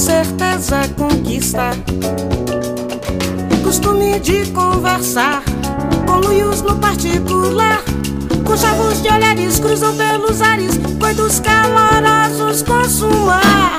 certeza 0.00 0.88
conquista. 0.96 1.72
Costume 3.62 4.18
de 4.18 4.50
conversar 4.50 5.42
com 6.06 6.26
luios 6.26 6.62
no 6.62 6.80
particular. 6.80 7.82
Com 8.46 8.56
chavos 8.56 9.02
de 9.02 9.08
olhares 9.10 9.60
cruzam 9.60 9.94
pelos 9.94 10.40
ares, 10.40 10.78
coitos 10.98 11.38
calorosos 11.40 12.62
consumar. 12.62 13.78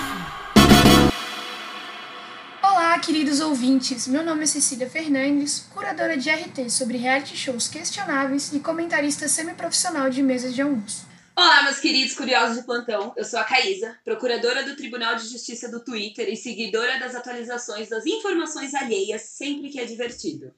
Olá, 2.62 3.00
queridos 3.00 3.40
ouvintes. 3.40 4.08
Meu 4.08 4.24
nome 4.24 4.44
é 4.44 4.46
Cecília 4.46 4.88
Fernandes, 4.88 5.66
curadora 5.74 6.16
de 6.16 6.30
RT 6.30 6.70
sobre 6.70 7.00
reality 7.00 7.36
shows 7.36 7.68
questionáveis 7.68 8.54
e 8.54 8.60
comentarista 8.60 9.28
semiprofissional 9.28 10.12
de 10.12 10.22
mesas 10.22 10.54
de 10.54 10.62
almoço. 10.62 11.11
Olá, 11.34 11.64
meus 11.64 11.80
queridos 11.80 12.14
curiosos 12.14 12.58
de 12.58 12.64
plantão. 12.64 13.14
Eu 13.16 13.24
sou 13.24 13.40
a 13.40 13.44
Caísa, 13.44 13.98
procuradora 14.04 14.64
do 14.64 14.76
Tribunal 14.76 15.16
de 15.16 15.28
Justiça 15.30 15.70
do 15.70 15.80
Twitter 15.80 16.28
e 16.28 16.36
seguidora 16.36 17.00
das 17.00 17.16
atualizações 17.16 17.88
das 17.88 18.06
informações 18.06 18.74
alheias 18.76 19.22
sempre 19.22 19.70
que 19.70 19.80
é 19.80 19.86
divertido. 19.86 20.54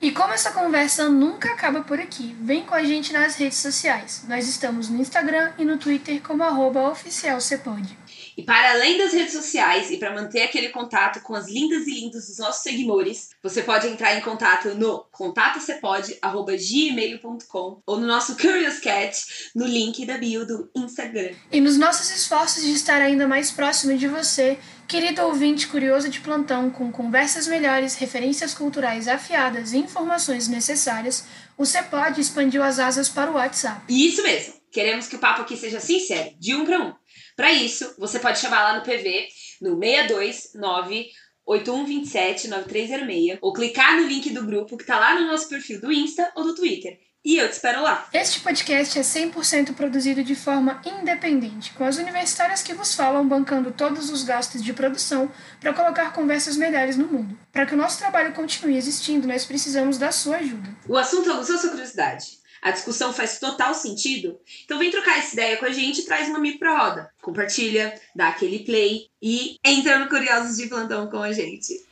E 0.00 0.12
como 0.12 0.32
essa 0.32 0.52
conversa 0.52 1.08
nunca 1.08 1.50
acaba 1.52 1.82
por 1.82 1.98
aqui, 1.98 2.36
vem 2.40 2.62
com 2.62 2.74
a 2.74 2.84
gente 2.84 3.12
nas 3.12 3.36
redes 3.36 3.58
sociais. 3.58 4.24
Nós 4.28 4.46
estamos 4.46 4.88
no 4.88 5.00
Instagram 5.00 5.52
e 5.58 5.64
no 5.64 5.78
Twitter 5.78 6.20
como 6.22 6.44
oficialcepode. 6.90 7.98
E 8.38 8.42
para 8.44 8.70
além 8.70 8.96
das 8.96 9.12
redes 9.12 9.32
sociais 9.32 9.90
e 9.90 9.96
para 9.96 10.14
manter 10.14 10.42
aquele 10.42 10.68
contato 10.68 11.20
com 11.22 11.34
as 11.34 11.48
lindas 11.48 11.88
e 11.88 11.94
lindos 11.94 12.28
dos 12.28 12.38
nossos 12.38 12.62
seguidores, 12.62 13.30
você 13.42 13.62
pode 13.62 13.88
entrar 13.88 14.14
em 14.14 14.20
contato 14.20 14.76
no 14.76 15.04
contatocpode@gmail.com 15.10 17.82
ou 17.84 17.98
no 17.98 18.06
nosso 18.06 18.36
Curious 18.36 18.78
Cat 18.78 19.50
no 19.56 19.66
link 19.66 20.06
da 20.06 20.16
bio 20.16 20.46
do 20.46 20.70
Instagram. 20.76 21.32
E 21.50 21.60
nos 21.60 21.76
nossos 21.76 22.12
esforços 22.12 22.62
de 22.62 22.74
estar 22.74 23.02
ainda 23.02 23.26
mais 23.26 23.50
próximo 23.50 23.98
de 23.98 24.06
você, 24.06 24.56
querido 24.86 25.22
ouvinte 25.22 25.66
curioso 25.66 26.08
de 26.08 26.20
plantão 26.20 26.70
com 26.70 26.92
conversas 26.92 27.48
melhores, 27.48 27.96
referências 27.96 28.54
culturais 28.54 29.08
afiadas 29.08 29.72
e 29.72 29.78
informações 29.78 30.46
necessárias, 30.46 31.24
o 31.56 31.66
Cepod 31.66 32.20
expandiu 32.20 32.62
as 32.62 32.78
asas 32.78 33.08
para 33.08 33.32
o 33.32 33.34
WhatsApp. 33.34 33.82
Isso 33.88 34.22
mesmo. 34.22 34.54
Queremos 34.70 35.08
que 35.08 35.16
o 35.16 35.18
papo 35.18 35.42
aqui 35.42 35.56
seja 35.56 35.80
sincero, 35.80 36.30
de 36.38 36.54
um 36.54 36.64
para 36.64 36.78
um. 36.78 36.94
Para 37.38 37.52
isso, 37.52 37.94
você 37.96 38.18
pode 38.18 38.40
chamar 38.40 38.64
lá 38.64 38.76
no 38.76 38.82
PV 38.82 39.28
no 39.62 39.78
629 39.78 41.08
8127 41.46 42.48
9306 42.48 43.38
ou 43.40 43.52
clicar 43.52 43.94
no 43.94 44.08
link 44.08 44.30
do 44.30 44.44
grupo 44.44 44.76
que 44.76 44.84
tá 44.84 44.98
lá 44.98 45.14
no 45.14 45.28
nosso 45.28 45.48
perfil 45.48 45.80
do 45.80 45.92
Insta 45.92 46.32
ou 46.34 46.42
do 46.42 46.56
Twitter. 46.56 46.98
E 47.24 47.36
eu 47.36 47.48
te 47.48 47.52
espero 47.52 47.80
lá. 47.80 48.08
Este 48.12 48.40
podcast 48.40 48.98
é 48.98 49.02
100% 49.02 49.72
produzido 49.76 50.24
de 50.24 50.34
forma 50.34 50.82
independente, 50.84 51.72
com 51.74 51.84
as 51.84 51.96
universitárias 51.96 52.60
que 52.60 52.74
vos 52.74 52.96
falam 52.96 53.28
bancando 53.28 53.70
todos 53.70 54.10
os 54.10 54.24
gastos 54.24 54.60
de 54.60 54.72
produção 54.72 55.30
para 55.60 55.72
colocar 55.72 56.12
conversas 56.12 56.56
melhores 56.56 56.96
no 56.96 57.06
mundo. 57.06 57.38
Para 57.52 57.66
que 57.66 57.74
o 57.74 57.78
nosso 57.78 57.98
trabalho 57.98 58.34
continue 58.34 58.76
existindo, 58.76 59.28
nós 59.28 59.44
precisamos 59.44 59.96
da 59.96 60.10
sua 60.10 60.38
ajuda. 60.38 60.76
O 60.88 60.96
assunto 60.96 61.30
aguçou 61.30 61.56
sua 61.56 61.70
curiosidade? 61.70 62.38
A 62.60 62.70
discussão 62.70 63.12
faz 63.12 63.38
total 63.38 63.74
sentido? 63.74 64.38
Então 64.64 64.78
vem 64.78 64.90
trocar 64.90 65.18
essa 65.18 65.34
ideia 65.34 65.56
com 65.56 65.64
a 65.64 65.70
gente 65.70 66.00
e 66.00 66.04
traz 66.04 66.28
um 66.28 66.36
amigo 66.36 66.58
pra 66.58 66.76
roda. 66.76 67.10
Compartilha, 67.22 67.94
dá 68.14 68.28
aquele 68.28 68.60
play 68.60 69.08
e 69.22 69.56
entra 69.64 69.98
no 69.98 70.08
Curiosos 70.08 70.56
de 70.56 70.66
Plantão 70.66 71.08
com 71.08 71.22
a 71.22 71.32
gente. 71.32 71.84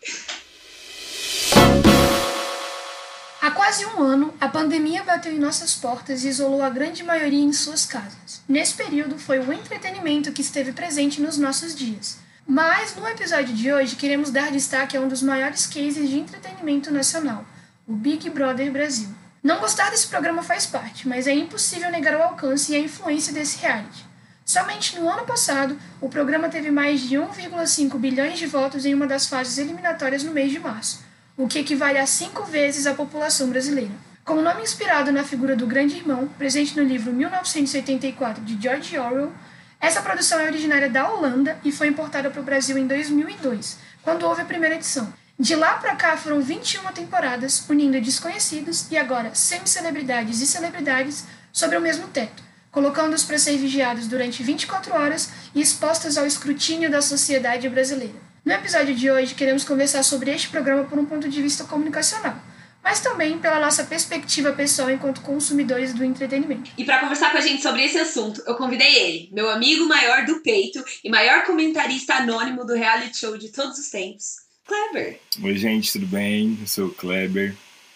Há 3.40 3.50
quase 3.52 3.86
um 3.86 4.02
ano, 4.02 4.34
a 4.40 4.48
pandemia 4.48 5.04
bateu 5.04 5.32
em 5.32 5.38
nossas 5.38 5.74
portas 5.74 6.24
e 6.24 6.28
isolou 6.28 6.62
a 6.62 6.68
grande 6.68 7.04
maioria 7.04 7.44
em 7.44 7.52
suas 7.52 7.86
casas. 7.86 8.42
Nesse 8.48 8.74
período, 8.74 9.18
foi 9.18 9.38
o 9.38 9.52
entretenimento 9.52 10.32
que 10.32 10.40
esteve 10.40 10.72
presente 10.72 11.20
nos 11.20 11.38
nossos 11.38 11.74
dias. 11.74 12.18
Mas 12.44 12.96
no 12.96 13.06
episódio 13.06 13.54
de 13.54 13.72
hoje, 13.72 13.94
queremos 13.94 14.30
dar 14.30 14.50
destaque 14.50 14.96
a 14.96 15.00
um 15.00 15.06
dos 15.06 15.22
maiores 15.22 15.66
cases 15.66 16.08
de 16.08 16.18
entretenimento 16.18 16.92
nacional, 16.92 17.44
o 17.86 17.92
Big 17.92 18.28
Brother 18.30 18.72
Brasil. 18.72 19.08
Não 19.46 19.60
gostar 19.60 19.90
desse 19.90 20.08
programa 20.08 20.42
faz 20.42 20.66
parte, 20.66 21.06
mas 21.06 21.28
é 21.28 21.32
impossível 21.32 21.88
negar 21.88 22.16
o 22.16 22.22
alcance 22.24 22.72
e 22.72 22.74
a 22.74 22.80
influência 22.80 23.32
desse 23.32 23.58
reality. 23.58 24.04
Somente 24.44 24.98
no 24.98 25.08
ano 25.08 25.24
passado, 25.24 25.78
o 26.00 26.08
programa 26.08 26.48
teve 26.48 26.68
mais 26.68 27.00
de 27.02 27.14
1,5 27.14 27.96
bilhões 27.96 28.40
de 28.40 28.46
votos 28.48 28.84
em 28.84 28.92
uma 28.92 29.06
das 29.06 29.28
fases 29.28 29.56
eliminatórias 29.58 30.24
no 30.24 30.32
mês 30.32 30.50
de 30.50 30.58
março, 30.58 31.04
o 31.36 31.46
que 31.46 31.60
equivale 31.60 31.96
a 31.96 32.08
cinco 32.08 32.42
vezes 32.42 32.88
a 32.88 32.94
população 32.94 33.48
brasileira. 33.48 33.92
Com 34.24 34.34
o 34.34 34.42
nome 34.42 34.62
inspirado 34.62 35.12
na 35.12 35.22
figura 35.22 35.54
do 35.54 35.64
Grande 35.64 35.94
Irmão, 35.94 36.26
presente 36.36 36.76
no 36.76 36.82
livro 36.82 37.12
1984 37.12 38.42
de 38.42 38.60
George 38.60 38.98
Orwell, 38.98 39.32
essa 39.80 40.02
produção 40.02 40.40
é 40.40 40.46
originária 40.46 40.90
da 40.90 41.08
Holanda 41.08 41.56
e 41.62 41.70
foi 41.70 41.86
importada 41.86 42.30
para 42.30 42.40
o 42.40 42.44
Brasil 42.44 42.76
em 42.76 42.88
2002, 42.88 43.78
quando 44.02 44.26
houve 44.26 44.42
a 44.42 44.44
primeira 44.44 44.74
edição. 44.74 45.14
De 45.38 45.54
lá 45.54 45.74
para 45.74 45.94
cá 45.94 46.16
foram 46.16 46.40
21 46.40 46.90
temporadas, 46.94 47.62
unindo 47.68 48.00
desconhecidos 48.00 48.90
e 48.90 48.96
agora 48.96 49.34
semi-celebridades 49.34 50.40
e 50.40 50.46
celebridades 50.46 51.24
sobre 51.52 51.76
o 51.76 51.80
mesmo 51.80 52.08
teto, 52.08 52.42
colocando-os 52.72 53.22
para 53.22 53.38
ser 53.38 53.58
vigiados 53.58 54.06
durante 54.06 54.42
24 54.42 54.94
horas 54.94 55.30
e 55.54 55.60
expostos 55.60 56.16
ao 56.16 56.26
escrutínio 56.26 56.90
da 56.90 57.02
sociedade 57.02 57.68
brasileira. 57.68 58.14
No 58.42 58.52
episódio 58.52 58.94
de 58.94 59.10
hoje, 59.10 59.34
queremos 59.34 59.62
conversar 59.62 60.02
sobre 60.04 60.30
este 60.30 60.48
programa 60.48 60.84
por 60.84 60.98
um 60.98 61.04
ponto 61.04 61.28
de 61.28 61.42
vista 61.42 61.64
comunicacional, 61.64 62.40
mas 62.82 63.00
também 63.00 63.38
pela 63.38 63.60
nossa 63.60 63.84
perspectiva 63.84 64.52
pessoal 64.52 64.88
enquanto 64.88 65.20
consumidores 65.20 65.92
do 65.92 66.02
entretenimento. 66.02 66.70
E 66.78 66.84
para 66.84 67.00
conversar 67.00 67.30
com 67.30 67.36
a 67.36 67.42
gente 67.42 67.62
sobre 67.62 67.84
esse 67.84 67.98
assunto, 67.98 68.42
eu 68.46 68.54
convidei 68.54 68.96
ele, 68.96 69.30
meu 69.34 69.50
amigo 69.50 69.84
maior 69.86 70.24
do 70.24 70.40
peito 70.40 70.82
e 71.04 71.10
maior 71.10 71.44
comentarista 71.44 72.14
anônimo 72.14 72.64
do 72.64 72.72
reality 72.72 73.18
show 73.18 73.36
de 73.36 73.50
todos 73.50 73.78
os 73.78 73.90
tempos, 73.90 74.45
Kleber. 74.66 75.18
Oi, 75.42 75.56
gente, 75.56 75.92
tudo 75.92 76.06
bem? 76.06 76.58
Eu 76.60 76.66
sou 76.66 76.86
o 76.86 76.94
Kleber, 76.94 77.54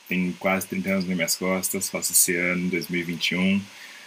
tenho 0.08 0.32
quase 0.38 0.66
30 0.68 0.88
anos 0.88 1.04
nas 1.06 1.16
minhas 1.16 1.34
costas, 1.34 1.90
faço 1.90 2.12
esse 2.12 2.36
ano, 2.36 2.70
2021. 2.70 3.60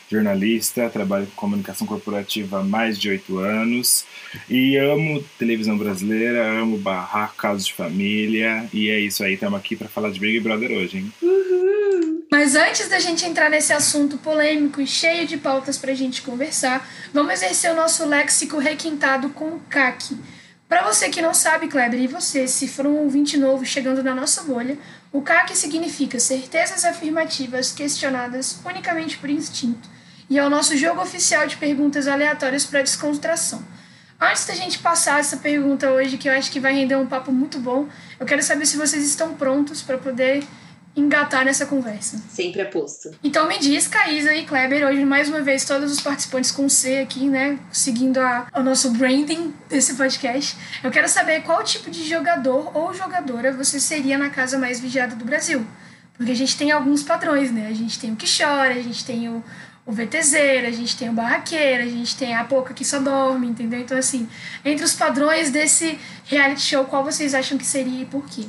Jornalista, 0.10 0.90
trabalho 0.90 1.26
com 1.28 1.34
comunicação 1.34 1.88
corporativa 1.88 2.60
há 2.60 2.64
mais 2.64 3.00
de 3.00 3.10
oito 3.10 3.40
anos 3.40 4.06
e 4.48 4.78
amo 4.78 5.24
televisão 5.40 5.78
brasileira, 5.78 6.46
amo 6.60 6.78
barraco, 6.78 7.36
casos 7.36 7.66
de 7.66 7.74
família 7.74 8.70
e 8.72 8.90
é 8.90 9.00
isso 9.00 9.24
aí, 9.24 9.34
estamos 9.34 9.60
aqui 9.60 9.76
para 9.76 9.88
falar 9.88 10.12
de 10.12 10.20
Big 10.20 10.40
Brother 10.40 10.72
hoje, 10.72 10.98
hein? 10.98 11.14
Uhul. 11.22 12.28
Mas 12.30 12.56
antes 12.56 12.88
da 12.90 13.00
gente 13.00 13.26
entrar 13.26 13.50
nesse 13.50 13.74
assunto 13.74 14.18
polêmico 14.18 14.82
e 14.82 14.86
cheio 14.86 15.26
de 15.26 15.38
pautas 15.38 15.78
para 15.78 15.94
a 15.94 15.96
gente 15.96 16.22
conversar, 16.22 16.88
vamos 17.14 17.34
exercer 17.34 17.72
o 17.72 17.76
nosso 17.76 18.06
léxico 18.06 18.58
requintado 18.58 19.30
com 19.30 19.46
o 19.46 19.60
CAC 19.70 20.16
para 20.74 20.92
você 20.92 21.08
que 21.08 21.22
não 21.22 21.36
sabe, 21.36 21.68
Kleber, 21.68 22.02
e 22.02 22.08
você, 22.08 22.48
se 22.48 22.68
for 22.68 22.88
um 22.88 22.96
ouvinte 22.96 23.38
novo 23.38 23.64
chegando 23.64 24.02
na 24.02 24.16
nossa 24.16 24.42
bolha, 24.42 24.76
o 25.12 25.22
CAC 25.22 25.56
significa 25.56 26.20
certezas 26.20 26.84
afirmativas 26.84 27.72
questionadas 27.72 28.60
unicamente 28.66 29.20
por 29.20 29.30
instinto, 29.30 29.88
e 30.28 30.40
é 30.40 30.44
o 30.44 30.50
nosso 30.50 30.76
jogo 30.76 31.00
oficial 31.00 31.46
de 31.46 31.58
perguntas 31.58 32.08
aleatórias 32.08 32.66
para 32.66 32.82
descontração. 32.82 33.64
Antes 34.20 34.48
da 34.48 34.56
gente 34.56 34.80
passar 34.80 35.20
essa 35.20 35.38
pergunta 35.38 35.92
hoje, 35.92 36.18
que 36.18 36.28
eu 36.28 36.34
acho 36.34 36.50
que 36.50 36.60
vai 36.60 36.74
render 36.74 36.96
um 36.96 37.06
papo 37.06 37.32
muito 37.32 37.60
bom, 37.60 37.88
eu 38.20 38.26
quero 38.26 38.42
saber 38.42 38.66
se 38.66 38.76
vocês 38.76 39.06
estão 39.06 39.36
prontos 39.36 39.84
para 39.84 40.00
poder 40.00 40.44
engatar 40.96 41.44
nessa 41.44 41.66
conversa. 41.66 42.22
Sempre 42.30 42.62
aposto. 42.62 43.12
Então 43.24 43.48
me 43.48 43.58
diz, 43.58 43.88
Caísa 43.88 44.34
e 44.36 44.46
Kleber, 44.46 44.86
hoje 44.88 45.04
mais 45.04 45.28
uma 45.28 45.42
vez 45.42 45.66
todos 45.66 45.92
os 45.92 46.00
participantes 46.00 46.52
com 46.52 46.70
C 46.70 47.00
aqui, 47.00 47.28
né, 47.28 47.58
seguindo 47.72 48.20
a, 48.20 48.48
o 48.56 48.62
nosso 48.62 48.92
branding 48.92 49.54
desse 49.68 49.96
podcast. 49.96 50.56
Eu 50.84 50.92
quero 50.92 51.10
saber 51.10 51.42
qual 51.42 51.64
tipo 51.64 51.90
de 51.90 52.08
jogador 52.08 52.76
ou 52.78 52.94
jogadora 52.94 53.52
você 53.52 53.80
seria 53.80 54.18
na 54.18 54.30
casa 54.30 54.58
mais 54.58 54.80
vigiada 54.80 55.16
do 55.16 55.26
Brasil. 55.26 55.66
Porque 56.16 56.32
a 56.32 56.36
gente 56.36 56.56
tem 56.56 56.72
alguns 56.72 57.02
padrões, 57.02 57.52
né? 57.52 57.68
A 57.68 57.74
gente 57.74 58.00
tem 58.00 58.12
o 58.12 58.16
que 58.16 58.28
chora, 58.28 58.76
a 58.76 58.82
gente 58.82 59.04
tem 59.04 59.28
o, 59.30 59.44
o 59.84 59.92
VTZera, 59.92 60.68
a 60.68 60.72
gente 60.72 60.96
tem 60.96 61.10
o 61.10 61.14
barraqueiro, 61.14 61.84
a 61.84 61.88
gente 61.88 62.16
tem 62.16 62.36
a 62.36 62.44
pouca 62.44 62.72
que 62.72 62.86
só 62.86 63.00
dorme, 63.00 63.48
entendeu? 63.48 63.80
Então, 63.80 63.98
assim, 63.98 64.30
entre 64.64 64.86
os 64.86 64.94
padrões 64.94 65.50
desse 65.50 65.98
reality 66.26 66.62
show, 66.62 66.86
qual 66.86 67.04
vocês 67.04 67.34
acham 67.34 67.58
que 67.58 67.66
seria 67.66 68.04
e 68.04 68.06
por 68.06 68.24
quê? 68.28 68.46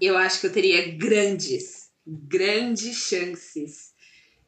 Eu 0.00 0.16
acho 0.16 0.40
que 0.40 0.46
eu 0.46 0.52
teria 0.52 0.96
grandes 0.96 1.79
grandes 2.10 2.96
chances 2.96 3.90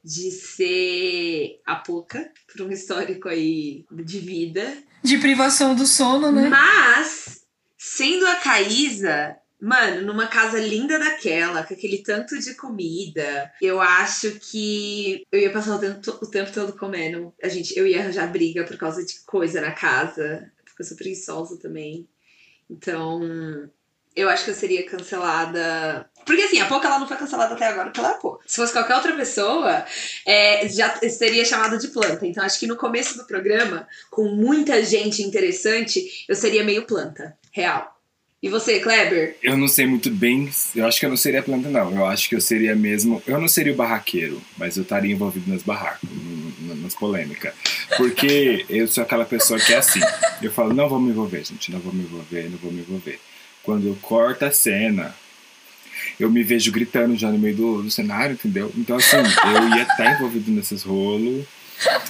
de 0.04 0.30
ser 0.32 1.60
a 1.64 1.76
Poca, 1.76 2.32
por 2.50 2.62
um 2.62 2.72
histórico 2.72 3.28
aí 3.28 3.86
de 3.90 4.18
vida. 4.18 4.76
De 5.02 5.18
privação 5.18 5.74
do 5.74 5.86
sono, 5.86 6.32
né? 6.32 6.48
Mas, 6.48 7.44
sendo 7.78 8.26
a 8.26 8.34
Caísa, 8.36 9.36
mano, 9.60 10.04
numa 10.04 10.26
casa 10.26 10.58
linda 10.58 10.98
daquela, 10.98 11.62
com 11.62 11.72
aquele 11.72 11.98
tanto 11.98 12.36
de 12.36 12.54
comida, 12.56 13.52
eu 13.62 13.80
acho 13.80 14.32
que 14.40 15.24
eu 15.30 15.38
ia 15.38 15.52
passar 15.52 15.76
o 15.76 15.78
tempo, 15.78 16.00
o 16.20 16.26
tempo 16.26 16.52
todo 16.52 16.76
comendo. 16.76 17.32
A 17.40 17.48
gente, 17.48 17.78
eu 17.78 17.86
ia 17.86 18.00
arranjar 18.00 18.32
briga 18.32 18.64
por 18.64 18.76
causa 18.76 19.04
de 19.04 19.20
coisa 19.20 19.60
na 19.60 19.70
casa, 19.70 20.50
porque 20.64 20.82
eu 20.82 20.86
sou 20.86 20.96
preguiçosa 20.96 21.56
também. 21.60 22.08
Então, 22.68 23.70
eu 24.14 24.28
acho 24.28 24.44
que 24.44 24.50
eu 24.50 24.54
seria 24.54 24.84
cancelada. 24.84 26.08
Porque 26.24 26.42
assim, 26.42 26.60
a 26.60 26.66
Poca 26.66 26.86
ela 26.86 26.98
não 26.98 27.08
foi 27.08 27.16
cancelada 27.16 27.54
até 27.54 27.66
agora 27.66 27.90
pela 27.90 28.14
Poca. 28.14 28.44
Se 28.46 28.56
fosse 28.56 28.72
qualquer 28.72 28.94
outra 28.94 29.14
pessoa, 29.16 29.84
é, 30.26 30.68
já 30.68 30.94
seria 31.08 31.44
chamada 31.44 31.78
de 31.78 31.88
planta. 31.88 32.26
Então 32.26 32.44
acho 32.44 32.60
que 32.60 32.66
no 32.66 32.76
começo 32.76 33.16
do 33.16 33.26
programa, 33.26 33.86
com 34.10 34.24
muita 34.24 34.84
gente 34.84 35.22
interessante, 35.22 36.24
eu 36.28 36.34
seria 36.34 36.64
meio 36.64 36.86
planta. 36.86 37.36
Real. 37.50 37.92
E 38.42 38.48
você, 38.48 38.80
Kleber? 38.80 39.36
Eu 39.40 39.56
não 39.56 39.68
sei 39.68 39.86
muito 39.86 40.10
bem. 40.10 40.50
Eu 40.74 40.84
acho 40.84 40.98
que 40.98 41.06
eu 41.06 41.10
não 41.10 41.16
seria 41.16 41.44
planta, 41.44 41.68
não. 41.68 41.94
Eu 41.94 42.04
acho 42.06 42.28
que 42.28 42.34
eu 42.34 42.40
seria 42.40 42.74
mesmo. 42.74 43.22
Eu 43.24 43.40
não 43.40 43.46
seria 43.46 43.72
o 43.72 43.76
barraqueiro, 43.76 44.42
mas 44.56 44.76
eu 44.76 44.82
estaria 44.82 45.12
envolvido 45.12 45.48
nas 45.48 45.62
barracas, 45.62 46.10
nas 46.82 46.92
polêmicas. 46.92 47.54
Porque 47.96 48.66
eu 48.68 48.88
sou 48.88 49.04
aquela 49.04 49.24
pessoa 49.24 49.60
que 49.60 49.72
é 49.72 49.76
assim. 49.76 50.00
Eu 50.42 50.50
falo, 50.50 50.74
não 50.74 50.88
vou 50.88 51.00
me 51.00 51.10
envolver, 51.10 51.44
gente, 51.44 51.70
não 51.70 51.78
vou 51.78 51.92
me 51.92 52.02
envolver, 52.02 52.50
não 52.50 52.58
vou 52.58 52.72
me 52.72 52.80
envolver. 52.80 53.20
Quando 53.62 53.86
eu 53.86 53.96
corto 54.02 54.44
a 54.44 54.50
cena, 54.50 55.14
eu 56.18 56.30
me 56.30 56.42
vejo 56.42 56.72
gritando 56.72 57.16
já 57.16 57.30
no 57.30 57.38
meio 57.38 57.56
do, 57.56 57.82
do 57.82 57.90
cenário, 57.90 58.34
entendeu? 58.34 58.72
Então, 58.76 58.96
assim, 58.96 59.16
eu 59.16 59.68
ia 59.76 59.82
estar 59.82 59.96
tá 59.96 60.12
envolvido 60.12 60.50
nesses 60.50 60.82
rolos. 60.82 61.44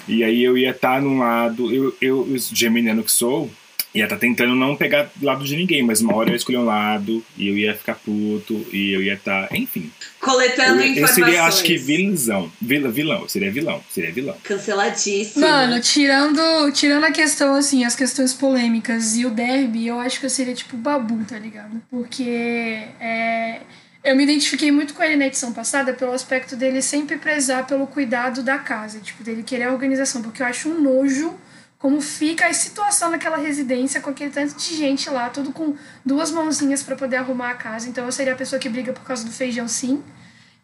E 0.07 0.23
aí 0.23 0.43
eu 0.43 0.57
ia 0.57 0.71
estar 0.71 0.97
tá 0.97 1.01
num 1.01 1.19
lado. 1.19 1.73
Eu, 1.73 1.97
eu 2.01 2.27
geminiano 2.53 3.03
que 3.03 3.13
sou, 3.13 3.51
ia 3.95 4.05
estar 4.05 4.17
tá 4.17 4.21
tentando 4.21 4.55
não 4.55 4.75
pegar 4.75 5.11
lado 5.21 5.45
de 5.45 5.57
ninguém, 5.57 5.83
mas 5.83 6.01
uma 6.01 6.15
hora 6.15 6.31
eu 6.31 6.33
ia 6.33 6.37
escolher 6.37 6.59
um 6.59 6.65
lado 6.65 7.25
e 7.37 7.49
eu 7.49 7.57
ia 7.57 7.75
ficar 7.75 7.95
puto 7.95 8.67
e 8.73 8.93
eu 8.93 9.03
ia 9.03 9.15
estar, 9.15 9.49
tá, 9.49 9.57
enfim. 9.57 9.91
Coletando 10.21 10.81
eu, 10.81 10.89
informações. 10.89 11.19
Eu 11.19 11.25
seria, 11.25 11.45
acho 11.45 11.63
que 11.63 11.77
vilãozão. 11.77 12.51
Vil, 12.61 12.91
vilão, 12.91 13.29
seria 13.29 13.51
vilão, 13.51 13.83
seria 13.91 14.13
vilão. 14.13 14.37
Canceladíssimo. 14.43 15.47
Mano, 15.47 15.81
tirando, 15.81 16.73
tirando 16.73 17.05
a 17.05 17.13
questão, 17.13 17.55
assim, 17.55 17.85
as 17.85 17.95
questões 17.95 18.33
polêmicas 18.33 19.17
e 19.17 19.27
o 19.27 19.31
derby, 19.31 19.87
eu 19.87 19.99
acho 19.99 20.21
que 20.21 20.27
eu 20.27 20.31
seria 20.31 20.55
tipo 20.55 20.77
babu, 20.77 21.25
tá 21.25 21.39
ligado? 21.39 21.83
Porque 21.91 22.23
é, 22.23 23.61
eu 24.03 24.17
me 24.17 24.25
identifiquei 24.25 24.73
muito 24.73 24.95
com 24.95 25.03
ele 25.03 25.17
na 25.17 25.27
edição 25.27 25.53
passada 25.53 25.93
pelo 25.93 26.13
aspecto 26.13 26.57
dele 26.57 26.81
sempre 26.81 27.19
prezar 27.19 27.67
pelo 27.67 27.87
cuidado 27.87 28.43
da 28.43 28.59
casa, 28.59 29.01
tipo, 29.01 29.23
dele 29.23 29.43
querer 29.43 29.65
a 29.65 29.73
organização, 29.73 30.23
porque 30.23 30.43
eu 30.43 30.47
acho 30.47 30.69
um 30.69 30.81
nojo 30.81 31.39
como 31.83 32.01
fica 32.01 32.47
a 32.47 32.53
situação 32.55 33.11
naquela 33.11 33.37
residência 33.37 34.01
com 34.01 34.11
aquele 34.11 34.31
tanto 34.31 34.55
de 34.55 34.77
gente 34.77 35.11
lá, 35.11 35.29
tudo 35.29 35.51
com 35.51 35.75
duas 36.07 36.31
mãozinhas 36.31 36.81
para 36.81 36.95
poder 36.95 37.17
arrumar 37.17 37.51
a 37.51 37.55
casa. 37.55 37.89
Então 37.89 38.05
eu 38.05 38.13
seria 38.13 38.35
a 38.35 38.37
pessoa 38.37 38.61
que 38.61 38.69
briga 38.69 38.93
por 38.93 39.03
causa 39.03 39.25
do 39.25 39.33
feijão, 39.33 39.67
sim, 39.67 40.01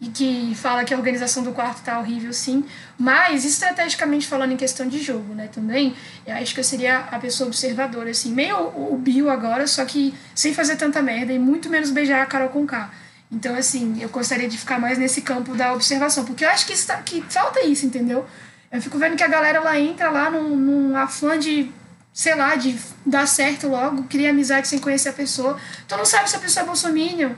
e 0.01 0.07
que 0.11 0.55
fala 0.55 0.85
que 0.85 0.95
a 0.95 0.97
organização 0.97 1.43
do 1.43 1.51
quarto 1.51 1.83
tá 1.83 1.99
horrível, 1.99 2.33
sim. 2.33 2.65
Mas 2.97 3.45
estrategicamente 3.45 4.29
falando 4.29 4.53
em 4.53 4.57
questão 4.57 4.87
de 4.87 5.03
jogo, 5.03 5.35
né, 5.35 5.49
também, 5.53 5.93
eu 6.25 6.37
acho 6.37 6.55
que 6.55 6.61
eu 6.61 6.65
seria 6.65 6.99
a 6.99 7.19
pessoa 7.19 7.49
observadora, 7.49 8.11
assim, 8.11 8.33
meio 8.33 8.57
o 8.57 8.97
Bill 8.97 9.29
agora, 9.29 9.67
só 9.67 9.85
que 9.85 10.15
sem 10.37 10.55
fazer 10.55 10.77
tanta 10.77 11.03
merda 11.03 11.33
e 11.33 11.39
muito 11.39 11.69
menos 11.69 11.91
beijar 11.91 12.23
a 12.23 12.27
Carol 12.27 12.51
com 12.51 12.65
K. 12.65 12.93
Então, 13.29 13.57
assim, 13.57 14.01
eu 14.01 14.09
gostaria 14.09 14.49
de 14.49 14.57
ficar 14.57 14.79
mais 14.79 14.97
nesse 14.97 15.23
campo 15.23 15.57
da 15.57 15.73
observação, 15.73 16.25
porque 16.25 16.45
eu 16.45 16.49
acho 16.49 16.65
que, 16.65 16.75
está, 16.75 17.03
que 17.03 17.23
falta 17.23 17.67
isso, 17.67 17.85
entendeu? 17.85 18.25
Eu 18.71 18.83
fico 18.83 18.99
vendo 18.99 19.17
que 19.17 19.23
a 19.23 19.29
galera 19.29 19.61
lá 19.61 19.79
entra 19.79 20.11
lá 20.11 20.31
num, 20.31 20.55
num 20.57 20.97
afã 20.97 21.39
de, 21.39 21.71
sei 22.13 22.35
lá, 22.35 22.55
de 22.55 22.77
dar 23.05 23.27
certo 23.27 23.69
logo, 23.69 24.05
cria 24.05 24.31
amizade 24.31 24.69
sem 24.69 24.79
conhecer 24.79 25.09
a 25.09 25.13
pessoa. 25.13 25.59
Tu 25.87 25.97
não 25.97 26.05
sabe 26.05 26.29
se 26.29 26.37
a 26.37 26.39
pessoa 26.39 26.65
é 26.65 26.67
bolsominion, 26.67 27.33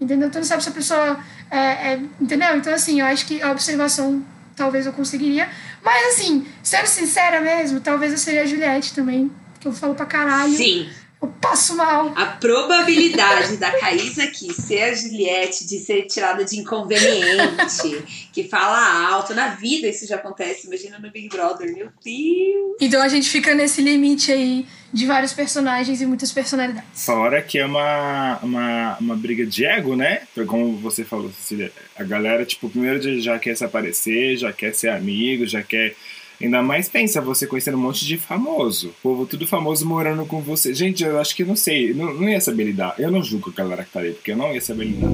entendeu? 0.00 0.30
Tu 0.30 0.38
não 0.38 0.44
sabe 0.44 0.62
se 0.62 0.68
a 0.68 0.72
pessoa 0.72 1.18
é, 1.50 1.92
é, 1.92 2.00
Entendeu? 2.20 2.56
Então, 2.56 2.72
assim, 2.72 3.00
eu 3.00 3.06
acho 3.06 3.26
que 3.26 3.40
a 3.40 3.50
observação 3.50 4.24
talvez 4.56 4.86
eu 4.86 4.92
conseguiria. 4.92 5.48
Mas, 5.82 6.14
assim, 6.14 6.46
sendo 6.62 6.86
sincera 6.86 7.40
mesmo, 7.40 7.80
talvez 7.80 8.12
eu 8.12 8.18
seria 8.18 8.42
a 8.42 8.46
Juliette 8.46 8.94
também, 8.94 9.30
que 9.60 9.68
eu 9.68 9.72
falo 9.72 9.94
pra 9.94 10.06
caralho. 10.06 10.56
Sim. 10.56 10.88
Eu 11.22 11.28
passo 11.40 11.76
mal. 11.76 12.12
A 12.16 12.26
probabilidade 12.26 13.56
da 13.56 13.70
Caís 13.72 14.18
aqui 14.18 14.52
ser 14.52 14.82
a 14.82 14.94
Juliette, 14.94 15.66
de 15.66 15.78
ser 15.78 16.02
tirada 16.02 16.44
de 16.44 16.58
inconveniente, 16.58 18.28
que 18.32 18.44
fala 18.44 19.08
alto, 19.08 19.34
na 19.34 19.54
vida 19.54 19.88
isso 19.88 20.06
já 20.06 20.16
acontece, 20.16 20.66
imagina 20.66 20.98
no 20.98 21.10
Big 21.10 21.28
Brother, 21.28 21.72
meu 21.74 21.88
Deus. 22.04 22.76
Então 22.80 23.00
a 23.00 23.08
gente 23.08 23.28
fica 23.28 23.54
nesse 23.54 23.80
limite 23.80 24.30
aí 24.32 24.66
de 24.92 25.06
vários 25.06 25.32
personagens 25.32 26.00
e 26.00 26.06
muitas 26.06 26.30
personalidades. 26.30 27.04
Fora 27.04 27.42
que 27.42 27.58
é 27.58 27.66
uma, 27.66 28.38
uma, 28.42 28.96
uma 29.00 29.16
briga 29.16 29.44
de 29.44 29.64
ego, 29.64 29.96
né? 29.96 30.22
Como 30.46 30.76
você 30.76 31.04
falou, 31.04 31.32
Cecília, 31.32 31.72
a 31.96 32.04
galera, 32.04 32.44
tipo, 32.44 32.68
primeiro 32.68 33.20
já 33.20 33.38
quer 33.38 33.56
se 33.56 33.64
aparecer, 33.64 34.36
já 34.36 34.52
quer 34.52 34.74
ser 34.74 34.90
amigo, 34.90 35.46
já 35.46 35.62
quer 35.62 35.96
Ainda 36.40 36.62
mais 36.62 36.88
pensa 36.88 37.20
você 37.20 37.46
conhecendo 37.46 37.76
um 37.76 37.80
monte 37.80 38.04
de 38.04 38.18
famoso. 38.18 38.88
O 38.88 39.02
povo 39.02 39.26
tudo 39.26 39.46
famoso 39.46 39.86
morando 39.86 40.26
com 40.26 40.40
você. 40.40 40.74
Gente, 40.74 41.04
eu 41.04 41.20
acho 41.20 41.34
que 41.34 41.44
não 41.44 41.54
sei. 41.54 41.94
Não, 41.94 42.12
não 42.12 42.28
ia 42.28 42.40
saber 42.40 42.64
lidar. 42.64 42.94
Eu 42.98 43.10
não 43.10 43.22
julgo 43.22 43.50
a 43.50 43.52
galera 43.52 43.84
que 43.84 43.92
tá 43.92 44.00
ali, 44.00 44.12
porque 44.12 44.32
eu 44.32 44.36
não 44.36 44.52
ia 44.52 44.60
saber 44.60 44.84
lidar. 44.86 45.10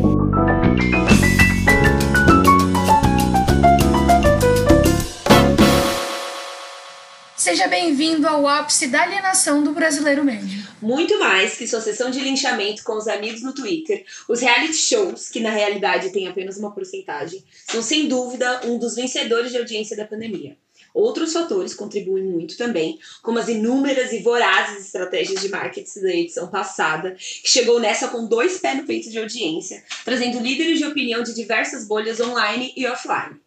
Seja 7.37 7.69
bem-vindo 7.69 8.27
ao 8.27 8.47
ápice 8.47 8.87
da 8.89 9.03
alienação 9.03 9.63
do 9.63 9.73
brasileiro 9.73 10.25
médio. 10.25 10.63
Muito 10.81 11.19
mais 11.19 11.57
que 11.57 11.67
sua 11.67 11.81
sessão 11.81 12.11
de 12.11 12.21
linchamento 12.21 12.83
com 12.85 12.97
os 12.97 13.09
amigos 13.09 13.43
no 13.43 13.55
Twitter, 13.55 14.05
os 14.29 14.41
reality 14.41 14.75
shows, 14.75 15.29
que 15.29 15.41
na 15.41 15.51
realidade 15.51 16.11
têm 16.11 16.29
apenas 16.29 16.57
uma 16.57 16.71
porcentagem, 16.71 17.43
são 17.67 17.83
sem 17.83 18.09
dúvida 18.09 18.61
um 18.67 18.79
dos 18.79 18.95
vencedores 18.95 19.51
de 19.51 19.59
audiência 19.59 19.97
da 19.97 20.07
pandemia. 20.07 20.57
Outros 20.93 21.33
fatores 21.33 21.75
contribuem 21.75 22.25
muito 22.25 22.57
também, 22.57 22.99
como 23.23 23.39
as 23.39 23.49
inúmeras 23.49 24.13
e 24.13 24.23
vorazes 24.23 24.87
estratégias 24.87 25.41
de 25.41 25.49
marketing 25.49 26.01
da 26.01 26.15
edição 26.15 26.49
passada, 26.49 27.13
que 27.13 27.49
chegou 27.49 27.79
nessa 27.81 28.09
com 28.09 28.27
dois 28.27 28.59
pés 28.59 28.79
no 28.79 28.87
peito 28.87 29.11
de 29.11 29.19
audiência, 29.19 29.83
trazendo 30.05 30.41
líderes 30.41 30.79
de 30.79 30.85
opinião 30.85 31.23
de 31.23 31.35
diversas 31.35 31.87
bolhas 31.87 32.21
online 32.21 32.73
e 32.77 32.87
offline. 32.87 33.41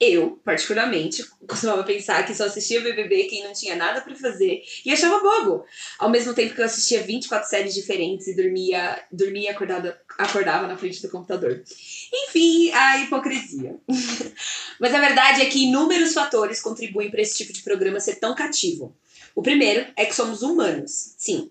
Eu, 0.00 0.40
particularmente, 0.44 1.24
costumava 1.48 1.82
pensar 1.82 2.24
que 2.24 2.32
só 2.32 2.44
assistia 2.44 2.80
BBB 2.80 3.24
quem 3.24 3.42
não 3.42 3.52
tinha 3.52 3.74
nada 3.74 4.00
para 4.00 4.14
fazer 4.14 4.62
e 4.84 4.92
achava 4.92 5.18
bobo. 5.18 5.64
Ao 5.98 6.08
mesmo 6.08 6.32
tempo 6.34 6.54
que 6.54 6.60
eu 6.60 6.64
assistia 6.64 7.02
24 7.02 7.48
séries 7.48 7.74
diferentes 7.74 8.28
e 8.28 8.36
dormia, 8.36 9.04
dormia 9.10 9.50
acordada, 9.50 10.00
acordava 10.16 10.68
na 10.68 10.76
frente 10.76 11.02
do 11.02 11.10
computador. 11.10 11.64
Enfim, 12.12 12.70
a 12.70 12.98
hipocrisia. 13.00 13.76
Mas 14.78 14.94
a 14.94 15.00
verdade 15.00 15.42
é 15.42 15.46
que 15.46 15.64
inúmeros 15.64 16.14
fatores 16.14 16.60
contribuem 16.60 17.10
para 17.10 17.22
esse 17.22 17.36
tipo 17.36 17.52
de 17.52 17.62
programa 17.62 17.98
ser 17.98 18.16
tão 18.16 18.36
cativo. 18.36 18.96
O 19.34 19.42
primeiro 19.42 19.84
é 19.96 20.04
que 20.04 20.14
somos 20.14 20.42
humanos. 20.42 21.14
Sim, 21.18 21.50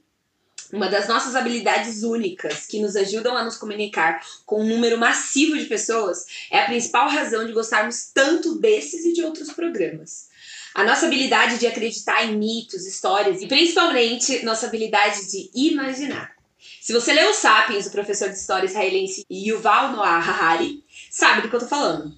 uma 0.71 0.89
das 0.89 1.07
nossas 1.07 1.35
habilidades 1.35 2.03
únicas 2.03 2.65
que 2.65 2.81
nos 2.81 2.95
ajudam 2.95 3.37
a 3.37 3.43
nos 3.43 3.57
comunicar 3.57 4.21
com 4.45 4.61
um 4.61 4.67
número 4.67 4.97
massivo 4.97 5.57
de 5.57 5.65
pessoas 5.65 6.25
é 6.51 6.59
a 6.59 6.65
principal 6.65 7.09
razão 7.09 7.45
de 7.45 7.53
gostarmos 7.53 8.11
tanto 8.13 8.59
desses 8.59 9.06
e 9.06 9.13
de 9.13 9.23
outros 9.23 9.51
programas. 9.51 10.27
A 10.73 10.83
nossa 10.83 11.07
habilidade 11.07 11.57
de 11.57 11.68
acreditar 11.68 12.25
em 12.25 12.37
mitos, 12.37 12.85
histórias 12.85 13.42
e 13.42 13.47
principalmente 13.47 14.44
nossa 14.45 14.68
habilidade 14.68 15.31
de 15.31 15.49
imaginar. 15.56 16.35
Se 16.81 16.94
você 16.94 17.13
leu 17.13 17.33
Sapiens, 17.33 17.87
o 17.87 17.92
professor 17.92 18.30
de 18.30 18.35
história 18.35 18.65
israelense 18.65 19.25
Yuval 19.30 19.92
Noah 19.92 20.19
Harari, 20.19 20.83
sabe 21.09 21.42
do 21.42 21.49
que 21.49 21.56
eu 21.56 21.59
tô 21.59 21.68
falando. 21.68 22.15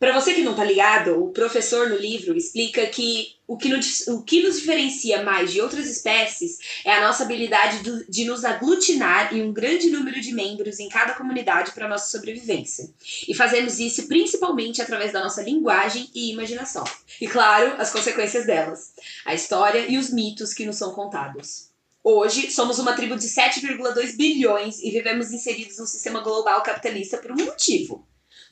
Para 0.00 0.18
você 0.18 0.32
que 0.32 0.42
não 0.42 0.54
tá 0.54 0.64
ligado, 0.64 1.22
o 1.22 1.28
professor 1.28 1.90
no 1.90 1.98
livro 1.98 2.34
explica 2.34 2.86
que 2.86 3.36
o 3.46 3.58
que, 3.58 3.68
nos, 3.68 4.06
o 4.06 4.22
que 4.22 4.42
nos 4.42 4.58
diferencia 4.58 5.22
mais 5.22 5.52
de 5.52 5.60
outras 5.60 5.86
espécies 5.86 6.56
é 6.86 6.94
a 6.94 7.02
nossa 7.02 7.22
habilidade 7.22 7.82
do, 7.82 8.10
de 8.10 8.24
nos 8.24 8.42
aglutinar 8.42 9.34
em 9.34 9.42
um 9.42 9.52
grande 9.52 9.90
número 9.90 10.18
de 10.18 10.32
membros 10.32 10.80
em 10.80 10.88
cada 10.88 11.12
comunidade 11.12 11.72
para 11.72 11.86
nossa 11.86 12.10
sobrevivência. 12.10 12.88
E 13.28 13.34
fazemos 13.34 13.78
isso 13.78 14.08
principalmente 14.08 14.80
através 14.80 15.12
da 15.12 15.22
nossa 15.22 15.42
linguagem 15.42 16.08
e 16.14 16.32
imaginação. 16.32 16.84
E 17.20 17.28
claro, 17.28 17.74
as 17.78 17.92
consequências 17.92 18.46
delas, 18.46 18.94
a 19.26 19.34
história 19.34 19.84
e 19.86 19.98
os 19.98 20.10
mitos 20.10 20.54
que 20.54 20.64
nos 20.64 20.76
são 20.76 20.94
contados. 20.94 21.68
Hoje, 22.02 22.50
somos 22.50 22.78
uma 22.78 22.94
tribo 22.94 23.16
de 23.16 23.26
7,2 23.26 24.16
bilhões 24.16 24.78
e 24.78 24.90
vivemos 24.90 25.30
inseridos 25.30 25.76
no 25.76 25.86
sistema 25.86 26.20
global 26.20 26.62
capitalista 26.62 27.18
por 27.18 27.32
um 27.32 27.44
motivo 27.44 28.08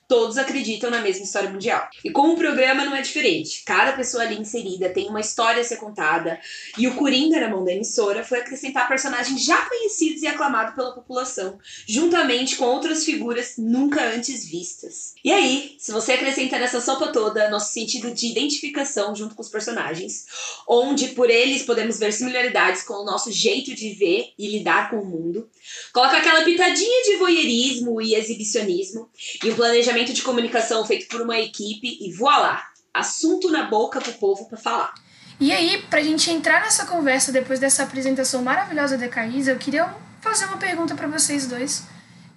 todos 0.08 0.38
acreditam 0.38 0.90
na 0.90 1.02
mesma 1.02 1.24
história 1.24 1.50
mundial. 1.50 1.86
E 2.02 2.10
com 2.10 2.30
o 2.30 2.36
programa 2.36 2.84
não 2.84 2.96
é 2.96 3.02
diferente. 3.02 3.62
Cada 3.64 3.92
pessoa 3.92 4.22
ali 4.22 4.40
inserida 4.40 4.88
tem 4.88 5.08
uma 5.08 5.20
história 5.20 5.60
a 5.60 5.64
ser 5.64 5.76
contada. 5.76 6.40
E 6.78 6.88
o 6.88 6.96
Coringa, 6.96 7.38
na 7.38 7.48
mão 7.48 7.62
da 7.62 7.72
emissora, 7.72 8.24
foi 8.24 8.38
acrescentar 8.38 8.88
personagens 8.88 9.44
já 9.44 9.66
conhecidos 9.66 10.22
e 10.22 10.26
aclamados 10.26 10.74
pela 10.74 10.94
população, 10.94 11.58
juntamente 11.86 12.56
com 12.56 12.64
outras 12.64 13.04
figuras 13.04 13.54
nunca 13.58 14.02
antes 14.02 14.48
vistas. 14.48 15.14
E 15.22 15.30
aí, 15.30 15.76
se 15.78 15.92
você 15.92 16.12
acrescenta 16.12 16.58
nessa 16.58 16.80
sopa 16.80 17.08
toda 17.08 17.50
nosso 17.50 17.72
sentido 17.72 18.10
de 18.10 18.28
identificação 18.28 19.14
junto 19.14 19.34
com 19.34 19.42
os 19.42 19.48
personagens, 19.50 20.24
onde 20.66 21.08
por 21.08 21.28
eles 21.28 21.62
podemos 21.62 21.98
ver 21.98 22.12
similaridades 22.12 22.82
com 22.82 22.94
o 22.94 23.04
nosso 23.04 23.30
jeito 23.30 23.74
de 23.74 23.90
ver 23.90 24.32
e 24.38 24.48
lidar 24.48 24.88
com 24.88 25.00
o 25.00 25.04
mundo, 25.04 25.50
coloca 25.92 26.16
aquela 26.16 26.42
pitadinha 26.44 27.02
de 27.04 27.16
voyeurismo 27.16 28.00
e 28.00 28.14
exibicionismo 28.14 29.10
e 29.44 29.50
um 29.50 29.54
planejamento 29.54 29.97
planejamento 29.98 30.12
de 30.12 30.22
comunicação 30.22 30.84
feito 30.84 31.08
por 31.08 31.20
uma 31.20 31.38
equipe 31.38 31.98
e 32.00 32.12
voilá, 32.12 32.62
assunto 32.94 33.50
na 33.50 33.64
boca 33.64 34.00
pro 34.00 34.12
povo 34.14 34.48
para 34.48 34.58
falar. 34.58 34.94
E 35.40 35.52
aí, 35.52 35.82
pra 35.88 36.02
gente 36.02 36.30
entrar 36.30 36.60
nessa 36.60 36.86
conversa 36.86 37.32
depois 37.32 37.58
dessa 37.60 37.82
apresentação 37.82 38.42
maravilhosa 38.42 38.96
da 38.96 39.08
Caísa, 39.08 39.52
eu 39.52 39.56
queria 39.56 39.88
fazer 40.20 40.46
uma 40.46 40.56
pergunta 40.56 40.94
para 40.94 41.06
vocês 41.06 41.46
dois. 41.46 41.84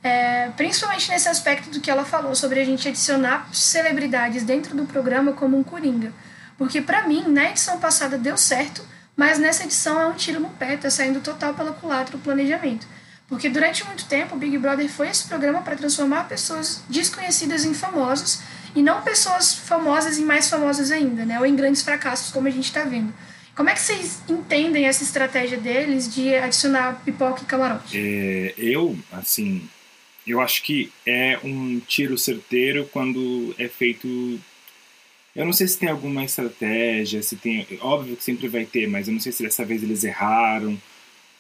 É, 0.04 0.50
principalmente 0.58 1.10
nesse 1.10 1.30
aspecto 1.30 1.70
do 1.70 1.80
que 1.80 1.90
ela 1.90 2.04
falou 2.04 2.36
sobre 2.36 2.60
a 2.60 2.66
gente 2.66 2.88
adicionar 2.88 3.48
celebridades 3.54 4.44
dentro 4.44 4.76
do 4.76 4.86
programa 4.86 5.34
como 5.34 5.58
um 5.58 5.64
coringa. 5.64 6.12
Porque 6.58 6.82
para 6.82 7.08
mim, 7.08 7.24
na 7.28 7.50
edição 7.50 7.80
passada 7.80 8.18
deu 8.18 8.38
certo, 8.38 8.84
mas 9.16 9.38
nessa 9.38 9.64
edição 9.64 10.00
é 10.02 10.08
um 10.08 10.14
tiro 10.14 10.40
no 10.40 10.50
pé, 10.50 10.78
tá 10.78 10.90
saindo 10.90 11.22
total 11.22 11.54
pela 11.54 11.74
culatra 11.74 12.18
o 12.18 12.20
planejamento. 12.20 12.88
Porque 13.32 13.48
durante 13.48 13.86
muito 13.86 14.04
tempo 14.08 14.36
o 14.36 14.38
Big 14.38 14.58
Brother 14.58 14.90
foi 14.90 15.08
esse 15.08 15.26
programa 15.26 15.62
para 15.62 15.78
transformar 15.78 16.26
pessoas 16.26 16.84
desconhecidas 16.90 17.64
em 17.64 17.74
famosos 17.74 18.42
e 18.76 18.84
não 18.84 19.02
pessoas 19.04 19.56
famosas 19.56 20.18
em 20.18 20.26
mais 20.26 20.50
famosas 20.50 20.92
ainda, 20.92 21.26
né? 21.26 21.40
Ou 21.40 21.46
em 21.46 21.56
grandes 21.56 21.82
fracassos, 21.82 22.34
como 22.34 22.50
a 22.50 22.52
gente 22.52 22.66
está 22.66 22.84
vendo. 22.84 23.14
Como 23.56 23.70
é 23.70 23.74
que 23.74 23.80
vocês 23.80 24.22
entendem 24.28 24.86
essa 24.86 25.02
estratégia 25.02 25.58
deles 25.58 26.14
de 26.14 26.36
adicionar 26.36 27.02
pipoca 27.06 27.42
e 27.42 27.46
camarote? 27.46 27.98
É, 27.98 28.54
eu, 28.58 29.00
assim, 29.14 29.66
eu 30.28 30.42
acho 30.42 30.62
que 30.62 30.92
é 31.06 31.40
um 31.42 31.80
tiro 31.80 32.18
certeiro 32.18 32.90
quando 32.92 33.56
é 33.58 33.70
feito. 33.70 34.42
Eu 35.34 35.46
não 35.46 35.54
sei 35.54 35.70
se 35.70 35.80
tem 35.80 35.88
alguma 35.88 36.26
estratégia, 36.26 37.24
se 37.24 37.38
tem. 37.38 37.66
Óbvio 37.80 38.18
que 38.18 38.26
sempre 38.26 38.50
vai 38.50 38.66
ter, 38.66 38.90
mas 38.90 39.08
eu 39.08 39.14
não 39.14 39.22
sei 39.22 39.32
se 39.32 39.42
dessa 39.42 39.64
vez 39.64 39.82
eles 39.84 40.04
erraram. 40.04 40.78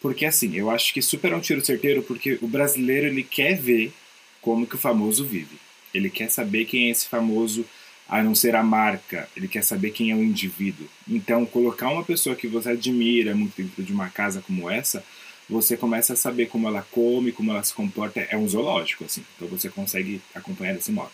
Porque 0.01 0.25
assim, 0.25 0.55
eu 0.55 0.71
acho 0.71 0.93
que 0.93 1.01
super 1.01 1.31
é 1.31 1.35
um 1.35 1.41
tiro 1.41 1.63
certeiro 1.63 2.01
porque 2.01 2.39
o 2.41 2.47
brasileiro 2.47 3.07
ele 3.07 3.23
quer 3.23 3.55
ver 3.55 3.93
como 4.41 4.65
que 4.65 4.75
o 4.75 4.79
famoso 4.79 5.23
vive. 5.23 5.57
Ele 5.93 6.09
quer 6.09 6.29
saber 6.29 6.65
quem 6.65 6.87
é 6.87 6.89
esse 6.89 7.07
famoso, 7.07 7.65
a 8.09 8.23
não 8.23 8.33
ser 8.33 8.55
a 8.55 8.63
marca. 8.63 9.29
Ele 9.37 9.47
quer 9.47 9.63
saber 9.63 9.91
quem 9.91 10.11
é 10.11 10.15
o 10.15 10.23
indivíduo. 10.23 10.87
Então, 11.07 11.45
colocar 11.45 11.89
uma 11.89 12.03
pessoa 12.03 12.35
que 12.35 12.47
você 12.47 12.69
admira 12.69 13.35
muito 13.35 13.55
dentro 13.55 13.83
de 13.83 13.93
uma 13.93 14.09
casa 14.09 14.41
como 14.41 14.69
essa, 14.69 15.03
você 15.47 15.77
começa 15.77 16.13
a 16.13 16.15
saber 16.15 16.47
como 16.47 16.67
ela 16.67 16.85
come, 16.91 17.31
como 17.31 17.51
ela 17.51 17.63
se 17.63 17.73
comporta. 17.73 18.21
É 18.21 18.35
um 18.35 18.47
zoológico, 18.47 19.03
assim. 19.03 19.23
Então, 19.35 19.47
você 19.47 19.69
consegue 19.69 20.21
acompanhar 20.33 20.73
desse 20.73 20.91
modo. 20.91 21.11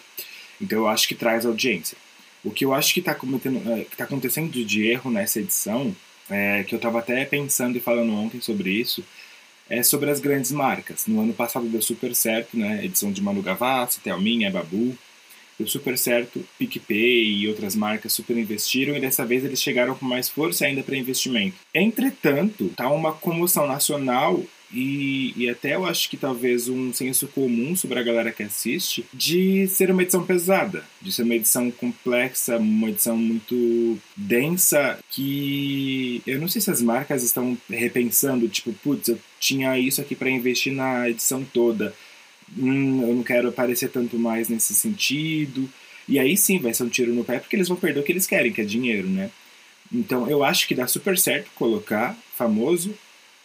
Então, 0.62 0.80
eu 0.80 0.88
acho 0.88 1.08
que 1.08 1.16
traz 1.16 1.46
audiência. 1.46 1.98
O 2.44 2.52
que 2.52 2.64
eu 2.64 2.74
acho 2.74 2.94
que 2.94 3.00
está 3.00 3.12
é, 3.12 3.86
tá 3.98 4.04
acontecendo 4.04 4.50
de 4.50 4.88
erro 4.88 5.12
nessa 5.12 5.40
edição, 5.40 5.96
é, 6.30 6.64
que 6.64 6.74
eu 6.74 6.78
estava 6.78 7.00
até 7.00 7.26
pensando 7.26 7.78
e 7.78 7.82
falando 7.82 8.14
ontem 8.14 8.42
sobre 8.42 8.70
isso, 8.70 9.04
é 9.70 9.84
sobre 9.84 10.10
as 10.10 10.20
grandes 10.20 10.52
marcas. 10.52 11.08
No 11.08 11.22
ano 11.22 11.34
passado 11.34 11.68
deu 11.68 11.82
super 11.82 12.16
certo, 12.16 12.58
né? 12.58 12.84
Edição 12.86 13.12
de 13.12 13.22
Manu 13.22 13.42
Gavassi, 13.42 14.00
Thelminha, 14.00 14.50
Babu. 14.50 14.98
Deu 15.58 15.68
super 15.68 15.98
certo. 15.98 16.46
PicPay 16.58 17.40
e 17.40 17.48
outras 17.48 17.76
marcas 17.76 18.14
super 18.14 18.38
investiram 18.38 18.96
e 18.96 19.00
dessa 19.00 19.26
vez 19.26 19.44
eles 19.44 19.62
chegaram 19.62 19.96
com 19.96 20.06
mais 20.06 20.30
força 20.30 20.66
ainda 20.66 20.84
para 20.84 20.96
investimento. 20.96 21.58
Entretanto, 21.74 22.70
tá 22.76 22.90
uma 22.90 23.12
comoção 23.12 23.68
nacional 23.68 24.42
e, 24.72 25.34
e, 25.38 25.50
até 25.50 25.76
eu 25.76 25.86
acho 25.86 26.10
que 26.10 26.18
talvez 26.18 26.68
um 26.68 26.92
senso 26.92 27.28
comum 27.28 27.74
sobre 27.76 28.00
a 28.00 28.04
galera 28.04 28.34
que 28.34 28.44
assiste 28.44 29.06
de 29.14 29.66
ser 29.68 29.90
uma 29.90 30.04
edição 30.04 30.26
pesada, 30.26 30.84
de 31.02 31.12
ser 31.12 31.24
uma 31.24 31.36
edição 31.36 31.72
complexa, 31.72 32.58
uma 32.58 32.90
edição 32.90 33.16
muito 33.16 33.98
densa, 34.16 35.00
que 35.10 36.22
eu 36.28 36.40
não 36.40 36.50
sei 36.50 36.62
se 36.62 36.70
as 36.70 36.82
marcas 36.82 37.24
estão 37.24 37.58
repensando, 37.70 38.50
tipo, 38.50 38.74
putz, 38.74 39.08
eu 39.08 39.20
tinha 39.40 39.80
isso 39.80 40.02
aqui 40.02 40.16
para 40.16 40.30
investir 40.30 40.74
na 40.74 41.10
edição 41.10 41.46
toda, 41.46 41.94
hum, 42.58 43.02
eu 43.08 43.16
não 43.16 43.24
quero 43.24 43.48
aparecer 43.48 43.90
tanto 43.90 44.20
mais 44.20 44.50
nesse 44.50 44.76
sentido. 44.76 45.70
E 46.10 46.20
aí 46.20 46.36
sim 46.36 46.60
vai 46.60 46.74
ser 46.74 46.84
um 46.84 46.90
tiro 46.90 47.14
no 47.14 47.24
pé, 47.24 47.40
porque 47.40 47.56
eles 47.56 47.68
vão 47.70 47.78
perder 47.78 48.02
o 48.02 48.04
que 48.04 48.12
eles 48.12 48.28
querem, 48.28 48.52
que 48.52 48.62
é 48.62 48.66
dinheiro, 48.66 49.08
né? 49.08 49.30
Então 49.92 50.30
eu 50.30 50.44
acho 50.44 50.68
que 50.68 50.76
dá 50.76 50.88
super 50.88 51.18
certo 51.18 51.50
colocar 51.56 52.18
famoso 52.36 52.94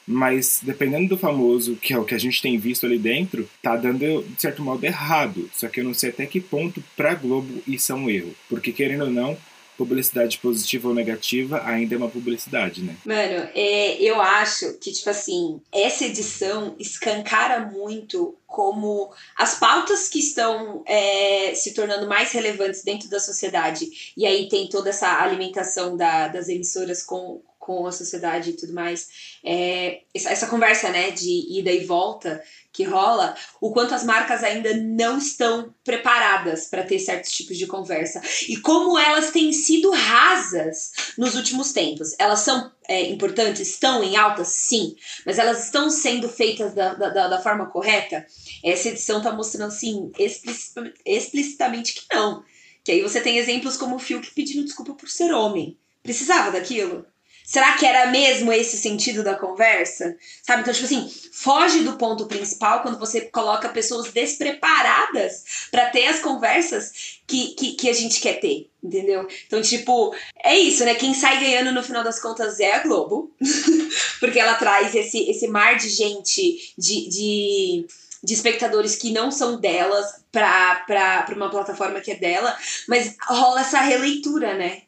mas 0.06 0.60
dependendo 0.62 1.10
do 1.10 1.18
famoso, 1.18 1.76
que 1.76 1.92
é 1.92 1.98
o 1.98 2.04
que 2.04 2.14
a 2.14 2.18
gente 2.18 2.42
tem 2.42 2.58
visto 2.58 2.86
ali 2.86 2.98
dentro, 2.98 3.48
tá 3.62 3.76
dando, 3.76 4.22
de 4.22 4.40
certo 4.40 4.62
modo, 4.62 4.84
errado. 4.84 5.50
Só 5.54 5.68
que 5.68 5.80
eu 5.80 5.84
não 5.84 5.94
sei 5.94 6.10
até 6.10 6.26
que 6.26 6.40
ponto, 6.40 6.82
pra 6.96 7.14
Globo, 7.14 7.62
isso 7.66 7.92
é 7.92 7.94
um 7.94 8.10
erro. 8.10 8.34
Porque, 8.48 8.72
querendo 8.72 9.04
ou 9.04 9.10
não, 9.10 9.36
publicidade 9.76 10.38
positiva 10.38 10.88
ou 10.88 10.94
negativa 10.94 11.62
ainda 11.64 11.94
é 11.94 11.98
uma 11.98 12.08
publicidade, 12.08 12.82
né? 12.82 12.96
Mano, 13.04 13.48
é, 13.54 14.00
eu 14.00 14.20
acho 14.20 14.74
que, 14.78 14.92
tipo 14.92 15.10
assim, 15.10 15.60
essa 15.72 16.04
edição 16.04 16.76
escancara 16.78 17.66
muito 17.66 18.36
como 18.46 19.10
as 19.36 19.58
pautas 19.58 20.08
que 20.08 20.18
estão 20.18 20.82
é, 20.86 21.54
se 21.54 21.72
tornando 21.72 22.06
mais 22.06 22.32
relevantes 22.32 22.84
dentro 22.84 23.08
da 23.08 23.18
sociedade, 23.18 24.12
e 24.16 24.26
aí 24.26 24.48
tem 24.48 24.68
toda 24.68 24.90
essa 24.90 25.08
alimentação 25.22 25.96
da, 25.96 26.28
das 26.28 26.48
emissoras 26.48 27.02
com, 27.02 27.40
com 27.62 27.86
a 27.86 27.92
sociedade 27.92 28.50
e 28.50 28.52
tudo 28.54 28.72
mais, 28.72 29.08
é, 29.44 30.00
essa 30.12 30.48
conversa 30.48 30.90
né, 30.90 31.12
de 31.12 31.60
ida 31.60 31.70
e 31.70 31.84
volta 31.84 32.42
que 32.72 32.82
rola, 32.82 33.36
o 33.60 33.70
quanto 33.70 33.94
as 33.94 34.02
marcas 34.02 34.42
ainda 34.42 34.74
não 34.76 35.18
estão 35.18 35.72
preparadas 35.84 36.66
para 36.66 36.82
ter 36.82 36.98
certos 36.98 37.30
tipos 37.30 37.56
de 37.56 37.68
conversa 37.68 38.20
e 38.48 38.56
como 38.56 38.98
elas 38.98 39.30
têm 39.30 39.52
sido 39.52 39.92
rasas 39.92 40.90
nos 41.16 41.36
últimos 41.36 41.72
tempos. 41.72 42.16
Elas 42.18 42.40
são 42.40 42.72
é, 42.88 43.02
importantes, 43.10 43.68
estão 43.68 44.02
em 44.02 44.16
alta, 44.16 44.44
sim, 44.44 44.96
mas 45.24 45.38
elas 45.38 45.66
estão 45.66 45.88
sendo 45.88 46.28
feitas 46.28 46.74
da, 46.74 46.94
da, 46.94 47.28
da 47.28 47.40
forma 47.40 47.66
correta. 47.66 48.26
Essa 48.64 48.88
edição 48.88 49.18
está 49.18 49.30
mostrando 49.30 49.68
assim 49.68 50.10
explicitamente 50.18 51.94
que 51.94 52.12
não. 52.12 52.42
Que 52.82 52.90
aí 52.90 53.02
você 53.02 53.20
tem 53.20 53.38
exemplos 53.38 53.76
como 53.76 53.94
o 53.94 54.00
Fiuk 54.00 54.34
pedindo 54.34 54.64
desculpa 54.64 54.94
por 54.94 55.08
ser 55.08 55.32
homem. 55.32 55.78
Precisava 56.02 56.50
daquilo? 56.50 57.06
Será 57.52 57.76
que 57.76 57.84
era 57.84 58.10
mesmo 58.10 58.50
esse 58.50 58.78
sentido 58.78 59.22
da 59.22 59.34
conversa? 59.34 60.16
Sabe? 60.42 60.62
Então, 60.62 60.72
tipo 60.72 60.86
assim, 60.86 61.12
foge 61.34 61.80
do 61.80 61.98
ponto 61.98 62.24
principal 62.24 62.80
quando 62.80 62.98
você 62.98 63.20
coloca 63.20 63.68
pessoas 63.68 64.10
despreparadas 64.10 65.44
para 65.70 65.90
ter 65.90 66.06
as 66.06 66.20
conversas 66.20 67.20
que, 67.26 67.48
que, 67.48 67.72
que, 67.74 67.90
a 67.90 67.92
gente 67.92 68.22
quer 68.22 68.40
ter, 68.40 68.70
entendeu? 68.82 69.28
Então, 69.46 69.60
tipo, 69.60 70.14
é 70.42 70.56
isso, 70.56 70.82
né? 70.82 70.94
Quem 70.94 71.12
sai 71.12 71.40
ganhando 71.40 71.72
no 71.72 71.82
final 71.82 72.02
das 72.02 72.18
contas 72.18 72.58
é 72.58 72.72
a 72.72 72.78
Globo, 72.78 73.30
porque 74.18 74.40
ela 74.40 74.54
traz 74.54 74.94
esse, 74.94 75.28
esse 75.28 75.46
mar 75.46 75.76
de 75.76 75.90
gente, 75.90 76.72
de, 76.78 77.06
de 77.10 77.86
de 78.24 78.34
espectadores 78.34 78.94
que 78.94 79.10
não 79.10 79.32
são 79.32 79.58
delas 79.58 80.22
para 80.30 81.26
uma 81.34 81.50
plataforma 81.50 82.00
que 82.00 82.12
é 82.12 82.14
dela, 82.14 82.56
mas 82.86 83.16
rola 83.20 83.62
essa 83.62 83.80
releitura, 83.80 84.54
né? 84.54 84.82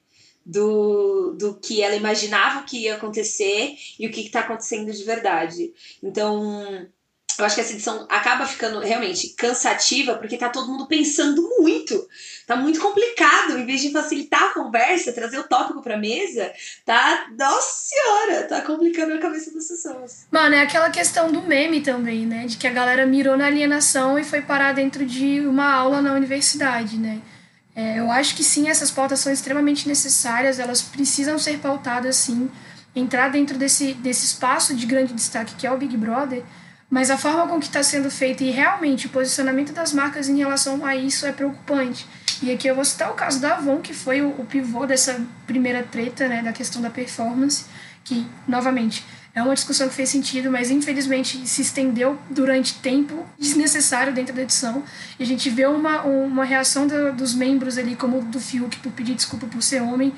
Do, 0.44 1.32
do 1.38 1.54
que 1.54 1.82
ela 1.82 1.94
imaginava 1.94 2.64
que 2.64 2.84
ia 2.84 2.96
acontecer 2.96 3.76
e 3.98 4.06
o 4.06 4.10
que 4.10 4.20
está 4.20 4.40
acontecendo 4.40 4.92
de 4.92 5.04
verdade. 5.04 5.72
Então, 6.02 6.86
eu 7.38 7.44
acho 7.44 7.56
que 7.56 7.60
essa 7.60 7.72
edição 7.72 8.06
acaba 8.08 8.46
ficando 8.46 8.78
realmente 8.78 9.30
cansativa 9.30 10.14
porque 10.14 10.36
tá 10.36 10.48
todo 10.48 10.68
mundo 10.68 10.86
pensando 10.86 11.42
muito. 11.58 12.08
Tá 12.46 12.54
muito 12.54 12.80
complicado. 12.80 13.58
Em 13.58 13.66
vez 13.66 13.80
de 13.80 13.90
facilitar 13.90 14.44
a 14.44 14.54
conversa, 14.54 15.12
trazer 15.12 15.38
o 15.38 15.48
tópico 15.48 15.82
pra 15.82 15.96
mesa, 15.96 16.52
tá. 16.84 17.26
Nossa 17.36 17.88
senhora! 17.88 18.44
Tá 18.44 18.60
complicando 18.60 19.14
a 19.14 19.18
cabeça 19.18 19.52
das 19.52 19.66
pessoas. 19.66 20.26
Mano, 20.30 20.54
é 20.54 20.60
aquela 20.60 20.90
questão 20.90 21.32
do 21.32 21.42
meme 21.42 21.80
também, 21.80 22.24
né? 22.24 22.46
De 22.46 22.56
que 22.56 22.68
a 22.68 22.72
galera 22.72 23.06
mirou 23.06 23.36
na 23.36 23.46
alienação 23.46 24.18
e 24.18 24.24
foi 24.24 24.42
parar 24.42 24.72
dentro 24.72 25.04
de 25.04 25.40
uma 25.40 25.72
aula 25.72 26.00
na 26.00 26.14
universidade, 26.14 26.96
né? 26.98 27.20
É, 27.74 27.98
eu 27.98 28.10
acho 28.10 28.36
que 28.36 28.44
sim, 28.44 28.68
essas 28.68 28.90
pautas 28.90 29.18
são 29.18 29.32
extremamente 29.32 29.88
necessárias, 29.88 30.58
elas 30.58 30.80
precisam 30.80 31.38
ser 31.38 31.58
pautadas 31.58 32.16
sim, 32.16 32.48
entrar 32.94 33.28
dentro 33.28 33.58
desse, 33.58 33.94
desse 33.94 34.26
espaço 34.26 34.74
de 34.74 34.86
grande 34.86 35.12
destaque 35.12 35.56
que 35.56 35.66
é 35.66 35.72
o 35.72 35.76
Big 35.76 35.96
Brother, 35.96 36.44
mas 36.88 37.10
a 37.10 37.18
forma 37.18 37.48
com 37.48 37.58
que 37.58 37.66
está 37.66 37.82
sendo 37.82 38.10
feita 38.10 38.44
e 38.44 38.50
realmente 38.50 39.06
o 39.06 39.10
posicionamento 39.10 39.72
das 39.72 39.92
marcas 39.92 40.28
em 40.28 40.38
relação 40.38 40.86
a 40.86 40.94
isso 40.94 41.26
é 41.26 41.32
preocupante. 41.32 42.06
E 42.40 42.52
aqui 42.52 42.68
eu 42.68 42.74
vou 42.74 42.84
citar 42.84 43.10
o 43.10 43.14
caso 43.14 43.40
da 43.40 43.56
Avon, 43.56 43.80
que 43.80 43.92
foi 43.92 44.22
o, 44.22 44.28
o 44.38 44.44
pivô 44.44 44.86
dessa 44.86 45.20
primeira 45.46 45.82
treta, 45.82 46.28
né, 46.28 46.42
da 46.42 46.52
questão 46.52 46.80
da 46.80 46.90
performance, 46.90 47.64
que, 48.04 48.26
novamente, 48.46 49.04
é 49.34 49.42
uma 49.42 49.54
discussão 49.54 49.88
que 49.88 49.94
fez 49.94 50.08
sentido, 50.08 50.50
mas 50.50 50.70
infelizmente 50.70 51.44
se 51.48 51.62
estendeu 51.62 52.16
durante 52.30 52.74
tempo 52.74 53.26
desnecessário 53.36 54.14
dentro 54.14 54.32
da 54.32 54.42
edição. 54.42 54.84
E 55.18 55.24
a 55.24 55.26
gente 55.26 55.50
vê 55.50 55.66
uma, 55.66 56.02
uma 56.02 56.44
reação 56.44 56.86
do, 56.86 57.12
dos 57.12 57.34
membros 57.34 57.76
ali, 57.76 57.96
como 57.96 58.22
do 58.22 58.38
Fiuk, 58.38 58.78
por 58.78 58.92
pedir 58.92 59.14
desculpa 59.14 59.46
por 59.46 59.60
ser 59.60 59.82
homem, 59.82 60.14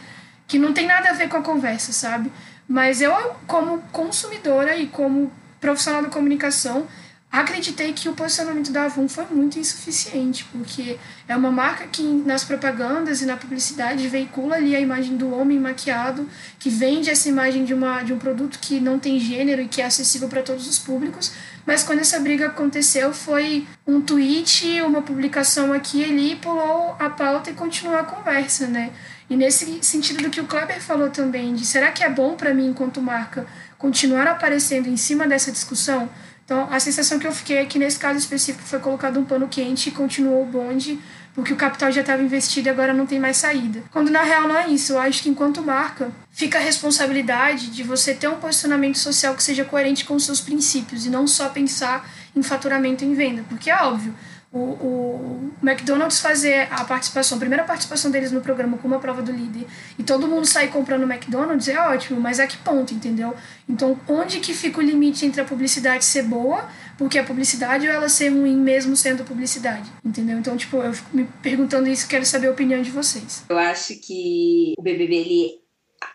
que 0.47 0.59
não 0.59 0.75
tem 0.75 0.87
nada 0.87 1.09
a 1.09 1.13
ver 1.15 1.29
com 1.29 1.39
a 1.39 1.43
conversa, 1.43 1.93
sabe? 1.93 2.31
Mas 2.69 3.01
eu, 3.01 3.13
como 3.47 3.79
consumidora 3.91 4.77
e 4.77 4.87
como 4.87 5.33
profissional 5.61 6.03
da 6.03 6.09
comunicação, 6.09 6.87
acreditei 7.31 7.93
que 7.93 8.09
o 8.09 8.13
posicionamento 8.13 8.73
da 8.73 8.85
Avon 8.85 9.09
foi 9.09 9.27
muito 9.31 9.59
insuficiente, 9.59 10.45
porque 10.53 10.99
é 11.29 11.37
uma 11.37 11.51
marca 11.51 11.87
que 11.87 12.03
nas 12.03 12.45
propagandas 12.45 13.21
e 13.21 13.27
na 13.27 13.37
publicidade 13.37 14.09
veicula 14.09 14.57
ali 14.57 14.75
a 14.75 14.81
imagem 14.81 15.17
do 15.17 15.35
homem 15.35 15.59
maquiado, 15.59 16.29
que 16.59 16.71
vende 16.71 17.11
essa 17.11 17.29
imagem 17.29 17.65
de, 17.65 17.75
uma, 17.75 18.03
de 18.03 18.13
um 18.13 18.19
produto 18.19 18.59
que 18.61 18.81
não 18.81 18.99
tem 18.99 19.19
gênero 19.19 19.61
e 19.61 19.69
que 19.69 19.83
é 19.83 19.87
acessível 19.87 20.29
para 20.29 20.43
todos 20.43 20.67
os 20.67 20.79
públicos. 20.79 21.33
Mas 21.67 21.83
quando 21.83 21.99
essa 21.99 22.19
briga 22.21 22.47
aconteceu, 22.47 23.13
foi 23.13 23.67
um 23.87 24.01
tweet, 24.01 24.81
uma 24.83 25.03
publicação 25.03 25.73
aqui 25.73 26.03
e 26.03 26.05
ali, 26.05 26.37
pulou 26.37 26.97
a 26.99 27.11
pauta 27.11 27.51
e 27.51 27.55
continuou 27.55 27.99
a 27.99 28.05
conversa, 28.05 28.67
né? 28.67 28.93
E 29.29 29.37
nesse 29.37 29.83
sentido 29.83 30.23
do 30.23 30.31
que 30.31 30.41
o 30.41 30.47
Kleber 30.47 30.81
falou 30.81 31.11
também, 31.11 31.55
de 31.55 31.67
será 31.67 31.91
que 31.91 32.05
é 32.05 32.09
bom 32.09 32.37
para 32.37 32.55
mim, 32.55 32.69
enquanto 32.69 33.03
marca, 33.03 33.45
continuar 33.77 34.29
aparecendo 34.29 34.89
em 34.89 34.97
cima 34.97 35.27
dessa 35.27 35.51
discussão? 35.51 36.09
Então, 36.47 36.69
a 36.71 36.79
sensação 36.79 37.19
que 37.19 37.27
eu 37.27 37.33
fiquei 37.33 37.57
é 37.57 37.67
que 37.67 37.77
nesse 37.77 37.99
caso 37.99 38.21
específico 38.21 38.65
foi 38.65 38.79
colocado 38.79 39.19
um 39.19 39.25
pano 39.25 39.49
quente 39.49 39.89
e 39.89 39.93
continuou 39.93 40.45
o 40.45 40.47
bonde, 40.47 40.97
porque 41.35 41.53
o 41.53 41.57
capital 41.57 41.91
já 41.91 42.03
estava 42.03 42.23
investido 42.23 42.69
e 42.69 42.71
agora 42.71 42.95
não 42.95 43.05
tem 43.05 43.19
mais 43.19 43.37
saída. 43.37 43.83
Quando 43.91 44.11
na 44.11 44.23
real 44.23 44.47
não 44.47 44.57
é 44.57 44.69
isso. 44.69 44.93
Eu 44.93 45.01
acho 45.01 45.25
que 45.25 45.29
enquanto 45.29 45.61
marca, 45.61 46.09
fica 46.31 46.59
a 46.59 46.61
responsabilidade 46.63 47.67
de 47.71 47.83
você 47.83 48.15
ter 48.15 48.29
um 48.29 48.37
posicionamento 48.37 48.97
social 48.97 49.35
que 49.35 49.43
seja 49.43 49.65
coerente 49.65 50.05
com 50.05 50.15
os 50.15 50.25
seus 50.25 50.41
princípios 50.41 51.05
e 51.05 51.11
não 51.11 51.27
só 51.27 51.49
pensar 51.49 52.09
em 52.35 52.45
faturamento 52.45 53.03
e 53.03 53.09
em 53.09 53.15
venda, 53.15 53.45
porque 53.49 53.69
é 53.69 53.83
óbvio 53.83 54.15
o, 54.53 54.59
o 54.59 55.53
McDonald's 55.63 56.21
fazer 56.21 56.69
a 56.71 56.85
participação, 56.85 57.37
a 57.37 57.39
primeira 57.39 57.65
participação 57.65 58.11
deles 58.11 58.33
no 58.33 58.41
programa 58.41 58.79
com 58.79 58.87
uma 58.87 58.99
prova 58.99 59.23
do 59.23 59.33
líder 59.33 59.67
e 59.99 60.03
todo 60.03 60.27
mundo 60.27 60.47
sair 60.47 60.69
comprando 60.69 61.03
McDonald's 61.03 61.69
é 61.69 61.79
ótimo, 61.79 62.21
mas 62.21 62.41
a 62.41 62.47
que 62.47 62.57
ponto, 62.59 62.95
entendeu? 62.95 63.35
Então, 63.69 63.99
onde 64.09 64.41
que 64.41 64.55
fica 64.55 64.79
o 64.79 64.83
limite 64.83 65.27
entre 65.27 65.41
a 65.41 65.45
publicidade 65.45 66.05
ser 66.05 66.23
boa, 66.23 66.69
porque 66.97 67.19
a 67.19 67.25
publicidade 67.25 67.87
ou 67.87 67.93
ela 67.93 68.09
ser 68.09 68.29
ruim 68.29 68.57
mesmo 68.57 68.97
sendo 68.97 69.25
publicidade, 69.25 69.91
entendeu? 70.05 70.39
Então, 70.39 70.57
tipo, 70.57 70.79
eu 70.79 70.93
fico 70.93 71.17
me 71.17 71.25
perguntando 71.43 71.89
isso, 71.89 72.09
quero 72.09 72.25
saber 72.25 72.47
a 72.49 72.53
opinião 72.53 72.81
de 72.81 72.91
vocês. 72.91 73.45
Eu 73.49 73.59
acho 73.59 73.95
que 73.97 74.75
o 74.79 74.83
BBB 74.83 75.17
ele 75.17 75.67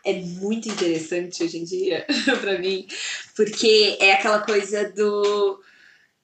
é 0.05 0.13
muito 0.13 0.69
interessante 0.69 1.43
hoje 1.43 1.57
em 1.57 1.63
dia 1.63 2.05
para 2.41 2.57
mim, 2.57 2.87
porque 3.35 3.97
é 3.99 4.13
aquela 4.13 4.39
coisa 4.39 4.89
do 4.91 5.59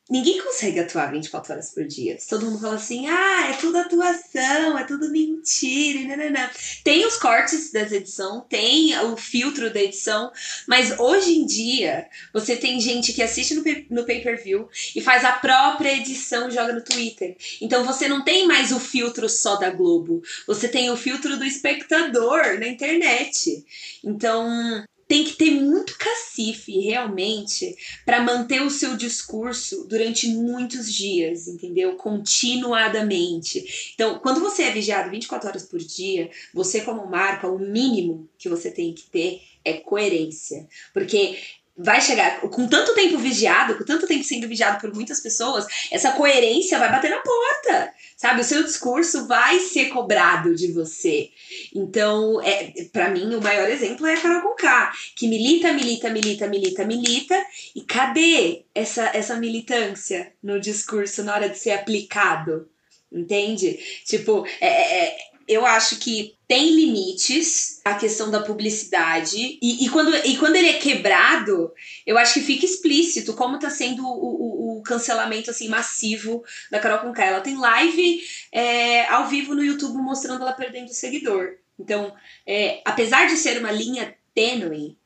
Ninguém 0.09 0.41
consegue 0.41 0.79
atuar 0.79 1.11
24 1.11 1.53
horas 1.53 1.71
por 1.71 1.85
dia. 1.85 2.17
Todo 2.29 2.45
mundo 2.45 2.59
fala 2.59 2.75
assim: 2.75 3.07
ah, 3.07 3.49
é 3.49 3.53
tudo 3.53 3.77
atuação, 3.77 4.77
é 4.77 4.83
tudo 4.85 5.11
mentira, 5.11 5.99
e 5.99 6.07
nanana. 6.07 6.49
Tem 6.83 7.05
os 7.05 7.17
cortes 7.17 7.71
das 7.71 7.91
edição, 7.91 8.41
tem 8.47 8.97
o 8.99 9.17
filtro 9.17 9.71
da 9.73 9.81
edição, 9.81 10.31
mas 10.65 10.97
hoje 10.97 11.37
em 11.37 11.45
dia 11.45 12.07
você 12.33 12.55
tem 12.55 12.79
gente 12.79 13.11
que 13.11 13.21
assiste 13.21 13.53
no, 13.53 13.63
no 13.89 14.05
pay-per-view 14.05 14.69
e 14.95 15.01
faz 15.01 15.25
a 15.25 15.33
própria 15.33 15.97
edição 15.97 16.47
e 16.47 16.51
joga 16.51 16.71
no 16.71 16.83
Twitter. 16.83 17.35
Então 17.59 17.83
você 17.83 18.07
não 18.07 18.23
tem 18.23 18.47
mais 18.47 18.71
o 18.71 18.79
filtro 18.79 19.27
só 19.27 19.57
da 19.57 19.69
Globo, 19.69 20.21
você 20.45 20.69
tem 20.69 20.89
o 20.89 20.95
filtro 20.95 21.37
do 21.37 21.43
espectador 21.43 22.57
na 22.59 22.67
internet. 22.67 23.65
Então 24.03 24.85
tem 25.07 25.23
que 25.23 25.33
ter 25.33 25.51
muito 25.51 25.97
cacife 25.97 26.79
realmente 26.79 27.75
para 28.05 28.21
manter 28.21 28.61
o 28.61 28.69
seu 28.69 28.97
discurso 28.97 29.85
durante 29.87 30.27
muitos 30.27 30.93
dias, 30.93 31.47
entendeu? 31.47 31.95
Continuadamente. 31.95 33.93
Então, 33.93 34.19
quando 34.19 34.41
você 34.41 34.63
é 34.63 34.71
vigiado 34.71 35.09
24 35.09 35.49
horas 35.49 35.63
por 35.63 35.79
dia, 35.79 36.29
você 36.53 36.81
como 36.81 37.07
marca, 37.07 37.47
o 37.47 37.57
mínimo 37.57 38.29
que 38.37 38.49
você 38.49 38.69
tem 38.69 38.93
que 38.93 39.03
ter 39.03 39.41
é 39.63 39.73
coerência. 39.73 40.67
Porque 40.93 41.37
vai 41.77 42.01
chegar 42.01 42.41
com 42.41 42.67
tanto 42.67 42.95
tempo 42.95 43.17
vigiado, 43.19 43.77
com 43.77 43.85
tanto 43.85 44.07
tempo 44.07 44.23
sendo 44.23 44.47
vigiado 44.47 44.81
por 44.81 44.93
muitas 44.93 45.21
pessoas, 45.21 45.67
essa 45.91 46.11
coerência 46.13 46.79
vai 46.79 46.89
bater 46.89 47.11
na 47.11 47.19
porta, 47.19 47.93
sabe? 48.17 48.41
O 48.41 48.43
seu 48.43 48.63
discurso 48.63 49.27
vai 49.27 49.59
ser 49.59 49.85
cobrado 49.89 50.55
de 50.55 50.71
você. 50.73 51.29
Então, 51.73 52.41
é, 52.41 52.73
para 52.91 53.09
mim, 53.11 53.35
o 53.35 53.41
maior 53.41 53.69
exemplo 53.69 54.07
é 54.07 54.15
a 54.15 54.21
Carol 54.21 54.41
Conká, 54.41 54.91
que 55.15 55.27
milita, 55.27 55.71
milita, 55.71 56.09
milita, 56.09 56.47
milita, 56.47 56.85
milita, 56.85 57.45
e 57.75 57.81
cadê 57.81 58.63
essa, 58.73 59.11
essa 59.13 59.35
militância 59.35 60.33
no 60.41 60.59
discurso 60.59 61.23
na 61.23 61.35
hora 61.35 61.47
de 61.47 61.59
ser 61.59 61.71
aplicado? 61.71 62.67
Entende? 63.11 63.79
Tipo, 64.03 64.45
é, 64.59 64.67
é, 64.67 65.05
é 65.05 65.36
eu 65.47 65.65
acho 65.65 65.97
que 65.97 66.35
tem 66.47 66.75
limites 66.75 67.79
a 67.85 67.95
questão 67.95 68.29
da 68.29 68.41
publicidade. 68.41 69.57
E, 69.61 69.85
e, 69.85 69.89
quando, 69.89 70.13
e 70.25 70.37
quando 70.37 70.57
ele 70.57 70.69
é 70.69 70.79
quebrado, 70.79 71.71
eu 72.05 72.17
acho 72.17 72.33
que 72.33 72.41
fica 72.41 72.65
explícito 72.65 73.33
como 73.33 73.55
está 73.55 73.69
sendo 73.69 74.05
o, 74.05 74.75
o, 74.75 74.77
o, 74.77 74.83
cancelamento 74.83 75.49
assim 75.49 75.69
massivo 75.69 76.43
da 76.69 76.79
Carol 76.79 76.99
Conká. 76.99 77.25
Ela 77.25 77.41
tem 77.41 77.57
live 77.57 78.21
é, 78.51 79.05
ao 79.07 79.27
vivo 79.27 79.55
no 79.55 79.63
YouTube 79.63 79.97
mostrando 79.97 80.41
ela 80.41 80.53
perdendo 80.53 80.93
seguidor. 80.93 81.55
Então, 81.79 82.13
é, 82.45 82.81
apesar 82.83 83.27
de 83.27 83.37
ser 83.37 83.59
uma 83.59 83.71
linha 83.71 84.15
tênue, 84.33 84.97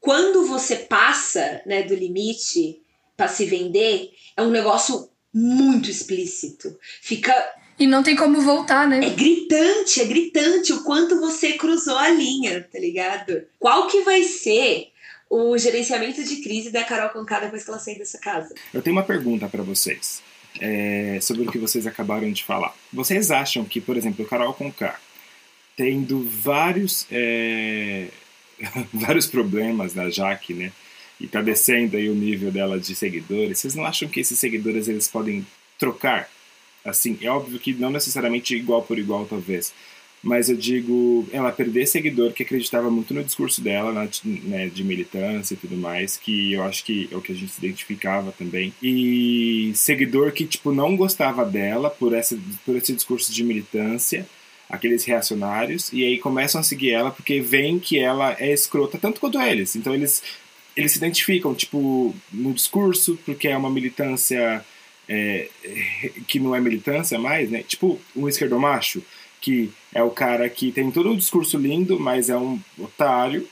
quando 0.00 0.46
você 0.46 0.76
passa 0.76 1.62
né, 1.66 1.82
do 1.82 1.94
limite 1.94 2.80
para 3.16 3.28
se 3.28 3.44
vender, 3.44 4.10
é 4.36 4.42
um 4.42 4.50
negócio 4.50 5.10
muito 5.32 5.90
explícito. 5.90 6.78
Fica 7.00 7.32
e 7.82 7.86
não 7.86 8.02
tem 8.02 8.14
como 8.14 8.40
voltar, 8.40 8.86
né? 8.86 9.04
É 9.04 9.10
gritante, 9.10 10.00
é 10.00 10.04
gritante 10.04 10.72
o 10.72 10.84
quanto 10.84 11.18
você 11.18 11.54
cruzou 11.54 11.98
a 11.98 12.08
linha, 12.08 12.66
tá 12.72 12.78
ligado? 12.78 13.42
Qual 13.58 13.88
que 13.88 14.02
vai 14.02 14.22
ser 14.22 14.88
o 15.28 15.56
gerenciamento 15.58 16.22
de 16.22 16.36
crise 16.42 16.70
da 16.70 16.84
Carol 16.84 17.10
Conká 17.10 17.40
depois 17.40 17.64
que 17.64 17.70
ela 17.70 17.78
sair 17.80 17.98
dessa 17.98 18.18
casa? 18.18 18.54
Eu 18.72 18.82
tenho 18.82 18.94
uma 18.94 19.02
pergunta 19.02 19.48
para 19.48 19.62
vocês. 19.62 20.22
É, 20.60 21.18
sobre 21.22 21.48
o 21.48 21.50
que 21.50 21.58
vocês 21.58 21.86
acabaram 21.86 22.30
de 22.30 22.44
falar. 22.44 22.76
Vocês 22.92 23.30
acham 23.30 23.64
que, 23.64 23.80
por 23.80 23.96
exemplo, 23.96 24.26
Carol 24.26 24.52
Conká, 24.52 25.00
tendo 25.74 26.22
vários, 26.28 27.06
é, 27.10 28.08
vários 28.92 29.26
problemas 29.26 29.94
na 29.94 30.10
Jaque, 30.10 30.52
né? 30.52 30.70
E 31.18 31.26
tá 31.26 31.40
descendo 31.40 31.96
aí 31.96 32.08
o 32.10 32.14
nível 32.14 32.50
dela 32.52 32.78
de 32.78 32.94
seguidores, 32.94 33.60
vocês 33.60 33.74
não 33.74 33.86
acham 33.86 34.08
que 34.08 34.20
esses 34.20 34.38
seguidores 34.38 34.88
eles 34.88 35.08
podem 35.08 35.46
trocar 35.78 36.28
Assim, 36.84 37.18
é 37.20 37.30
óbvio 37.30 37.58
que 37.58 37.72
não 37.74 37.90
necessariamente 37.90 38.56
igual 38.56 38.82
por 38.82 38.98
igual, 38.98 39.24
talvez. 39.26 39.72
Mas 40.22 40.48
eu 40.48 40.56
digo, 40.56 41.26
ela 41.32 41.50
perder 41.50 41.84
seguidor 41.86 42.32
que 42.32 42.44
acreditava 42.44 42.88
muito 42.88 43.12
no 43.12 43.24
discurso 43.24 43.60
dela, 43.60 43.92
né, 44.24 44.68
de 44.68 44.84
militância 44.84 45.54
e 45.54 45.56
tudo 45.56 45.76
mais, 45.76 46.16
que 46.16 46.52
eu 46.52 46.62
acho 46.62 46.84
que 46.84 47.08
é 47.10 47.16
o 47.16 47.20
que 47.20 47.32
a 47.32 47.34
gente 47.34 47.50
se 47.50 47.58
identificava 47.58 48.30
também. 48.30 48.72
E 48.80 49.72
seguidor 49.74 50.30
que, 50.30 50.46
tipo, 50.46 50.72
não 50.72 50.96
gostava 50.96 51.44
dela 51.44 51.90
por, 51.90 52.14
essa, 52.14 52.38
por 52.64 52.76
esse 52.76 52.92
discurso 52.92 53.32
de 53.32 53.42
militância, 53.42 54.24
aqueles 54.70 55.04
reacionários, 55.04 55.92
e 55.92 56.04
aí 56.04 56.18
começam 56.18 56.60
a 56.60 56.64
seguir 56.64 56.92
ela 56.92 57.10
porque 57.10 57.40
veem 57.40 57.80
que 57.80 57.98
ela 57.98 58.36
é 58.38 58.52
escrota 58.52 58.98
tanto 58.98 59.20
quanto 59.20 59.40
eles. 59.40 59.74
Então 59.74 59.92
eles, 59.92 60.22
eles 60.76 60.92
se 60.92 60.98
identificam, 60.98 61.52
tipo, 61.52 62.14
no 62.32 62.54
discurso, 62.54 63.18
porque 63.26 63.48
é 63.48 63.56
uma 63.56 63.70
militância 63.70 64.64
é, 65.08 65.48
que 66.26 66.38
não 66.38 66.54
é 66.54 66.60
militância 66.60 67.18
mais, 67.18 67.50
né? 67.50 67.62
Tipo 67.62 68.00
um 68.14 68.28
esquerdomacho, 68.28 69.02
que 69.40 69.72
é 69.92 70.02
o 70.02 70.10
cara 70.10 70.48
que 70.48 70.72
tem 70.72 70.90
todo 70.90 71.10
um 71.10 71.16
discurso 71.16 71.58
lindo, 71.58 71.98
mas 71.98 72.30
é 72.30 72.36
um 72.36 72.60
otário. 72.78 73.46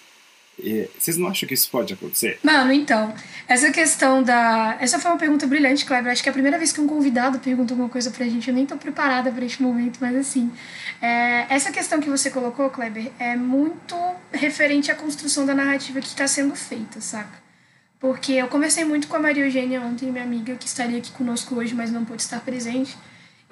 vocês 0.99 1.17
não 1.17 1.29
acham 1.29 1.49
que 1.49 1.55
isso 1.55 1.69
pode 1.71 1.93
acontecer? 1.93 2.39
Mano, 2.43 2.73
então, 2.73 3.13
essa 3.49 3.71
questão 3.71 4.23
da. 4.23 4.79
Essa 4.81 4.99
foi 4.99 5.11
uma 5.11 5.19
pergunta 5.19 5.47
brilhante, 5.47 5.85
Kleber. 5.85 6.13
Acho 6.13 6.23
que 6.23 6.29
é 6.29 6.31
a 6.31 6.33
primeira 6.33 6.59
vez 6.59 6.73
que 6.73 6.81
um 6.81 6.87
convidado 6.87 7.39
pergunta 7.41 7.75
alguma 7.75 7.89
coisa 7.89 8.11
pra 8.11 8.25
gente. 8.27 8.49
Eu 8.49 8.55
nem 8.55 8.65
tô 8.65 8.77
preparada 8.77 9.31
para 9.33 9.45
este 9.45 9.63
momento, 9.63 9.99
mas 10.01 10.15
assim. 10.17 10.51
É... 11.03 11.47
Essa 11.53 11.73
questão 11.73 12.01
que 12.01 12.09
você 12.09 12.31
colocou, 12.31 12.71
Kleber, 12.71 13.11
é 13.19 13.35
muito 13.37 13.97
referente 14.33 14.91
à 14.91 14.95
construção 14.95 15.45
da 15.45 15.55
narrativa 15.55 16.01
que 16.01 16.09
está 16.09 16.29
sendo 16.29 16.55
feita, 16.55 17.01
saca? 17.01 17.50
Porque 18.01 18.33
eu 18.33 18.49
conversei 18.49 18.83
muito 18.83 19.07
com 19.07 19.17
a 19.17 19.21
Maria 19.21 19.45
Eugênia 19.45 19.81
ontem, 19.83 20.11
minha 20.11 20.25
amiga, 20.25 20.57
que 20.57 20.67
estaria 20.67 20.97
aqui 20.97 21.13
conosco 21.13 21.55
hoje, 21.55 21.75
mas 21.75 21.93
não 21.93 22.03
pôde 22.03 22.23
estar 22.23 22.41
presente. 22.41 22.97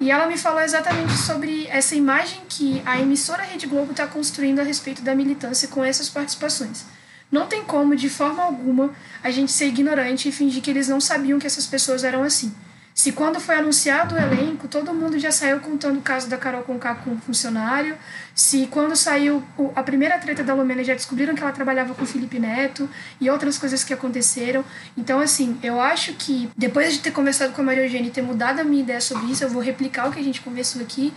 E 0.01 0.09
ela 0.09 0.25
me 0.25 0.37
falou 0.37 0.59
exatamente 0.59 1.13
sobre 1.13 1.67
essa 1.67 1.95
imagem 1.95 2.41
que 2.49 2.81
a 2.83 2.99
emissora 2.99 3.43
Rede 3.43 3.67
Globo 3.67 3.91
está 3.91 4.07
construindo 4.07 4.59
a 4.59 4.63
respeito 4.63 5.03
da 5.03 5.13
militância 5.13 5.67
com 5.67 5.83
essas 5.83 6.09
participações. 6.09 6.85
Não 7.31 7.45
tem 7.45 7.63
como, 7.63 7.95
de 7.95 8.09
forma 8.09 8.41
alguma, 8.41 8.91
a 9.21 9.29
gente 9.29 9.51
ser 9.51 9.67
ignorante 9.67 10.27
e 10.27 10.31
fingir 10.31 10.63
que 10.63 10.69
eles 10.71 10.87
não 10.87 10.99
sabiam 10.99 11.37
que 11.37 11.45
essas 11.45 11.67
pessoas 11.67 12.03
eram 12.03 12.23
assim. 12.23 12.51
Se 12.99 13.13
quando 13.13 13.39
foi 13.39 13.55
anunciado 13.55 14.13
o 14.13 14.17
elenco, 14.17 14.67
todo 14.67 14.93
mundo 14.93 15.17
já 15.17 15.31
saiu 15.31 15.61
contando 15.61 15.99
o 15.99 16.01
caso 16.01 16.27
da 16.27 16.35
Carol 16.35 16.63
Conká 16.63 16.95
com 16.95 17.11
um 17.11 17.17
funcionário, 17.17 17.97
se 18.35 18.67
quando 18.67 18.93
saiu 18.93 19.41
a 19.73 19.81
primeira 19.81 20.17
treta 20.17 20.43
da 20.43 20.53
Lumena 20.53 20.83
já 20.83 20.93
descobriram 20.93 21.33
que 21.33 21.41
ela 21.41 21.53
trabalhava 21.53 21.95
com 21.95 22.03
o 22.03 22.05
Felipe 22.05 22.37
Neto 22.39 22.89
e 23.21 23.29
outras 23.29 23.57
coisas 23.57 23.85
que 23.85 23.93
aconteceram. 23.93 24.65
Então, 24.97 25.21
assim, 25.21 25.57
eu 25.63 25.79
acho 25.79 26.11
que 26.15 26.49
depois 26.57 26.91
de 26.91 26.99
ter 26.99 27.11
conversado 27.11 27.53
com 27.53 27.61
a 27.61 27.63
Maria 27.63 27.85
Eugênia 27.85 28.09
e 28.09 28.11
ter 28.11 28.21
mudado 28.21 28.59
a 28.59 28.65
minha 28.65 28.83
ideia 28.83 28.99
sobre 28.99 29.31
isso, 29.31 29.45
eu 29.45 29.49
vou 29.49 29.61
replicar 29.61 30.09
o 30.09 30.11
que 30.11 30.19
a 30.19 30.23
gente 30.23 30.41
conversou 30.41 30.81
aqui, 30.81 31.13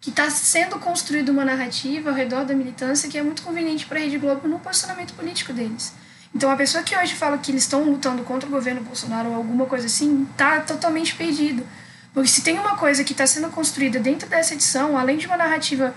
que 0.00 0.10
está 0.10 0.30
sendo 0.30 0.78
construída 0.78 1.32
uma 1.32 1.44
narrativa 1.44 2.10
ao 2.10 2.14
redor 2.14 2.44
da 2.44 2.54
militância 2.54 3.10
que 3.10 3.18
é 3.18 3.22
muito 3.24 3.42
conveniente 3.42 3.86
para 3.86 3.98
a 3.98 4.02
Rede 4.02 4.18
Globo 4.18 4.46
no 4.46 4.60
posicionamento 4.60 5.12
político 5.14 5.52
deles. 5.52 5.94
Então, 6.34 6.50
a 6.50 6.56
pessoa 6.56 6.82
que 6.82 6.96
hoje 6.96 7.14
fala 7.14 7.38
que 7.38 7.52
eles 7.52 7.62
estão 7.62 7.84
lutando 7.84 8.22
contra 8.24 8.48
o 8.48 8.52
governo 8.52 8.82
Bolsonaro 8.82 9.30
ou 9.30 9.36
alguma 9.36 9.66
coisa 9.66 9.86
assim, 9.86 10.26
tá 10.36 10.60
totalmente 10.60 11.14
perdido. 11.14 11.64
Porque 12.12 12.28
se 12.28 12.42
tem 12.42 12.58
uma 12.58 12.76
coisa 12.76 13.04
que 13.04 13.12
está 13.12 13.26
sendo 13.26 13.48
construída 13.50 14.00
dentro 14.00 14.28
dessa 14.28 14.54
edição, 14.54 14.98
além 14.98 15.16
de 15.16 15.26
uma 15.26 15.36
narrativa 15.36 15.94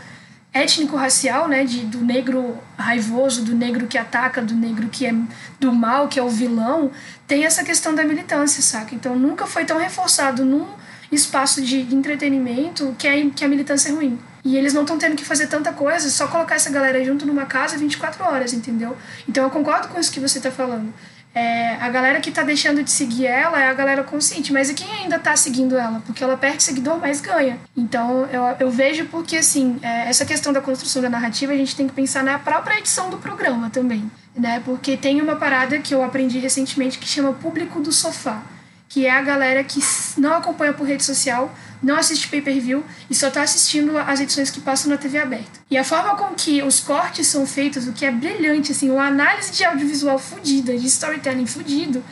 étnico-racial, 0.53 1.47
né, 1.47 1.63
de, 1.63 1.85
do 1.85 2.03
negro 2.03 2.57
raivoso, 2.77 3.43
do 3.43 3.55
negro 3.55 3.87
que 3.87 3.97
ataca, 3.97 4.41
do 4.41 4.55
negro 4.55 4.89
que 4.89 5.05
é 5.05 5.13
do 5.59 5.73
mal, 5.73 6.07
que 6.07 6.19
é 6.19 6.23
o 6.23 6.29
vilão, 6.29 6.91
tem 7.27 7.45
essa 7.45 7.63
questão 7.63 7.93
da 7.93 8.03
militância, 8.03 8.61
saca? 8.61 8.95
Então, 8.95 9.17
nunca 9.17 9.45
foi 9.45 9.65
tão 9.65 9.77
reforçado 9.77 10.45
num 10.45 10.67
espaço 11.11 11.61
de 11.61 11.81
entretenimento 11.93 12.95
que 12.97 13.07
a, 13.07 13.29
que 13.29 13.43
a 13.43 13.47
militância 13.47 13.89
é 13.89 13.91
ruim. 13.91 14.19
E 14.47 14.55
eles 14.55 14.73
não 14.73 14.83
estão 14.83 14.97
tendo 14.97 15.13
que 15.13 15.25
fazer 15.25 15.47
tanta 15.47 15.73
coisa, 15.73 16.09
só 16.09 16.25
colocar 16.25 16.55
essa 16.55 16.69
galera 16.69 17.03
junto 17.03 17.25
numa 17.25 17.45
casa 17.45 17.77
24 17.77 18.23
horas, 18.23 18.53
entendeu? 18.53 18.95
Então 19.27 19.43
eu 19.43 19.49
concordo 19.49 19.89
com 19.89 19.99
isso 19.99 20.09
que 20.09 20.21
você 20.21 20.37
está 20.37 20.49
falando. 20.49 20.93
É, 21.35 21.75
a 21.81 21.89
galera 21.89 22.21
que 22.21 22.31
tá 22.31 22.43
deixando 22.43 22.81
de 22.81 22.89
seguir 22.89 23.25
ela 23.25 23.61
é 23.61 23.67
a 23.67 23.73
galera 23.73 24.05
consciente, 24.05 24.53
mas 24.53 24.69
e 24.69 24.73
quem 24.73 24.89
ainda 24.89 25.19
tá 25.19 25.35
seguindo 25.35 25.77
ela? 25.77 26.01
Porque 26.05 26.23
ela 26.23 26.37
perde 26.37 26.63
seguidor, 26.63 26.97
mas 26.97 27.19
ganha. 27.19 27.59
Então 27.75 28.25
eu, 28.31 28.43
eu 28.57 28.71
vejo 28.71 29.03
porque, 29.07 29.35
assim, 29.35 29.77
é, 29.81 30.07
essa 30.07 30.25
questão 30.25 30.53
da 30.53 30.61
construção 30.61 31.01
da 31.01 31.09
narrativa 31.09 31.51
a 31.51 31.57
gente 31.57 31.75
tem 31.75 31.85
que 31.85 31.93
pensar 31.93 32.23
na 32.23 32.39
própria 32.39 32.79
edição 32.79 33.09
do 33.09 33.17
programa 33.17 33.69
também, 33.69 34.09
né? 34.33 34.61
Porque 34.63 34.95
tem 34.95 35.21
uma 35.21 35.35
parada 35.35 35.77
que 35.79 35.93
eu 35.93 36.01
aprendi 36.01 36.39
recentemente 36.39 36.97
que 36.97 37.05
chama 37.05 37.33
público 37.33 37.81
do 37.81 37.91
sofá 37.91 38.41
que 38.89 39.05
é 39.05 39.11
a 39.11 39.21
galera 39.21 39.63
que 39.63 39.79
não 40.17 40.33
acompanha 40.33 40.73
por 40.73 40.87
rede 40.87 41.03
social, 41.03 41.53
não 41.81 41.95
assiste 41.95 42.27
pay-per-view 42.27 42.83
e 43.09 43.15
só 43.15 43.27
está 43.27 43.41
assistindo 43.41 43.97
as 43.97 44.19
edições 44.19 44.49
que 44.49 44.59
passam 44.59 44.89
na 44.89 44.97
TV 44.97 45.17
aberta. 45.19 45.59
E 45.69 45.77
a 45.77 45.83
forma 45.83 46.15
com 46.15 46.33
que 46.33 46.61
os 46.63 46.79
cortes 46.79 47.27
são 47.27 47.45
feitos, 47.45 47.87
o 47.87 47.93
que 47.93 48.05
é 48.05 48.11
brilhante, 48.11 48.71
assim, 48.71 48.89
uma 48.89 49.05
análise 49.05 49.51
de 49.51 49.63
audiovisual 49.63 50.17
fodida, 50.17 50.77
de 50.77 50.87
storytelling 50.87 51.45
fudido, 51.45 52.03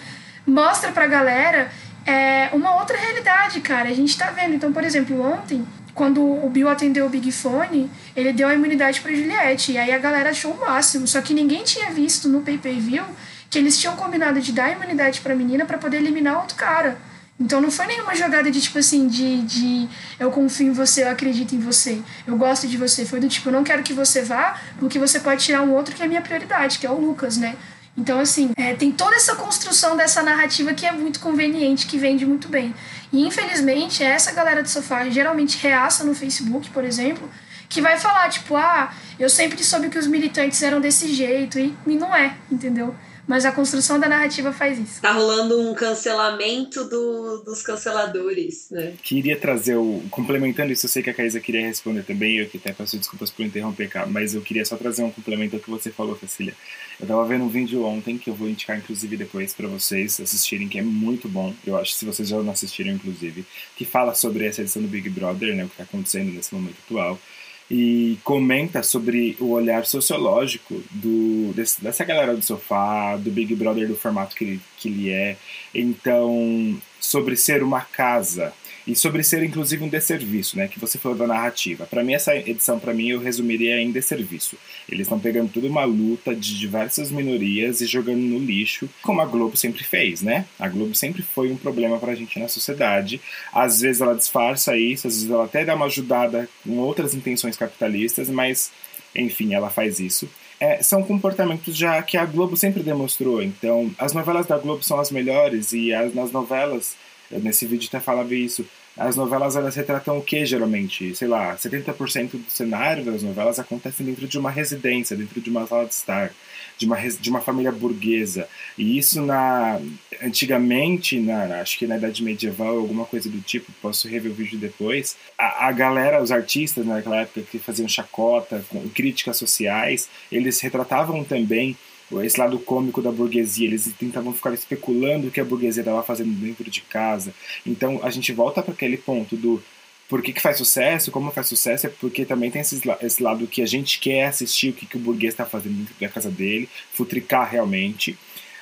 mostra 0.45 0.91
pra 0.91 1.07
galera 1.07 1.71
é, 2.05 2.49
uma 2.53 2.75
outra 2.75 2.97
realidade, 2.97 3.59
cara. 3.61 3.89
A 3.89 3.93
gente 3.93 4.17
tá 4.17 4.29
vendo. 4.29 4.53
Então, 4.53 4.71
por 4.71 4.83
exemplo, 4.83 5.19
ontem, 5.21 5.65
quando 5.93 6.21
o 6.21 6.49
Bill 6.49 6.69
atendeu 6.69 7.05
o 7.05 7.09
Big 7.09 7.31
Fone, 7.31 7.89
ele 8.15 8.31
deu 8.31 8.47
a 8.47 8.53
imunidade 8.53 9.01
pra 9.01 9.11
Juliette. 9.11 9.71
E 9.71 9.77
aí 9.77 9.91
a 9.91 9.97
galera 9.97 10.29
achou 10.29 10.51
o 10.51 10.59
máximo. 10.59 11.07
Só 11.07 11.21
que 11.21 11.33
ninguém 11.33 11.63
tinha 11.63 11.89
visto 11.91 12.29
no 12.29 12.41
pay-per-view 12.41 13.03
que 13.49 13.57
eles 13.57 13.79
tinham 13.79 13.95
combinado 13.95 14.39
de 14.41 14.51
dar 14.51 14.71
imunidade 14.71 15.21
pra 15.21 15.35
menina 15.35 15.65
para 15.65 15.77
poder 15.77 15.97
eliminar 15.97 16.39
outro 16.39 16.55
cara. 16.55 16.97
Então 17.37 17.59
não 17.59 17.69
foi 17.69 17.85
nenhuma 17.85 18.15
jogada 18.15 18.49
de 18.49 18.61
tipo 18.61 18.77
assim, 18.77 19.07
de, 19.07 19.41
de 19.41 19.89
eu 20.17 20.31
confio 20.31 20.67
em 20.67 20.71
você, 20.71 21.03
eu 21.03 21.09
acredito 21.09 21.53
em 21.53 21.59
você, 21.59 22.01
eu 22.25 22.37
gosto 22.37 22.65
de 22.67 22.77
você. 22.77 23.05
Foi 23.05 23.19
do 23.19 23.27
tipo, 23.27 23.49
eu 23.49 23.53
não 23.53 23.63
quero 23.63 23.83
que 23.83 23.93
você 23.93 24.21
vá, 24.21 24.59
porque 24.79 24.97
você 24.97 25.19
pode 25.19 25.43
tirar 25.43 25.61
um 25.61 25.73
outro 25.73 25.93
que 25.93 26.01
é 26.01 26.05
a 26.05 26.07
minha 26.07 26.21
prioridade, 26.21 26.79
que 26.79 26.87
é 26.87 26.89
o 26.89 26.99
Lucas, 26.99 27.35
né? 27.37 27.55
Então, 27.97 28.19
assim, 28.19 28.51
é, 28.57 28.73
tem 28.73 28.91
toda 28.91 29.15
essa 29.15 29.35
construção 29.35 29.95
dessa 29.95 30.21
narrativa 30.21 30.73
que 30.73 30.85
é 30.85 30.91
muito 30.91 31.19
conveniente, 31.19 31.87
que 31.87 31.97
vende 31.97 32.25
muito 32.25 32.49
bem. 32.49 32.75
E 33.11 33.25
infelizmente, 33.25 34.03
essa 34.03 34.33
galera 34.33 34.61
do 34.61 34.69
sofá 34.69 35.07
geralmente 35.09 35.57
reaça 35.57 36.03
no 36.03 36.13
Facebook, 36.13 36.69
por 36.71 36.83
exemplo, 36.83 37.29
que 37.69 37.81
vai 37.81 37.97
falar, 37.97 38.29
tipo, 38.29 38.55
ah, 38.55 38.93
eu 39.17 39.29
sempre 39.29 39.63
soube 39.63 39.89
que 39.89 39.97
os 39.97 40.07
militantes 40.07 40.61
eram 40.61 40.81
desse 40.81 41.13
jeito, 41.13 41.57
e, 41.57 41.73
e 41.87 41.95
não 41.95 42.13
é, 42.13 42.35
entendeu? 42.51 42.93
Mas 43.27 43.45
a 43.45 43.51
construção 43.51 43.99
da 43.99 44.07
narrativa 44.07 44.53
faz 44.53 44.77
isso. 44.77 45.01
Tá 45.01 45.11
rolando 45.11 45.59
um 45.59 45.73
cancelamento 45.73 46.83
do, 46.85 47.43
dos 47.43 47.61
canceladores, 47.63 48.67
né? 48.69 48.93
Queria 49.01 49.37
trazer 49.37 49.75
o. 49.75 50.03
Complementando 50.11 50.71
isso, 50.71 50.85
eu 50.85 50.89
sei 50.89 51.01
que 51.01 51.09
a 51.09 51.13
Caísa 51.13 51.39
queria 51.39 51.65
responder 51.65 52.03
também, 52.03 52.37
eu 52.37 52.47
que 52.47 52.57
até 52.57 52.71
peço 52.71 52.97
desculpas 52.97 53.31
por 53.31 53.43
interromper, 53.43 53.89
mas 54.07 54.35
eu 54.35 54.41
queria 54.41 54.65
só 54.65 54.75
trazer 54.75 55.03
um 55.03 55.11
complemento 55.11 55.55
ao 55.55 55.61
que 55.61 55.69
você 55.69 55.91
falou, 55.91 56.17
Cecília. 56.17 56.53
Eu 56.99 57.07
tava 57.07 57.25
vendo 57.25 57.43
um 57.43 57.49
vídeo 57.49 57.83
ontem 57.83 58.17
que 58.17 58.29
eu 58.29 58.35
vou 58.35 58.47
indicar, 58.47 58.77
inclusive, 58.77 59.17
depois 59.17 59.53
para 59.53 59.67
vocês 59.67 60.19
assistirem, 60.19 60.69
que 60.69 60.79
é 60.79 60.83
muito 60.83 61.27
bom. 61.27 61.53
Eu 61.65 61.77
acho, 61.77 61.93
se 61.93 62.05
vocês 62.05 62.29
já 62.29 62.41
não 62.41 62.51
assistiram, 62.51 62.91
inclusive, 62.91 63.45
que 63.75 63.85
fala 63.85 64.13
sobre 64.13 64.45
essa 64.45 64.61
edição 64.61 64.81
do 64.81 64.87
Big 64.87 65.09
Brother, 65.09 65.55
né? 65.55 65.65
O 65.65 65.69
que 65.69 65.77
tá 65.77 65.83
acontecendo 65.83 66.31
nesse 66.31 66.53
momento 66.53 66.77
atual 66.85 67.19
e 67.69 68.19
comenta 68.23 68.83
sobre 68.83 69.35
o 69.39 69.49
olhar 69.49 69.85
sociológico 69.85 70.83
do, 70.91 71.51
desse, 71.53 71.83
dessa 71.83 72.03
galera 72.03 72.35
do 72.35 72.41
sofá, 72.43 73.17
do 73.17 73.31
Big 73.31 73.55
Brother 73.55 73.87
do 73.87 73.95
formato 73.95 74.35
que 74.35 74.43
ele, 74.43 74.61
que 74.77 74.87
ele 74.87 75.09
é. 75.09 75.37
Então, 75.73 76.79
sobre 76.99 77.35
ser 77.35 77.63
uma 77.63 77.81
casa, 77.81 78.53
e 78.87 78.95
sobre 78.95 79.23
ser 79.23 79.43
inclusive 79.43 79.83
um 79.83 79.89
desserviço, 79.89 80.57
né? 80.57 80.67
Que 80.67 80.79
você 80.79 80.97
falou 80.97 81.17
da 81.17 81.27
narrativa. 81.27 81.85
Para 81.85 82.03
mim 82.03 82.13
essa 82.13 82.35
edição 82.35 82.79
para 82.79 82.93
mim 82.93 83.09
eu 83.09 83.19
resumiria 83.19 83.79
em 83.81 83.91
desserviço. 83.91 84.57
Eles 84.87 85.05
estão 85.05 85.19
pegando 85.19 85.51
toda 85.51 85.67
uma 85.67 85.83
luta 85.83 86.35
de 86.35 86.57
diversas 86.57 87.11
minorias 87.11 87.81
e 87.81 87.85
jogando 87.85 88.19
no 88.19 88.39
lixo, 88.39 88.89
como 89.01 89.21
a 89.21 89.25
Globo 89.25 89.57
sempre 89.57 89.83
fez, 89.83 90.21
né? 90.21 90.45
A 90.59 90.67
Globo 90.67 90.93
sempre 90.95 91.21
foi 91.21 91.51
um 91.51 91.57
problema 91.57 91.97
para 91.97 92.11
a 92.11 92.15
gente 92.15 92.39
na 92.39 92.47
sociedade. 92.47 93.19
Às 93.51 93.81
vezes 93.81 94.01
ela 94.01 94.15
disfarça 94.15 94.77
isso, 94.77 95.07
às 95.07 95.15
vezes 95.15 95.29
ela 95.29 95.45
até 95.45 95.65
dá 95.65 95.75
uma 95.75 95.85
ajudada 95.85 96.47
com 96.63 96.77
outras 96.77 97.13
intenções 97.13 97.57
capitalistas, 97.57 98.29
mas 98.29 98.71
enfim, 99.15 99.53
ela 99.53 99.69
faz 99.69 99.99
isso. 99.99 100.29
É, 100.59 100.81
são 100.81 101.03
comportamentos 101.03 101.75
já 101.75 102.01
que 102.01 102.17
a 102.17 102.25
Globo 102.25 102.55
sempre 102.55 102.81
demonstrou. 102.81 103.41
Então, 103.41 103.91
as 103.97 104.13
novelas 104.13 104.45
da 104.47 104.57
Globo 104.57 104.83
são 104.83 104.99
as 104.99 105.11
melhores 105.11 105.73
e 105.73 105.93
as, 105.93 106.13
nas 106.13 106.31
novelas 106.31 106.95
Nesse 107.31 107.65
vídeo 107.65 107.87
até 107.87 107.99
falava 107.99 108.33
isso. 108.33 108.65
As 108.97 109.17
novelas 109.17 109.57
elas 109.57 109.75
retratam 109.75 110.17
o 110.17 110.21
que 110.21 110.45
geralmente? 110.45 111.13
Sei 111.15 111.27
lá, 111.27 111.55
70% 111.55 112.31
do 112.31 112.49
cenário 112.49 113.03
das 113.03 113.23
novelas 113.23 113.59
acontecem 113.59 114.05
dentro 114.05 114.25
de 114.25 114.39
uma 114.39 114.49
residência, 114.49 115.17
dentro 115.17 115.41
de 115.41 115.49
uma 115.49 115.67
sala 115.67 115.85
de 115.85 115.93
estar, 115.93 116.31
de 116.77 116.85
uma, 116.85 116.97
de 116.97 117.29
uma 117.29 117.41
família 117.41 117.73
burguesa. 117.73 118.47
E 118.77 118.97
isso 118.97 119.21
na 119.21 119.81
antigamente, 120.21 121.19
na, 121.19 121.59
acho 121.59 121.77
que 121.77 121.85
na 121.85 121.97
Idade 121.97 122.23
Medieval, 122.23 122.77
alguma 122.77 123.05
coisa 123.05 123.29
do 123.29 123.41
tipo, 123.41 123.69
posso 123.81 124.07
rever 124.07 124.31
o 124.31 124.35
vídeo 124.35 124.57
depois. 124.57 125.17
A, 125.37 125.67
a 125.67 125.71
galera, 125.73 126.21
os 126.23 126.31
artistas 126.31 126.85
naquela 126.85 127.21
época 127.21 127.41
que 127.41 127.59
faziam 127.59 127.87
chacota, 127.89 128.63
com 128.69 128.87
críticas 128.89 129.35
sociais, 129.35 130.07
eles 130.31 130.61
retratavam 130.61 131.23
também 131.23 131.75
esse 132.23 132.39
lado 132.39 132.59
cômico 132.59 133.01
da 133.01 133.11
burguesia, 133.11 133.67
eles 133.67 133.91
tentavam 133.97 134.33
ficar 134.33 134.53
especulando 134.53 135.27
o 135.27 135.31
que 135.31 135.39
a 135.39 135.45
burguesia 135.45 135.81
estava 135.81 136.03
fazendo 136.03 136.31
dentro 136.31 136.69
de 136.69 136.81
casa. 136.81 137.33
Então 137.65 137.99
a 138.03 138.09
gente 138.09 138.31
volta 138.31 138.61
para 138.61 138.73
aquele 138.73 138.97
ponto 138.97 139.35
do 139.35 139.61
por 140.07 140.21
que, 140.21 140.31
que 140.33 140.41
faz 140.41 140.57
sucesso, 140.57 141.11
como 141.11 141.31
faz 141.31 141.47
sucesso, 141.47 141.87
é 141.87 141.89
porque 141.89 142.25
também 142.25 142.51
tem 142.51 142.61
esse, 142.61 142.79
esse 143.01 143.23
lado 143.23 143.47
que 143.47 143.61
a 143.61 143.65
gente 143.65 143.99
quer 143.99 144.25
assistir 144.25 144.69
o 144.69 144.73
que, 144.73 144.85
que 144.85 144.97
o 144.97 144.99
burguês 144.99 145.33
está 145.33 145.45
fazendo 145.45 145.77
dentro 145.77 145.95
da 145.99 146.07
casa 146.07 146.29
dele, 146.29 146.69
futricar 146.91 147.49
realmente. 147.49 148.15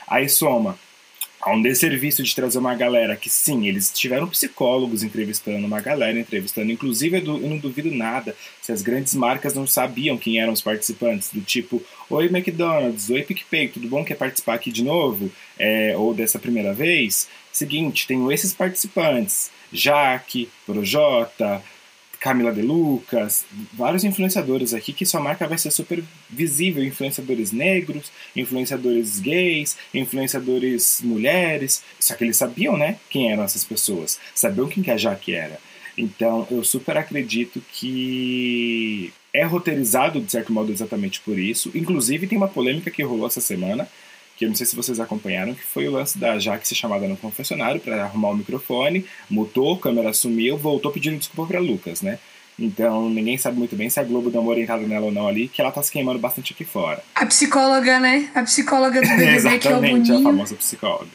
Aí 0.08 0.30
soma 0.30 0.80
há 1.46 1.52
um 1.54 1.62
desserviço 1.62 2.24
de 2.24 2.34
trazer 2.34 2.58
uma 2.58 2.74
galera 2.74 3.16
que, 3.16 3.30
sim, 3.30 3.68
eles 3.68 3.92
tiveram 3.92 4.28
psicólogos 4.28 5.04
entrevistando 5.04 5.66
uma 5.66 5.82
galera, 5.82 6.18
entrevistando. 6.20 6.72
Inclusive, 6.72 7.18
eu 7.18 7.38
não 7.40 7.58
duvido 7.58 7.92
nada 7.92 8.36
se 8.62 8.72
as 8.72 8.82
grandes 8.82 9.14
marcas 9.14 9.54
não 9.54 9.68
sabiam 9.68 10.18
quem 10.18 10.40
eram 10.40 10.54
os 10.54 10.62
participantes, 10.62 11.30
do 11.32 11.42
tipo, 11.42 11.84
oi 12.10 12.26
McDonald's, 12.26 13.10
oi 13.10 13.24
PicPay, 13.24 13.68
tudo 13.68 13.88
bom? 13.88 14.04
Quer 14.04 14.16
participar 14.16 14.54
aqui 14.56 14.72
de 14.72 14.84
novo? 14.84 15.32
É, 15.60 15.96
ou 15.98 16.14
dessa 16.14 16.40
primeira 16.40 16.74
vez? 16.74 17.28
Seguinte, 17.52 18.08
tenho 18.08 18.32
esses 18.32 18.54
participantes. 18.54 19.52
Jaque, 19.72 20.50
Projota, 20.66 21.62
Camila 22.24 22.54
De 22.54 22.62
Lucas, 22.62 23.44
vários 23.74 24.06
influenciadores 24.06 24.74
aqui 24.74 24.94
que 24.94 25.06
sua 25.06 25.20
marca 25.20 25.46
vai 25.46 25.58
ser 25.58 25.72
super 25.72 26.02
visível, 26.30 26.82
influenciadores 26.82 27.52
negros, 27.52 28.14
influenciadores 28.34 29.20
gays, 29.20 29.76
influenciadores 29.94 31.02
mulheres. 31.04 31.84
Só 32.00 32.16
que 32.16 32.24
eles 32.24 32.38
sabiam, 32.38 32.78
né, 32.78 32.96
quem 33.10 33.30
eram 33.30 33.44
essas 33.44 33.66
pessoas, 33.66 34.18
sabiam 34.34 34.70
quem 34.70 34.82
que 34.82 34.90
a 34.90 34.96
Jaque 34.96 35.34
era. 35.34 35.60
Então, 35.98 36.48
eu 36.50 36.64
super 36.64 36.96
acredito 36.96 37.62
que 37.74 39.12
é 39.34 39.44
roteirizado 39.44 40.22
de 40.22 40.32
certo 40.32 40.54
modo 40.54 40.72
exatamente 40.72 41.20
por 41.20 41.38
isso. 41.38 41.72
Inclusive, 41.76 42.26
tem 42.26 42.38
uma 42.38 42.48
polêmica 42.48 42.90
que 42.90 43.04
rolou 43.04 43.28
essa 43.28 43.42
semana 43.42 43.86
que 44.38 44.46
eu 44.46 44.50
não 44.50 44.56
sei 44.56 44.66
se 44.66 44.76
vocês 44.76 45.00
acompanharam, 45.00 45.54
que 45.54 45.64
foi 45.64 45.88
o 45.88 45.92
lance 45.92 46.18
da 46.18 46.40
Jaque 46.40 46.68
ser 46.68 46.76
chamada 46.76 47.08
no 47.08 47.18
confessionário 47.18 47.80
para 47.80 48.04
arrumar 48.04 48.30
o 48.30 48.36
microfone, 48.38 49.06
mutou, 49.30 49.76
a 49.76 49.80
câmera 49.80 50.14
sumiu, 50.14 50.58
voltou 50.58 50.92
pedindo 50.92 51.18
desculpa 51.18 51.52
para 51.54 51.60
Lucas, 51.60 52.02
né? 52.02 52.20
Então, 52.58 53.10
ninguém 53.10 53.38
sabe 53.38 53.58
muito 53.58 53.76
bem 53.76 53.90
se 53.90 54.00
a 54.00 54.04
Globo 54.04 54.30
deu 54.30 54.42
uma 54.42 54.52
orientada 54.52 54.84
nela 54.84 55.08
ou 55.08 55.12
não 55.12 55.28
ali, 55.28 55.48
que 55.48 55.60
ela 55.60 55.72
tá 55.72 55.82
se 55.82 55.92
queimando 55.92 56.20
bastante 56.20 56.54
aqui 56.54 56.64
fora. 56.64 57.04
A 57.16 57.26
psicóloga, 57.26 58.00
né? 58.00 58.30
A 58.36 58.44
psicóloga 58.44 59.02
do 59.02 59.08
BBB, 59.18 59.60
que 59.60 59.68
é 59.68 59.76
o 59.76 59.82
Boninho. 59.82 60.20
a 60.20 60.24
famosa 60.24 60.56
psicóloga. 60.56 61.10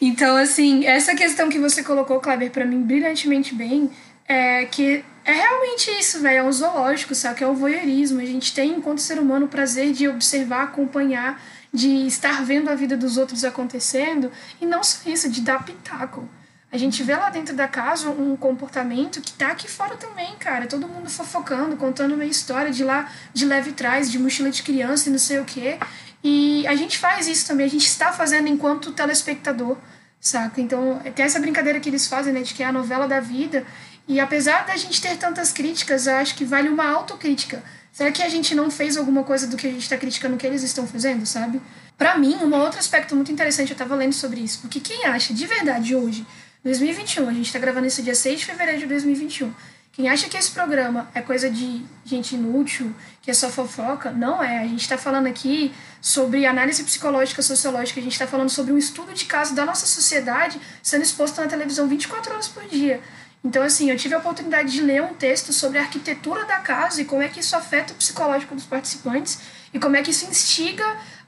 Então, 0.00 0.36
assim, 0.36 0.84
essa 0.84 1.14
questão 1.14 1.48
que 1.48 1.58
você 1.58 1.82
colocou, 1.82 2.20
Kleber, 2.20 2.50
para 2.50 2.66
mim 2.66 2.82
brilhantemente 2.82 3.54
bem, 3.54 3.90
é 4.28 4.66
que 4.66 5.02
é 5.24 5.32
realmente 5.32 5.90
isso, 5.98 6.20
velho. 6.20 6.38
É 6.38 6.42
um 6.44 6.52
zoológico, 6.52 7.14
sabe? 7.14 7.42
É 7.42 7.46
o 7.46 7.54
voyeurismo. 7.54 8.20
A 8.20 8.24
gente 8.26 8.54
tem, 8.54 8.72
enquanto 8.72 9.00
ser 9.00 9.18
humano, 9.18 9.46
o 9.46 9.48
prazer 9.48 9.92
de 9.92 10.06
observar, 10.06 10.64
acompanhar 10.64 11.40
de 11.76 12.06
estar 12.06 12.42
vendo 12.42 12.70
a 12.70 12.74
vida 12.74 12.96
dos 12.96 13.18
outros 13.18 13.44
acontecendo 13.44 14.32
e 14.60 14.64
não 14.64 14.82
só 14.82 15.08
isso, 15.10 15.28
de 15.28 15.42
dar 15.42 15.62
pitaco. 15.62 16.26
A 16.72 16.78
gente 16.78 17.02
vê 17.02 17.14
lá 17.14 17.28
dentro 17.28 17.54
da 17.54 17.68
casa 17.68 18.08
um 18.08 18.34
comportamento 18.34 19.20
que 19.20 19.32
tá 19.32 19.48
aqui 19.48 19.68
fora 19.68 19.94
também, 19.96 20.34
cara. 20.36 20.66
Todo 20.66 20.88
mundo 20.88 21.08
fofocando, 21.10 21.76
contando 21.76 22.14
uma 22.14 22.24
história 22.24 22.72
de 22.72 22.82
lá, 22.82 23.10
de 23.32 23.44
leve 23.44 23.72
trás, 23.72 24.10
de 24.10 24.18
mochila 24.18 24.50
de 24.50 24.62
criança 24.62 25.08
e 25.08 25.12
não 25.12 25.18
sei 25.18 25.38
o 25.38 25.44
quê. 25.44 25.78
E 26.24 26.66
a 26.66 26.74
gente 26.74 26.98
faz 26.98 27.28
isso 27.28 27.46
também, 27.46 27.66
a 27.66 27.70
gente 27.70 27.86
está 27.86 28.10
fazendo 28.12 28.48
enquanto 28.48 28.92
telespectador, 28.92 29.76
saca? 30.18 30.60
Então, 30.60 31.00
tem 31.14 31.26
essa 31.26 31.38
brincadeira 31.38 31.78
que 31.78 31.88
eles 31.88 32.06
fazem, 32.08 32.32
né, 32.32 32.40
de 32.40 32.54
que 32.54 32.62
é 32.62 32.66
a 32.66 32.72
novela 32.72 33.06
da 33.06 33.20
vida. 33.20 33.64
E 34.08 34.18
apesar 34.18 34.64
da 34.64 34.76
gente 34.76 35.00
ter 35.00 35.16
tantas 35.18 35.52
críticas, 35.52 36.06
eu 36.06 36.16
acho 36.16 36.34
que 36.34 36.44
vale 36.44 36.68
uma 36.68 36.88
autocrítica 36.88 37.62
Será 37.96 38.12
que 38.12 38.22
a 38.22 38.28
gente 38.28 38.54
não 38.54 38.70
fez 38.70 38.98
alguma 38.98 39.24
coisa 39.24 39.46
do 39.46 39.56
que 39.56 39.66
a 39.66 39.70
gente 39.70 39.80
está 39.84 39.96
criticando 39.96 40.36
que 40.36 40.46
eles 40.46 40.62
estão 40.62 40.86
fazendo, 40.86 41.24
sabe? 41.24 41.62
Para 41.96 42.18
mim, 42.18 42.34
um 42.42 42.54
outro 42.54 42.78
aspecto 42.78 43.16
muito 43.16 43.32
interessante, 43.32 43.70
eu 43.70 43.74
estava 43.74 43.94
lendo 43.94 44.12
sobre 44.12 44.40
isso, 44.40 44.58
porque 44.60 44.80
quem 44.80 45.06
acha 45.06 45.32
de 45.32 45.46
verdade 45.46 45.96
hoje, 45.96 46.26
2021, 46.62 47.26
a 47.26 47.32
gente 47.32 47.46
está 47.46 47.58
gravando 47.58 47.86
isso 47.86 48.02
dia 48.02 48.14
6 48.14 48.40
de 48.40 48.44
fevereiro 48.44 48.80
de 48.80 48.86
2021, 48.86 49.50
Quem 49.92 50.10
acha 50.10 50.28
que 50.28 50.36
esse 50.36 50.50
programa 50.50 51.08
é 51.14 51.22
coisa 51.22 51.48
de 51.48 51.82
gente 52.04 52.34
inútil, 52.34 52.94
que 53.22 53.30
é 53.30 53.34
só 53.34 53.48
fofoca, 53.48 54.10
não 54.10 54.44
é. 54.44 54.58
A 54.58 54.66
gente 54.68 54.82
está 54.82 54.98
falando 54.98 55.26
aqui 55.26 55.72
sobre 55.98 56.44
análise 56.44 56.84
psicológica, 56.84 57.40
sociológica, 57.40 57.98
a 57.98 58.02
gente 58.02 58.12
está 58.12 58.26
falando 58.26 58.50
sobre 58.50 58.74
um 58.74 58.76
estudo 58.76 59.14
de 59.14 59.24
caso 59.24 59.54
da 59.54 59.64
nossa 59.64 59.86
sociedade 59.86 60.60
sendo 60.82 61.00
exposto 61.00 61.40
na 61.40 61.46
televisão 61.46 61.88
24 61.88 62.30
horas 62.30 62.46
por 62.46 62.62
dia. 62.66 63.00
Então, 63.44 63.62
assim, 63.62 63.90
eu 63.90 63.96
tive 63.96 64.14
a 64.14 64.18
oportunidade 64.18 64.72
de 64.72 64.80
ler 64.80 65.02
um 65.02 65.14
texto 65.14 65.52
sobre 65.52 65.78
a 65.78 65.82
arquitetura 65.82 66.44
da 66.44 66.58
casa 66.58 67.00
e 67.00 67.04
como 67.04 67.22
é 67.22 67.28
que 67.28 67.40
isso 67.40 67.54
afeta 67.54 67.92
o 67.92 67.96
psicológico 67.96 68.54
dos 68.54 68.64
participantes 68.64 69.38
e 69.72 69.78
como 69.78 69.94
é 69.96 70.02
que 70.02 70.10
isso 70.10 70.26
instiga 70.26 70.84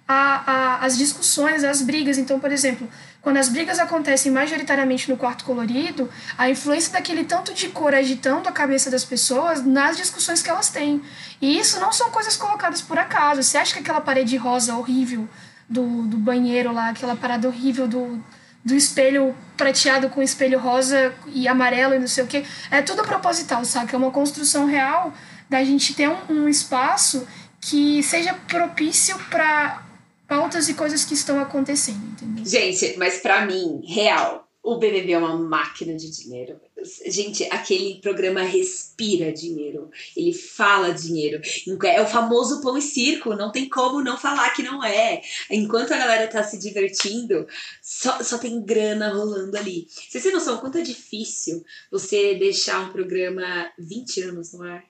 a, 0.09 0.53
a, 0.53 0.85
as 0.87 0.97
discussões, 0.97 1.63
as 1.63 1.83
brigas. 1.83 2.17
Então, 2.17 2.41
por 2.41 2.51
exemplo, 2.51 2.89
quando 3.21 3.37
as 3.37 3.51
brigas 3.51 3.79
acontecem 3.79 4.33
majoritariamente 4.33 5.11
no 5.11 5.17
quarto 5.19 5.45
colorido, 5.45 6.09
a 6.37 6.49
influência 6.49 6.93
daquele 6.93 7.25
tanto 7.25 7.53
de 7.53 7.69
cor 7.69 7.95
agitando 7.95 8.49
a 8.49 8.53
cabeça 8.53 8.91
das 8.91 9.05
pessoas 9.05 9.63
nas 9.65 9.97
discussões 9.97 10.41
que 10.43 10.49
elas 10.49 10.71
têm. 10.71 11.03
E 11.41 11.59
isso 11.59 11.79
não 11.79 11.93
são 11.93 12.11
coisas 12.11 12.37
colocadas 12.37 12.81
por 12.81 12.99
acaso. 12.99 13.43
Você 13.43 13.59
acha 13.59 13.75
que 13.75 13.81
aquela 13.81 14.01
parede 14.01 14.37
rosa 14.37 14.75
horrível 14.75 15.29
do, 15.69 16.07
do 16.07 16.17
banheiro 16.17 16.73
lá, 16.73 16.89
aquela 16.89 17.15
parada 17.15 17.47
horrível 17.47 17.87
do, 17.87 18.25
do 18.65 18.75
espelho 18.75 19.35
prateado 19.57 20.09
com 20.09 20.23
espelho 20.23 20.59
rosa 20.59 21.15
e 21.29 21.49
amarelo 21.49 21.95
e 21.95 21.99
não 21.99 22.07
sei 22.07 22.25
o 22.25 22.27
que, 22.27 22.45
é 22.71 22.83
tudo 22.83 23.03
proposital, 23.03 23.65
sabe? 23.65 23.95
É 23.95 23.97
uma 23.97 24.11
construção 24.11 24.67
real 24.67 25.13
da 25.49 25.63
gente 25.65 25.95
ter 25.95 26.09
um, 26.09 26.17
um 26.31 26.49
espaço 26.49 27.27
que 27.61 28.03
seja 28.03 28.35
propício 28.47 29.19
para 29.31 29.83
pautas 30.27 30.69
e 30.69 30.75
coisas 30.75 31.05
que 31.05 31.15
estão 31.15 31.41
acontecendo, 31.41 32.05
entendeu? 32.05 32.45
Gente, 32.45 32.97
mas 32.99 33.19
para 33.19 33.47
mim, 33.47 33.83
real, 33.87 34.48
o 34.73 34.79
BBB 34.79 35.13
é 35.13 35.19
uma 35.19 35.37
máquina 35.37 35.97
de 35.97 36.11
dinheiro. 36.11 36.61
Gente, 37.07 37.45
aquele 37.45 38.01
programa 38.03 38.43
respira 38.43 39.33
dinheiro. 39.33 39.91
Ele 40.15 40.33
fala 40.33 40.93
dinheiro. 40.93 41.41
É 41.85 42.03
o 42.03 42.07
famoso 42.07 42.61
pão 42.61 42.77
e 42.77 42.83
circo. 42.83 43.35
Não 43.35 43.51
tem 43.51 43.69
como 43.69 44.03
não 44.03 44.19
falar 44.19 44.51
que 44.51 44.63
não 44.63 44.85
é. 44.85 45.23
Enquanto 45.51 45.93
a 45.93 45.99
galera 45.99 46.29
tá 46.29 46.43
se 46.43 46.59
divertindo, 46.59 47.47
só, 47.83 48.23
só 48.23 48.37
tem 48.37 48.63
grana 48.63 49.13
rolando 49.13 49.57
ali. 49.57 49.89
Vocês 49.89 50.23
têm 50.23 50.33
noção 50.33 50.59
quanto 50.59 50.79
é 50.79 50.83
difícil 50.83 51.65
você 51.91 52.35
deixar 52.35 52.81
um 52.81 52.93
programa 52.93 53.73
20 53.79 54.23
anos 54.23 54.53
no 54.53 54.63
ar? 54.65 54.85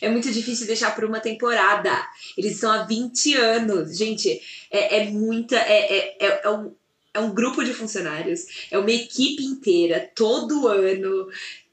É 0.00 0.10
muito 0.10 0.30
difícil 0.30 0.66
deixar 0.66 0.94
por 0.94 1.04
uma 1.04 1.20
temporada. 1.20 1.90
Eles 2.36 2.54
estão 2.54 2.70
há 2.70 2.82
20 2.84 3.34
anos. 3.34 3.96
Gente, 3.96 4.40
é, 4.70 4.98
é 4.98 5.10
muita. 5.10 5.56
É, 5.56 5.96
é, 5.96 6.16
é, 6.20 6.40
é, 6.44 6.50
um, 6.50 6.74
é 7.12 7.20
um 7.20 7.34
grupo 7.34 7.64
de 7.64 7.74
funcionários, 7.74 8.68
é 8.70 8.78
uma 8.78 8.90
equipe 8.90 9.44
inteira, 9.44 10.10
todo 10.14 10.68
ano. 10.68 11.28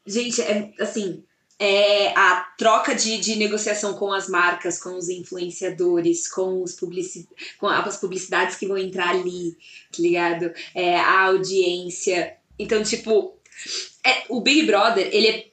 Gente, 0.05 0.41
é 0.41 0.73
assim. 0.79 1.23
É 1.59 2.09
a 2.15 2.41
troca 2.55 2.93
de, 2.93 3.17
de 3.17 3.35
negociação 3.35 3.95
com 3.95 4.13
as 4.13 4.29
marcas, 4.29 4.79
com 4.79 4.95
os 4.95 5.09
influenciadores, 5.09 6.29
com, 6.29 6.61
os 6.61 6.73
publici 6.73 7.27
com 7.57 7.65
as 7.65 7.97
publicidades 7.97 8.55
que 8.57 8.67
vão 8.67 8.77
entrar 8.77 9.09
ali, 9.09 9.57
tá 9.91 9.99
ligado? 9.99 10.51
É, 10.75 10.99
a 10.99 11.23
audiência. 11.23 12.37
Então, 12.59 12.83
tipo, 12.83 13.39
é, 14.05 14.25
o 14.29 14.39
Big 14.39 14.67
Brother, 14.67 15.09
ele 15.11 15.27
é 15.27 15.47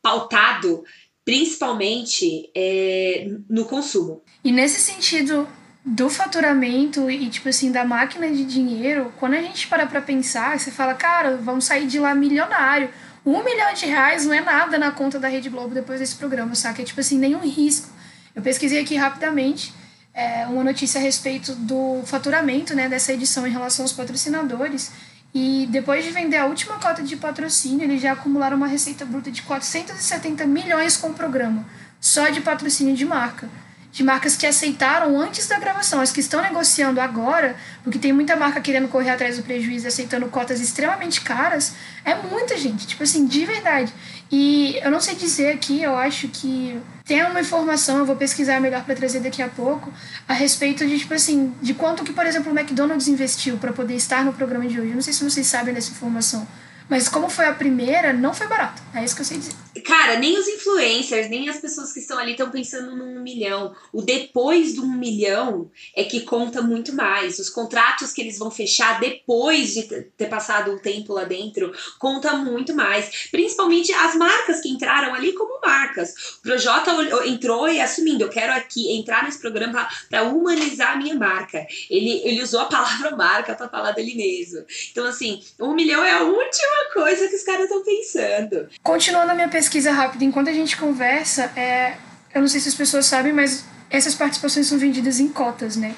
pautado 0.00 0.84
principalmente 1.24 2.50
é, 2.54 3.26
no 3.50 3.64
consumo. 3.64 4.22
E 4.44 4.52
nesse 4.52 4.80
sentido 4.80 5.46
do 5.88 6.10
faturamento 6.10 7.10
e, 7.10 7.30
tipo 7.30 7.48
assim, 7.48 7.72
da 7.72 7.82
máquina 7.82 8.30
de 8.30 8.44
dinheiro, 8.44 9.10
quando 9.18 9.34
a 9.34 9.40
gente 9.40 9.66
para 9.68 9.86
pra 9.86 10.02
pensar, 10.02 10.58
você 10.58 10.70
fala, 10.70 10.92
cara, 10.92 11.38
vamos 11.38 11.64
sair 11.64 11.86
de 11.86 11.98
lá 11.98 12.14
milionário. 12.14 12.90
Um 13.24 13.42
milhão 13.42 13.72
de 13.72 13.86
reais 13.86 14.26
não 14.26 14.34
é 14.34 14.40
nada 14.42 14.76
na 14.76 14.90
conta 14.90 15.18
da 15.18 15.28
Rede 15.28 15.48
Globo 15.48 15.74
depois 15.74 15.98
desse 15.98 16.16
programa, 16.16 16.54
saca? 16.54 16.82
É 16.82 16.84
tipo 16.84 17.00
assim, 17.00 17.18
nenhum 17.18 17.40
risco. 17.40 17.88
Eu 18.34 18.42
pesquisei 18.42 18.82
aqui 18.82 18.96
rapidamente 18.96 19.72
é, 20.12 20.46
uma 20.46 20.62
notícia 20.62 21.00
a 21.00 21.02
respeito 21.02 21.54
do 21.54 22.02
faturamento 22.04 22.74
né, 22.74 22.86
dessa 22.86 23.12
edição 23.12 23.46
em 23.46 23.50
relação 23.50 23.84
aos 23.84 23.92
patrocinadores. 23.92 24.92
E 25.34 25.66
depois 25.70 26.04
de 26.04 26.10
vender 26.10 26.36
a 26.36 26.46
última 26.46 26.76
cota 26.76 27.02
de 27.02 27.16
patrocínio, 27.16 27.84
eles 27.84 28.02
já 28.02 28.12
acumularam 28.12 28.58
uma 28.58 28.66
receita 28.66 29.06
bruta 29.06 29.30
de 29.30 29.40
470 29.42 30.46
milhões 30.46 30.98
com 30.98 31.08
o 31.08 31.14
programa, 31.14 31.66
só 31.98 32.28
de 32.28 32.42
patrocínio 32.42 32.94
de 32.94 33.06
marca. 33.06 33.48
De 33.90 34.04
marcas 34.04 34.36
que 34.36 34.46
aceitaram 34.46 35.18
antes 35.18 35.48
da 35.48 35.58
gravação, 35.58 36.00
as 36.00 36.12
que 36.12 36.20
estão 36.20 36.42
negociando 36.42 37.00
agora, 37.00 37.56
porque 37.82 37.98
tem 37.98 38.12
muita 38.12 38.36
marca 38.36 38.60
querendo 38.60 38.86
correr 38.88 39.10
atrás 39.10 39.38
do 39.38 39.42
prejuízo 39.42 39.86
e 39.86 39.88
aceitando 39.88 40.26
cotas 40.28 40.60
extremamente 40.60 41.22
caras, 41.22 41.72
é 42.04 42.14
muita 42.14 42.56
gente, 42.56 42.86
tipo 42.86 43.02
assim, 43.02 43.26
de 43.26 43.46
verdade. 43.46 43.92
E 44.30 44.78
eu 44.82 44.90
não 44.90 45.00
sei 45.00 45.14
dizer 45.14 45.52
aqui, 45.52 45.82
eu 45.82 45.96
acho 45.96 46.28
que 46.28 46.78
tem 47.04 47.24
uma 47.24 47.40
informação, 47.40 47.96
eu 47.96 48.04
vou 48.04 48.14
pesquisar 48.14 48.60
melhor 48.60 48.84
para 48.84 48.94
trazer 48.94 49.20
daqui 49.20 49.40
a 49.40 49.48
pouco, 49.48 49.90
a 50.28 50.34
respeito 50.34 50.86
de, 50.86 50.98
tipo 50.98 51.14
assim, 51.14 51.54
de 51.62 51.72
quanto 51.72 52.04
que, 52.04 52.12
por 52.12 52.26
exemplo, 52.26 52.52
o 52.52 52.58
McDonald's 52.58 53.08
investiu 53.08 53.56
para 53.56 53.72
poder 53.72 53.94
estar 53.94 54.22
no 54.22 54.34
programa 54.34 54.66
de 54.66 54.78
hoje. 54.78 54.90
Eu 54.90 54.94
não 54.96 55.02
sei 55.02 55.14
se 55.14 55.24
vocês 55.24 55.46
sabem 55.46 55.72
dessa 55.72 55.90
informação. 55.90 56.46
Mas 56.88 57.08
como 57.08 57.28
foi 57.28 57.46
a 57.46 57.52
primeira, 57.52 58.12
não 58.12 58.34
foi 58.34 58.46
barato. 58.46 58.82
É 58.94 59.02
isso 59.02 59.14
que 59.14 59.22
eu 59.22 59.26
sei 59.26 59.38
dizer. 59.38 59.54
Cara, 59.88 60.18
nem 60.18 60.38
os 60.38 60.46
influencers, 60.46 61.30
nem 61.30 61.48
as 61.48 61.56
pessoas 61.60 61.94
que 61.94 62.00
estão 62.00 62.18
ali 62.18 62.32
estão 62.32 62.50
pensando 62.50 62.94
num 62.94 63.22
milhão. 63.22 63.74
O 63.90 64.02
depois 64.02 64.74
do 64.74 64.82
um 64.82 64.92
milhão 64.92 65.70
é 65.96 66.04
que 66.04 66.20
conta 66.20 66.60
muito 66.60 66.94
mais. 66.94 67.38
Os 67.38 67.48
contratos 67.48 68.12
que 68.12 68.20
eles 68.20 68.38
vão 68.38 68.50
fechar 68.50 69.00
depois 69.00 69.72
de 69.72 69.84
ter 69.84 70.26
passado 70.26 70.70
um 70.70 70.78
tempo 70.78 71.14
lá 71.14 71.24
dentro 71.24 71.72
conta 71.98 72.34
muito 72.34 72.74
mais. 72.74 73.30
Principalmente 73.30 73.90
as 73.90 74.14
marcas 74.14 74.60
que 74.60 74.68
entraram 74.68 75.14
ali 75.14 75.32
como 75.32 75.58
marcas. 75.64 76.12
O 76.40 76.42
Projota 76.42 76.90
entrou 77.26 77.66
e 77.66 77.80
assumindo, 77.80 78.24
eu 78.24 78.28
quero 78.28 78.52
aqui 78.52 78.94
entrar 78.94 79.24
nesse 79.24 79.38
programa 79.38 79.88
para 80.10 80.24
humanizar 80.24 80.92
a 80.92 80.96
minha 80.96 81.14
marca. 81.14 81.66
Ele, 81.88 82.20
ele 82.26 82.42
usou 82.42 82.60
a 82.60 82.66
palavra 82.66 83.12
marca 83.16 83.54
para 83.54 83.70
falar 83.70 83.92
dele 83.92 84.14
mesmo. 84.14 84.66
Então, 84.92 85.06
assim, 85.06 85.42
um 85.58 85.72
milhão 85.72 86.04
é 86.04 86.12
a 86.12 86.24
última 86.24 86.92
coisa 86.92 87.26
que 87.26 87.36
os 87.36 87.42
caras 87.42 87.62
estão 87.62 87.82
pensando. 87.82 88.68
Continuando 88.82 89.32
a 89.32 89.34
minha 89.34 89.48
pesquisa 89.48 89.77
rápida, 89.86 90.24
enquanto 90.24 90.48
a 90.48 90.52
gente 90.52 90.76
conversa, 90.76 91.52
é, 91.56 91.94
eu 92.34 92.40
não 92.40 92.48
sei 92.48 92.60
se 92.60 92.68
as 92.68 92.74
pessoas 92.74 93.06
sabem, 93.06 93.32
mas 93.32 93.64
essas 93.90 94.14
participações 94.14 94.66
são 94.66 94.78
vendidas 94.78 95.20
em 95.20 95.28
cotas, 95.28 95.76
né? 95.76 95.94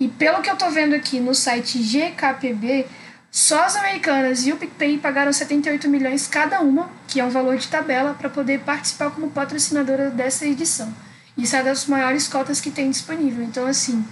E 0.00 0.08
pelo 0.08 0.40
que 0.42 0.50
eu 0.50 0.56
tô 0.56 0.70
vendo 0.70 0.94
aqui 0.94 1.18
no 1.18 1.34
site 1.34 1.78
GKPB, 1.78 2.86
só 3.30 3.64
as 3.64 3.76
americanas 3.76 4.46
e 4.46 4.52
o 4.52 4.56
PicPay 4.56 4.98
pagaram 4.98 5.32
78 5.32 5.88
milhões 5.88 6.26
cada 6.26 6.60
uma, 6.60 6.90
que 7.06 7.20
é 7.20 7.24
um 7.24 7.30
valor 7.30 7.56
de 7.56 7.68
tabela, 7.68 8.14
para 8.14 8.28
poder 8.28 8.60
participar 8.60 9.10
como 9.10 9.30
patrocinadora 9.30 10.10
dessa 10.10 10.46
edição. 10.46 10.92
Isso 11.36 11.54
é 11.54 11.62
das 11.62 11.86
maiores 11.86 12.26
cotas 12.26 12.60
que 12.60 12.70
tem 12.70 12.90
disponível. 12.90 13.44
Então, 13.44 13.66
assim, 13.66 14.04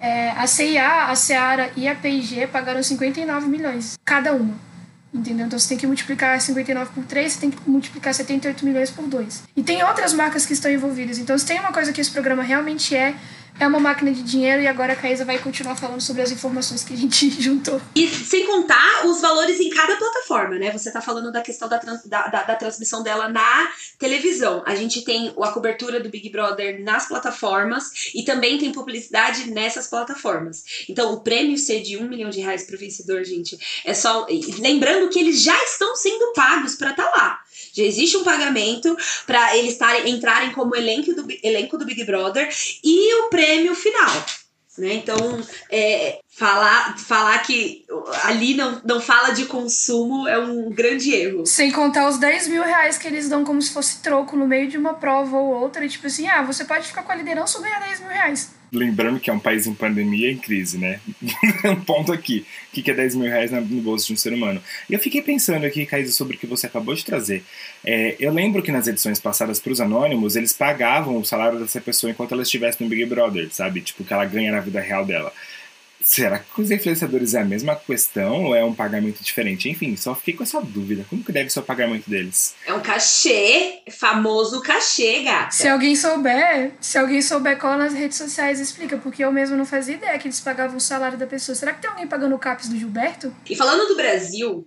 é, 0.00 0.30
a 0.30 0.46
CIA, 0.46 1.04
a 1.04 1.14
Seara 1.14 1.70
e 1.76 1.86
a 1.86 1.94
P&G 1.94 2.46
pagaram 2.48 2.82
59 2.82 3.46
milhões 3.46 3.98
cada 4.04 4.32
uma. 4.32 4.71
Entendeu? 5.14 5.46
Então 5.46 5.58
você 5.58 5.68
tem 5.68 5.78
que 5.78 5.86
multiplicar 5.86 6.40
59 6.40 6.92
por 6.94 7.04
3, 7.04 7.32
você 7.32 7.40
tem 7.40 7.50
que 7.50 7.68
multiplicar 7.68 8.14
78 8.14 8.64
milhões 8.64 8.90
por 8.90 9.06
2. 9.06 9.42
E 9.54 9.62
tem 9.62 9.82
outras 9.84 10.14
marcas 10.14 10.46
que 10.46 10.54
estão 10.54 10.70
envolvidas. 10.70 11.18
Então 11.18 11.36
se 11.36 11.44
tem 11.44 11.60
uma 11.60 11.72
coisa 11.72 11.92
que 11.92 12.00
esse 12.00 12.10
programa 12.10 12.42
realmente 12.42 12.96
é, 12.96 13.14
é 13.62 13.66
uma 13.66 13.78
máquina 13.78 14.12
de 14.12 14.22
dinheiro 14.22 14.60
e 14.60 14.66
agora 14.66 14.92
a 14.92 14.96
Caísa 14.96 15.24
vai 15.24 15.38
continuar 15.38 15.76
falando 15.76 16.00
sobre 16.00 16.20
as 16.20 16.32
informações 16.32 16.82
que 16.82 16.92
a 16.92 16.96
gente 16.96 17.30
juntou. 17.40 17.80
E 17.94 18.08
sem 18.08 18.44
contar 18.46 19.06
os 19.06 19.20
valores 19.20 19.60
em 19.60 19.70
cada 19.70 19.96
plataforma, 19.96 20.58
né? 20.58 20.70
Você 20.72 20.90
tá 20.90 21.00
falando 21.00 21.30
da 21.30 21.40
questão 21.40 21.68
da, 21.68 21.78
trans, 21.78 22.04
da, 22.04 22.26
da, 22.26 22.42
da, 22.42 22.56
transmissão 22.56 23.02
dela 23.02 23.28
na 23.28 23.70
televisão. 23.98 24.62
A 24.66 24.74
gente 24.74 25.02
tem 25.02 25.32
a 25.40 25.48
cobertura 25.48 26.00
do 26.00 26.08
Big 26.08 26.28
Brother 26.30 26.82
nas 26.82 27.06
plataformas 27.06 28.12
e 28.14 28.24
também 28.24 28.58
tem 28.58 28.72
publicidade 28.72 29.50
nessas 29.50 29.86
plataformas. 29.86 30.64
Então, 30.88 31.12
o 31.12 31.20
prêmio 31.20 31.56
ser 31.56 31.82
de 31.82 31.96
um 31.96 32.08
milhão 32.08 32.30
de 32.30 32.40
reais 32.40 32.64
pro 32.64 32.78
vencedor, 32.78 33.24
gente, 33.24 33.56
é 33.84 33.94
só. 33.94 34.26
Lembrando 34.58 35.08
que 35.08 35.20
eles 35.20 35.40
já 35.40 35.56
estão 35.64 35.94
sendo 35.94 36.32
pagos 36.32 36.74
para 36.74 36.90
estar 36.90 37.04
tá 37.04 37.16
lá. 37.16 37.40
Já 37.72 37.84
existe 37.84 38.16
um 38.16 38.24
pagamento 38.24 38.96
para 39.26 39.56
eles 39.56 39.76
tarem, 39.76 40.10
entrarem 40.10 40.52
como 40.52 40.76
elenco 40.76 41.14
do, 41.14 41.26
elenco 41.42 41.78
do 41.78 41.84
Big 41.84 42.04
Brother 42.04 42.48
e 42.82 43.14
o 43.14 43.30
prêmio 43.30 43.51
final. 43.74 44.24
Né? 44.78 44.94
Então, 44.94 45.16
é, 45.70 46.18
falar, 46.30 46.98
falar 46.98 47.38
que 47.40 47.84
ali 48.24 48.54
não, 48.54 48.80
não 48.84 49.00
fala 49.00 49.30
de 49.30 49.44
consumo 49.44 50.26
é 50.26 50.38
um 50.38 50.70
grande 50.70 51.14
erro. 51.14 51.44
Sem 51.44 51.70
contar 51.70 52.08
os 52.08 52.18
10 52.18 52.48
mil 52.48 52.62
reais 52.62 52.96
que 52.96 53.06
eles 53.06 53.28
dão 53.28 53.44
como 53.44 53.60
se 53.60 53.70
fosse 53.70 54.00
troco 54.00 54.36
no 54.36 54.46
meio 54.46 54.68
de 54.68 54.78
uma 54.78 54.94
prova 54.94 55.36
ou 55.36 55.54
outra. 55.60 55.84
E 55.84 55.88
tipo 55.88 56.06
assim, 56.06 56.26
ah, 56.26 56.42
você 56.42 56.64
pode 56.64 56.86
ficar 56.86 57.02
com 57.02 57.12
a 57.12 57.16
liderança 57.16 57.58
ou 57.58 57.64
ganhar 57.64 57.80
10 57.80 58.00
mil 58.00 58.08
reais 58.08 58.61
lembrando 58.72 59.20
que 59.20 59.28
é 59.28 59.32
um 59.32 59.38
país 59.38 59.66
em 59.66 59.74
pandemia 59.74 60.32
em 60.32 60.38
crise, 60.38 60.78
né? 60.78 60.98
um 61.64 61.76
ponto 61.76 62.12
aqui. 62.12 62.46
O 62.68 62.82
que 62.82 62.90
é 62.90 62.94
10 62.94 63.16
mil 63.16 63.28
reais 63.28 63.50
no 63.50 63.60
bolso 63.82 64.06
de 64.06 64.14
um 64.14 64.16
ser 64.16 64.32
humano? 64.32 64.62
E 64.88 64.94
eu 64.94 64.98
fiquei 64.98 65.20
pensando 65.20 65.66
aqui, 65.66 65.84
Caísa, 65.84 66.12
sobre 66.12 66.36
o 66.36 66.38
que 66.38 66.46
você 66.46 66.66
acabou 66.66 66.94
de 66.94 67.04
trazer. 67.04 67.44
É, 67.84 68.16
eu 68.18 68.32
lembro 68.32 68.62
que 68.62 68.72
nas 68.72 68.86
edições 68.86 69.20
passadas 69.20 69.60
para 69.60 69.72
os 69.72 69.80
anônimos, 69.80 70.36
eles 70.36 70.52
pagavam 70.52 71.18
o 71.18 71.24
salário 71.24 71.58
dessa 71.58 71.80
pessoa 71.80 72.10
enquanto 72.10 72.32
ela 72.32 72.42
estivesse 72.42 72.82
no 72.82 72.88
Big 72.88 73.04
Brother, 73.04 73.48
sabe? 73.52 73.82
Tipo, 73.82 74.04
que 74.04 74.12
ela 74.12 74.24
ganha 74.24 74.50
na 74.50 74.60
vida 74.60 74.80
real 74.80 75.04
dela. 75.04 75.32
Será 76.02 76.38
que 76.38 76.50
com 76.50 76.62
os 76.62 76.70
influenciadores 76.70 77.34
é 77.34 77.40
a 77.40 77.44
mesma 77.44 77.76
questão 77.76 78.44
ou 78.44 78.54
é 78.54 78.64
um 78.64 78.74
pagamento 78.74 79.22
diferente? 79.22 79.68
Enfim, 79.68 79.96
só 79.96 80.14
fiquei 80.14 80.34
com 80.34 80.42
essa 80.42 80.60
dúvida. 80.60 81.04
Como 81.08 81.24
que 81.24 81.32
deve 81.32 81.50
ser 81.50 81.60
o 81.60 81.62
pagamento 81.62 82.08
deles? 82.08 82.54
É 82.66 82.72
um 82.72 82.80
cachê, 82.80 83.82
famoso 83.90 84.60
cachê, 84.62 85.22
gata. 85.22 85.52
Se 85.52 85.68
alguém 85.68 85.94
souber, 85.94 86.72
se 86.80 86.98
alguém 86.98 87.22
souber, 87.22 87.58
cola 87.58 87.76
nas 87.76 87.94
redes 87.94 88.18
sociais 88.18 88.60
explica, 88.60 88.96
porque 88.98 89.24
eu 89.24 89.32
mesmo 89.32 89.56
não 89.56 89.64
fazia 89.64 89.94
ideia 89.94 90.18
que 90.18 90.28
eles 90.28 90.40
pagavam 90.40 90.76
o 90.76 90.80
salário 90.80 91.18
da 91.18 91.26
pessoa. 91.26 91.54
Será 91.54 91.72
que 91.72 91.80
tem 91.80 91.90
alguém 91.90 92.06
pagando 92.06 92.34
o 92.34 92.38
CAPES 92.38 92.68
do 92.68 92.78
Gilberto? 92.78 93.34
E 93.48 93.56
falando 93.56 93.88
do 93.88 93.96
Brasil, 93.96 94.66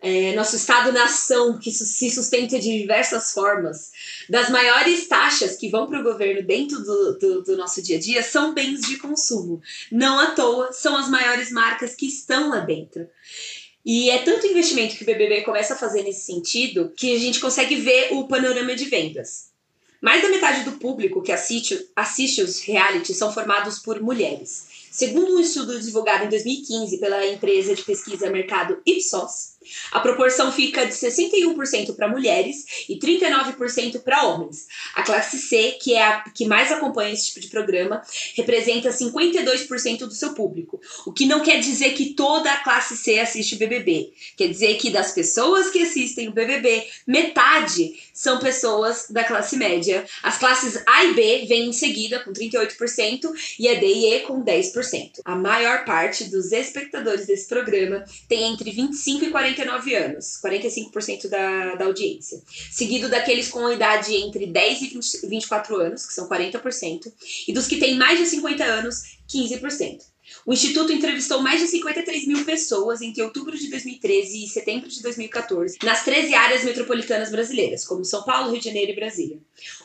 é, 0.00 0.32
nosso 0.34 0.54
Estado-nação, 0.54 1.58
que 1.58 1.72
se 1.72 2.10
sustenta 2.10 2.58
de 2.58 2.78
diversas 2.78 3.32
formas, 3.32 3.90
das 4.28 4.48
maiores 4.48 5.08
taxas 5.08 5.56
que 5.56 5.68
vão 5.68 5.88
para 5.88 6.00
o 6.00 6.04
governo 6.04 6.46
dentro 6.46 6.78
do, 6.82 7.18
do, 7.18 7.42
do, 7.42 7.56
nosso 7.56 7.82
dia 7.82 7.96
a 7.96 8.00
dia 8.00 8.22
são 8.22 8.54
bens 8.54 8.82
de 8.82 8.96
consumo. 8.96 9.60
Não 9.90 10.20
à 10.20 10.30
toa, 10.30 10.72
são 10.72 10.96
as 10.96 11.08
maiores 11.08 11.50
marcas 11.50 11.94
que 11.94 12.06
estão 12.06 12.50
lá 12.50 12.60
dentro. 12.60 13.08
E 13.84 14.10
é 14.10 14.18
tanto 14.18 14.46
investimento 14.46 14.96
que 14.96 15.02
o 15.02 15.06
BBB 15.06 15.42
começa 15.42 15.74
a 15.74 15.78
fazer 15.78 16.02
nesse 16.02 16.26
sentido 16.26 16.92
que 16.96 17.14
a 17.14 17.18
gente 17.18 17.40
consegue 17.40 17.76
ver 17.76 18.12
o 18.12 18.28
panorama 18.28 18.76
de 18.76 18.84
vendas. 18.84 19.48
Mais 20.00 20.22
da 20.22 20.28
metade 20.28 20.62
do 20.62 20.78
público 20.78 21.22
que 21.22 21.32
assiste, 21.32 21.88
assiste 21.96 22.40
os 22.40 22.60
reality 22.60 23.12
são 23.12 23.32
formados 23.32 23.80
por 23.80 24.00
mulheres. 24.00 24.68
Segundo 24.90 25.36
um 25.36 25.40
estudo 25.40 25.80
divulgado 25.80 26.24
em 26.24 26.28
2015 26.28 26.98
pela 26.98 27.26
empresa 27.26 27.74
de 27.74 27.82
pesquisa 27.82 28.30
mercado 28.30 28.80
Ipsos, 28.86 29.57
a 29.92 30.00
proporção 30.00 30.52
fica 30.52 30.86
de 30.86 30.92
61% 30.92 31.94
para 31.94 32.08
mulheres 32.08 32.64
e 32.88 32.98
39% 32.98 34.00
para 34.02 34.24
homens. 34.26 34.66
A 34.94 35.02
classe 35.02 35.38
C, 35.38 35.78
que 35.80 35.94
é 35.94 36.02
a 36.02 36.20
que 36.30 36.46
mais 36.46 36.70
acompanha 36.70 37.12
esse 37.12 37.26
tipo 37.26 37.40
de 37.40 37.48
programa, 37.48 38.02
representa 38.34 38.90
52% 38.90 39.98
do 39.98 40.14
seu 40.14 40.34
público. 40.34 40.80
O 41.06 41.12
que 41.12 41.26
não 41.26 41.40
quer 41.40 41.60
dizer 41.60 41.90
que 41.94 42.14
toda 42.14 42.52
a 42.52 42.62
classe 42.62 42.96
C 42.96 43.18
assiste 43.18 43.54
o 43.54 43.58
BBB. 43.58 44.12
Quer 44.36 44.48
dizer 44.48 44.76
que 44.76 44.90
das 44.90 45.12
pessoas 45.12 45.70
que 45.70 45.82
assistem 45.82 46.28
o 46.28 46.32
BBB, 46.32 46.86
metade 47.06 47.98
são 48.12 48.38
pessoas 48.38 49.06
da 49.10 49.24
classe 49.24 49.56
média. 49.56 50.04
As 50.22 50.38
classes 50.38 50.82
A 50.86 51.04
e 51.04 51.14
B 51.14 51.46
vêm 51.48 51.68
em 51.68 51.72
seguida 51.72 52.20
com 52.20 52.32
38% 52.32 53.30
e 53.58 53.68
a 53.68 53.74
D 53.74 53.86
e 53.86 54.14
E 54.14 54.20
com 54.20 54.42
10%. 54.42 55.20
A 55.24 55.34
maior 55.34 55.84
parte 55.84 56.24
dos 56.24 56.52
espectadores 56.52 57.26
desse 57.26 57.48
programa 57.48 58.04
tem 58.28 58.52
entre 58.52 58.70
25 58.70 59.24
e 59.24 59.30
40 59.30 59.57
49 59.58 59.94
anos, 59.94 60.40
45% 60.44 61.28
da, 61.28 61.74
da 61.74 61.84
audiência. 61.84 62.40
Seguido 62.70 63.08
daqueles 63.08 63.48
com 63.48 63.70
idade 63.70 64.14
entre 64.14 64.46
10 64.46 64.82
e 64.82 64.86
20, 64.88 65.26
24 65.26 65.76
anos, 65.76 66.06
que 66.06 66.14
são 66.14 66.28
40%, 66.28 67.12
e 67.46 67.52
dos 67.52 67.66
que 67.66 67.78
têm 67.78 67.96
mais 67.96 68.18
de 68.18 68.26
50 68.26 68.64
anos, 68.64 69.18
15%. 69.28 69.98
O 70.44 70.52
Instituto 70.52 70.92
entrevistou 70.92 71.40
mais 71.40 71.60
de 71.60 71.66
53 71.68 72.26
mil 72.26 72.44
pessoas 72.44 73.00
entre 73.00 73.22
outubro 73.22 73.56
de 73.56 73.70
2013 73.70 74.44
e 74.44 74.48
setembro 74.48 74.88
de 74.88 75.02
2014 75.02 75.78
nas 75.82 76.04
13 76.04 76.34
áreas 76.34 76.64
metropolitanas 76.64 77.30
brasileiras, 77.30 77.86
como 77.86 78.04
São 78.04 78.22
Paulo, 78.22 78.50
Rio 78.50 78.60
de 78.60 78.66
Janeiro 78.66 78.92
e 78.92 78.96
Brasília. 78.96 79.38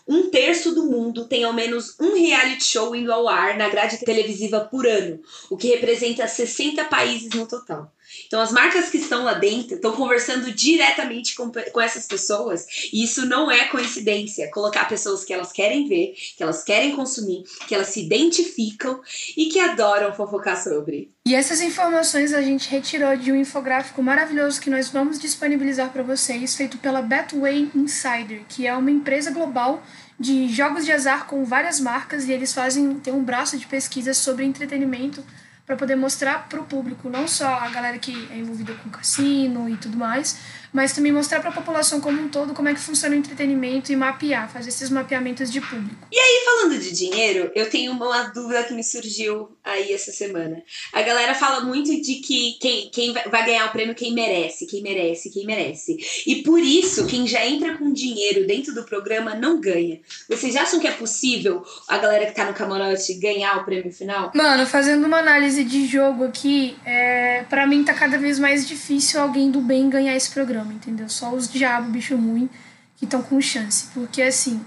Um 0.05 0.29
terço 0.29 0.75
do 0.75 0.85
mundo 0.85 1.27
tem 1.27 1.45
ao 1.45 1.53
menos 1.53 1.95
um 1.99 2.13
reality 2.13 2.65
show 2.65 2.93
indo 2.93 3.11
ao 3.11 3.27
ar 3.27 3.57
na 3.57 3.69
grade 3.69 3.99
televisiva 3.99 4.59
por 4.59 4.85
ano, 4.85 5.21
o 5.49 5.55
que 5.55 5.69
representa 5.69 6.27
60 6.27 6.83
países 6.85 7.29
no 7.33 7.47
total. 7.47 7.89
Então, 8.27 8.41
as 8.41 8.51
marcas 8.51 8.89
que 8.89 8.97
estão 8.97 9.23
lá 9.23 9.33
dentro 9.33 9.75
estão 9.75 9.93
conversando 9.93 10.51
diretamente 10.51 11.35
com, 11.35 11.51
com 11.51 11.81
essas 11.81 12.05
pessoas, 12.05 12.65
e 12.91 13.03
isso 13.03 13.25
não 13.25 13.49
é 13.51 13.65
coincidência. 13.65 14.49
Colocar 14.51 14.87
pessoas 14.87 15.23
que 15.23 15.33
elas 15.33 15.51
querem 15.51 15.87
ver, 15.87 16.13
que 16.35 16.43
elas 16.43 16.63
querem 16.63 16.95
consumir, 16.95 17.43
que 17.67 17.75
elas 17.75 17.87
se 17.87 18.03
identificam 18.03 19.01
e 19.37 19.47
que 19.47 19.59
adoram 19.59 20.13
fofocar 20.13 20.61
sobre. 20.61 21.11
E 21.25 21.35
essas 21.35 21.61
informações 21.61 22.33
a 22.33 22.41
gente 22.41 22.69
retirou 22.69 23.15
de 23.15 23.31
um 23.31 23.35
infográfico 23.35 24.03
maravilhoso 24.03 24.59
que 24.59 24.69
nós 24.69 24.89
vamos 24.89 25.17
disponibilizar 25.17 25.91
para 25.91 26.03
vocês, 26.03 26.55
feito 26.55 26.77
pela 26.77 27.01
Betway 27.01 27.69
Insider, 27.73 28.43
que 28.49 28.67
é 28.67 28.75
uma 28.75 28.91
empresa 28.91 29.31
global 29.31 29.81
de 30.19 30.47
jogos 30.49 30.85
de 30.85 30.91
azar 30.91 31.25
com 31.25 31.43
várias 31.43 31.79
marcas 31.79 32.27
e 32.27 32.31
eles 32.31 32.53
fazem 32.53 32.95
tem 32.99 33.13
um 33.13 33.23
braço 33.23 33.57
de 33.57 33.65
pesquisa 33.65 34.13
sobre 34.13 34.45
entretenimento 34.45 35.23
para 35.65 35.75
poder 35.75 35.95
mostrar 35.95 36.49
para 36.49 36.59
o 36.59 36.65
público, 36.65 37.09
não 37.09 37.27
só 37.27 37.47
a 37.47 37.69
galera 37.69 37.97
que 37.97 38.27
é 38.31 38.37
envolvida 38.37 38.73
com 38.75 38.89
cassino 38.89 39.69
e 39.69 39.77
tudo 39.77 39.97
mais, 39.97 40.39
mas 40.73 40.91
também 40.91 41.11
mostrar 41.11 41.39
para 41.39 41.51
a 41.51 41.53
população 41.53 42.01
como 42.01 42.19
um 42.19 42.27
todo 42.27 42.53
como 42.53 42.67
é 42.67 42.73
que 42.73 42.79
funciona 42.79 43.15
o 43.15 43.19
entretenimento 43.19 43.91
e 43.91 43.95
mapear, 43.95 44.51
fazer 44.51 44.69
esses 44.69 44.89
mapeamentos 44.89 45.51
de 45.51 45.61
público. 45.61 45.95
E 46.11 46.17
aí, 46.17 46.43
falando 46.43 46.79
de 46.79 46.91
dinheiro, 46.91 47.51
eu 47.53 47.69
tenho 47.69 47.91
uma 47.91 48.23
dúvida 48.23 48.63
que 48.63 48.73
me 48.73 48.83
surgiu 48.83 49.55
aí 49.63 49.93
essa 49.93 50.11
semana. 50.11 50.63
A 50.91 51.01
galera 51.03 51.35
fala 51.35 51.61
muito 51.61 52.01
de 52.01 52.15
que 52.15 52.57
quem, 52.59 52.89
quem 52.89 53.13
vai 53.13 53.45
ganhar 53.45 53.67
o 53.67 53.71
prêmio 53.71 53.93
quem 53.93 54.13
merece, 54.13 54.65
quem 54.65 54.81
merece, 54.81 55.29
quem 55.29 55.45
merece. 55.45 55.97
E 56.25 56.37
por 56.41 56.59
isso, 56.59 57.05
quem 57.05 57.27
já 57.27 57.45
entra 57.45 57.77
com 57.77 57.93
dinheiro 57.93 58.47
dentro 58.47 58.73
do 58.73 58.83
programa 58.83 59.35
não 59.35 59.61
ganha. 59.61 59.99
Vocês 60.27 60.55
acham 60.55 60.79
que 60.79 60.87
é 60.87 60.91
possível 60.91 61.63
a 61.87 61.99
galera 61.99 62.25
que 62.25 62.33
tá 62.33 62.45
no 62.45 62.53
camarote 62.53 63.13
ganhar 63.15 63.57
o 63.57 63.65
prêmio 63.65 63.91
final? 63.91 64.31
Mano, 64.33 64.65
fazendo 64.65 65.05
uma 65.05 65.19
análise 65.19 65.63
de 65.63 65.85
jogo 65.85 66.23
aqui, 66.23 66.75
é, 66.83 67.43
para 67.43 67.67
mim 67.67 67.83
tá 67.83 67.93
cada 67.93 68.17
vez 68.17 68.39
mais 68.39 68.67
difícil 68.67 69.21
alguém 69.21 69.51
do 69.51 69.61
bem 69.61 69.89
ganhar 69.89 70.15
esse 70.15 70.31
programa 70.31 70.62
entendeu? 70.71 71.09
Só 71.09 71.33
os 71.33 71.49
diabos, 71.49 71.89
bicho 71.89 72.15
ruim, 72.15 72.49
que 72.95 73.05
estão 73.05 73.21
com 73.21 73.41
chance. 73.41 73.87
Porque, 73.93 74.21
assim, 74.21 74.63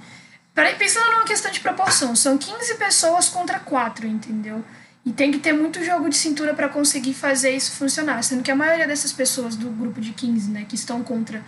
pensando 0.79 1.11
numa 1.13 1.25
questão 1.25 1.51
de 1.51 1.61
proporção, 1.61 2.15
são 2.17 2.37
15 2.37 2.75
pessoas 2.75 3.29
contra 3.29 3.59
4, 3.59 4.07
entendeu? 4.07 4.65
E 5.05 5.13
tem 5.13 5.31
que 5.31 5.39
ter 5.39 5.53
muito 5.53 5.85
jogo 5.85 6.09
de 6.09 6.17
cintura 6.17 6.53
para 6.53 6.69
conseguir 6.69 7.15
fazer 7.15 7.51
isso 7.51 7.73
funcionar. 7.73 8.23
Sendo 8.25 8.43
que 8.43 8.51
a 8.51 8.57
maioria 8.57 8.87
dessas 8.87 9.13
pessoas 9.13 9.55
do 9.55 9.71
grupo 9.71 10.01
de 10.01 10.13
15, 10.13 10.51
né, 10.51 10.67
que 10.69 10.75
estão 10.75 11.03
contra 11.03 11.43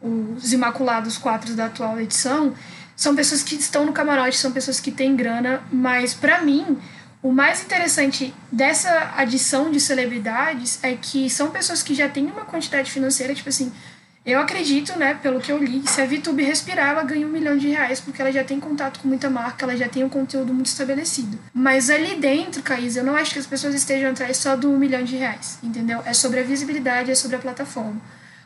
os 0.00 0.52
Imaculados 0.52 1.18
4 1.18 1.54
da 1.54 1.66
atual 1.66 2.00
edição, 2.00 2.54
são 2.96 3.16
pessoas 3.16 3.42
que 3.42 3.54
estão 3.54 3.84
no 3.84 3.92
camarote, 3.92 4.36
são 4.36 4.52
pessoas 4.52 4.78
que 4.78 4.90
têm 4.90 5.16
grana, 5.16 5.62
mas 5.72 6.14
para 6.14 6.40
mim, 6.42 6.78
o 7.22 7.32
mais 7.32 7.62
interessante 7.62 8.32
dessa 8.50 9.12
adição 9.16 9.70
de 9.70 9.80
celebridades 9.80 10.78
é 10.82 10.94
que 10.94 11.28
são 11.28 11.50
pessoas 11.50 11.82
que 11.82 11.94
já 11.94 12.08
têm 12.08 12.26
uma 12.26 12.44
quantidade 12.44 12.90
financeira, 12.90 13.34
tipo 13.34 13.48
assim, 13.48 13.72
eu 14.24 14.38
acredito, 14.38 14.98
né, 14.98 15.14
pelo 15.14 15.40
que 15.40 15.50
eu 15.50 15.58
li, 15.58 15.80
que 15.80 15.90
se 15.90 16.00
a 16.00 16.06
VTube 16.06 16.42
respirar, 16.42 16.90
ela 16.90 17.02
ganha 17.02 17.26
um 17.26 17.30
milhão 17.30 17.56
de 17.56 17.68
reais, 17.68 18.00
porque 18.00 18.20
ela 18.20 18.30
já 18.30 18.44
tem 18.44 18.60
contato 18.60 19.00
com 19.00 19.08
muita 19.08 19.30
marca, 19.30 19.64
ela 19.64 19.76
já 19.76 19.88
tem 19.88 20.04
um 20.04 20.08
conteúdo 20.08 20.52
muito 20.52 20.66
estabelecido. 20.66 21.38
Mas 21.54 21.88
ali 21.88 22.16
dentro, 22.16 22.62
Caís, 22.62 22.96
eu 22.96 23.04
não 23.04 23.16
acho 23.16 23.32
que 23.32 23.38
as 23.38 23.46
pessoas 23.46 23.74
estejam 23.74 24.10
atrás 24.10 24.36
só 24.36 24.56
do 24.56 24.70
um 24.70 24.78
milhão 24.78 25.02
de 25.02 25.16
reais, 25.16 25.58
entendeu? 25.62 26.02
É 26.04 26.12
sobre 26.12 26.40
a 26.40 26.42
visibilidade, 26.42 27.10
é 27.10 27.14
sobre 27.14 27.36
a 27.36 27.40
plataforma. 27.40 28.00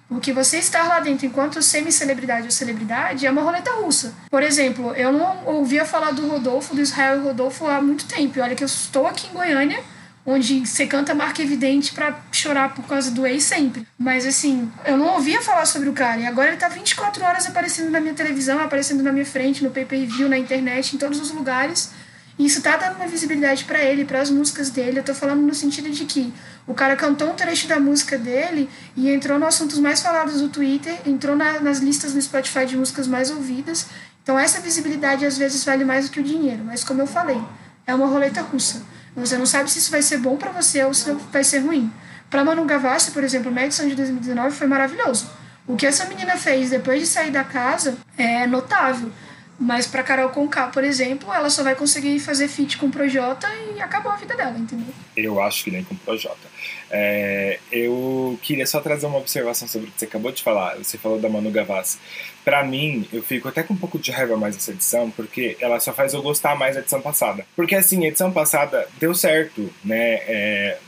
Porque 0.09 0.33
você 0.33 0.59
estar 0.59 0.87
lá 0.87 1.01
dentro 1.01 1.27
enquanto 1.27 1.61
semi-celebridade 1.63 2.45
ou 2.45 2.51
celebridade 2.51 3.27
é 3.27 3.31
uma 3.31 3.43
roleta 3.43 3.73
russa. 3.73 4.15
Por 4.31 4.43
exemplo, 4.43 4.95
eu 4.95 5.11
não 5.11 5.45
ouvia 5.47 5.85
falar 5.85 6.13
do 6.13 6.29
Rodolfo, 6.29 6.75
do 6.75 6.83
Israel 6.83 7.23
Rodolfo 7.23 7.67
há 7.67 7.81
muito 7.81 8.07
tempo. 8.07 8.39
Olha 8.41 8.55
que 8.55 8.63
eu 8.63 8.67
estou 8.67 9.07
aqui 9.07 9.29
em 9.29 9.33
Goiânia 9.33 9.83
onde 10.27 10.67
você 10.67 10.87
canta 10.87 11.15
marca 11.15 11.43
evidente 11.43 11.93
para 11.93 12.19
chorar 12.33 12.75
por 12.75 12.87
causa 12.87 13.11
do 13.11 13.27
ex 13.27 13.45
sempre. 13.45 13.87
Mas 13.99 14.25
assim, 14.25 14.71
eu 14.85 14.97
não 14.97 15.15
ouvia 15.15 15.43
falar 15.43 15.67
sobre 15.67 15.89
o 15.89 15.93
cara 15.93 16.21
e 16.21 16.27
agora 16.27 16.49
ele 16.49 16.57
tá 16.57 16.69
24 16.69 17.23
horas 17.25 17.47
aparecendo 17.47 17.91
na 17.91 18.01
minha 18.01 18.15
televisão, 18.15 18.59
aparecendo 18.59 19.03
na 19.03 19.13
minha 19.13 19.27
frente, 19.27 19.63
no 19.63 19.71
pay-per-view, 19.71 20.29
na 20.29 20.39
internet, 20.39 20.97
em 20.97 20.99
todos 20.99 21.21
os 21.21 21.31
lugares. 21.31 21.91
E 22.39 22.47
isso 22.47 22.63
tá 22.63 22.77
dando 22.77 22.97
uma 22.97 23.07
visibilidade 23.07 23.65
para 23.65 23.83
ele, 23.85 24.05
para 24.05 24.21
as 24.21 24.31
músicas 24.31 24.71
dele. 24.71 24.99
Eu 24.99 25.05
tô 25.05 25.15
falando 25.15 25.43
no 25.43 25.55
sentido 25.55 25.89
de 25.91 26.05
que 26.05 26.33
o 26.67 26.75
cara 26.75 26.97
cantou 26.97 27.31
um 27.31 27.35
trecho 27.35 27.69
da 27.69 27.79
música 27.79 28.19
dele 28.19 28.69
e 28.97 29.11
entrou 29.11 29.39
nos 29.39 29.49
assuntos 29.49 29.79
mais 29.79 30.01
falados 30.03 30.41
do 30.41 30.49
Twitter, 30.49 30.99
entrou 31.07 31.37
na, 31.37 31.61
nas 31.61 31.79
listas 31.79 32.15
no 32.15 32.21
Spotify 32.21 32.67
de 32.67 32.77
músicas 32.77 33.07
mais 33.07 33.31
ouvidas. 33.31 33.87
Então 34.23 34.39
essa 34.39 34.61
visibilidade 34.61 35.25
às 35.27 35.37
vezes 35.37 35.63
vale 35.65 35.85
mais 35.85 36.09
do 36.09 36.13
que 36.13 36.19
o 36.19 36.25
dinheiro, 36.25 36.65
mas 36.65 36.83
como 36.83 37.03
eu 37.03 37.07
falei, 37.07 37.41
é 37.87 37.95
uma 37.95 38.07
roleta 38.07 38.41
russa. 38.41 38.83
Você 39.17 39.37
não 39.39 39.47
sabe 39.47 39.71
se 39.71 39.79
isso 39.79 39.91
vai 39.91 40.03
ser 40.03 40.19
bom 40.19 40.37
para 40.37 40.51
você 40.51 40.85
ou 40.85 40.93
se 40.93 41.13
vai 41.33 41.45
ser 41.45 41.61
ruim. 41.61 41.93
Para 42.29 42.45
Manu 42.45 42.65
Gavassi, 42.65 43.13
por 43.13 43.23
exemplo, 43.23 43.53
a 43.57 43.65
edição 43.65 43.89
de 43.89 43.95
2019 43.95 44.51
foi 44.57 44.67
maravilhoso. 44.67 45.31
O 45.67 45.77
que 45.77 45.87
essa 45.87 46.05
menina 46.07 46.37
fez 46.37 46.71
depois 46.71 47.01
de 47.01 47.07
sair 47.07 47.31
da 47.31 47.45
casa 47.45 47.97
é 48.19 48.47
notável. 48.47 49.11
Mas 49.59 49.87
para 49.87 50.03
Carol 50.03 50.31
Conká, 50.31 50.67
por 50.67 50.83
exemplo, 50.83 51.33
ela 51.33 51.49
só 51.49 51.63
vai 51.63 51.77
conseguir 51.77 52.19
fazer 52.19 52.49
feat 52.49 52.77
com 52.77 52.87
o 52.87 52.91
Projota 52.91 53.47
e 53.75 53.81
acabou 53.81 54.11
a 54.11 54.17
vida 54.17 54.37
dela, 54.37 54.59
entendeu? 54.59 54.93
Eu 55.17 55.41
acho 55.41 55.65
que 55.65 55.71
nem 55.71 55.85
com 55.85 55.95
o 55.95 55.99
Projota. 55.99 56.54
É, 56.97 57.59
eu 57.73 58.39
queria 58.41 58.65
só 58.69 58.81
trazer 58.81 59.07
uma 59.07 59.19
observação 59.19 59.67
sobre 59.67 59.89
o 59.89 59.91
que 59.91 59.99
você 59.99 60.05
acabou 60.05 60.31
de 60.31 60.45
falar. 60.45 60.77
Você 60.77 60.97
falou 60.97 61.19
da 61.19 61.29
Manu 61.29 61.51
Gavassi. 61.51 61.99
Para 62.45 62.63
mim, 62.63 63.09
eu 63.13 63.21
fico 63.21 63.49
até 63.49 63.65
com 63.65 63.75
um 63.75 63.77
pouco 63.77 63.99
de 63.99 64.13
raiva 64.13 64.37
mais 64.37 64.55
dessa 64.55 64.71
edição, 64.71 65.11
porque 65.11 65.57
ela 65.61 65.81
só 65.81 65.93
faz 65.93 66.15
eu 66.15 66.23
gostar 66.23 66.57
mais 66.57 66.77
da 66.77 66.83
edição 66.83 67.03
passada. 67.03 67.45
Porque 67.57 67.75
assim, 67.75 68.05
a 68.05 68.09
edição 68.09 68.31
passada 68.31 68.87
deu 69.01 69.13
certo, 69.13 69.69
né? 69.85 70.21
É, 70.29 70.79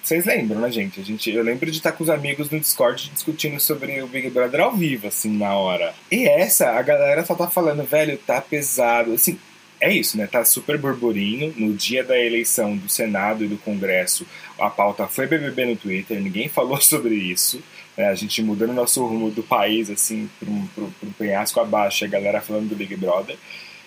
vocês 0.00 0.24
lembram, 0.24 0.60
né, 0.60 0.70
gente? 0.70 1.00
A 1.00 1.02
gente? 1.02 1.32
Eu 1.32 1.42
lembro 1.42 1.68
de 1.68 1.78
estar 1.78 1.90
com 1.90 2.04
os 2.04 2.10
amigos 2.10 2.48
no 2.48 2.60
Discord 2.60 3.10
discutindo 3.12 3.58
sobre 3.58 4.00
o 4.00 4.06
Big 4.06 4.30
Brother 4.30 4.60
ao 4.60 4.72
vivo, 4.72 5.08
assim, 5.08 5.36
na 5.36 5.56
hora. 5.56 5.92
E 6.12 6.28
essa, 6.28 6.70
a 6.70 6.82
galera 6.82 7.24
só 7.24 7.34
tá 7.34 7.48
falando, 7.48 7.82
velho, 7.82 8.16
tá 8.18 8.40
pesado. 8.40 9.14
Assim, 9.14 9.36
é 9.80 9.92
isso, 9.92 10.16
né? 10.16 10.26
Tá 10.26 10.44
super 10.44 10.78
burburinho. 10.78 11.54
No 11.56 11.74
dia 11.74 12.02
da 12.02 12.18
eleição 12.18 12.76
do 12.76 12.88
Senado 12.88 13.44
e 13.44 13.48
do 13.48 13.56
Congresso, 13.58 14.26
a 14.58 14.70
pauta 14.70 15.06
foi 15.06 15.26
BBB 15.26 15.66
no 15.66 15.76
Twitter, 15.76 16.20
ninguém 16.20 16.48
falou 16.48 16.80
sobre 16.82 17.14
isso. 17.14 17.62
Né? 17.96 18.08
A 18.08 18.14
gente 18.14 18.42
mudando 18.42 18.72
nosso 18.72 19.04
rumo 19.04 19.30
do 19.30 19.42
país, 19.42 19.90
assim, 19.90 20.28
para 20.38 20.50
um, 20.50 21.12
penhasco 21.18 21.60
abaixo, 21.60 22.04
a 22.04 22.08
galera 22.08 22.40
falando 22.40 22.68
do 22.68 22.76
Big 22.76 22.96
Brother. 22.96 23.36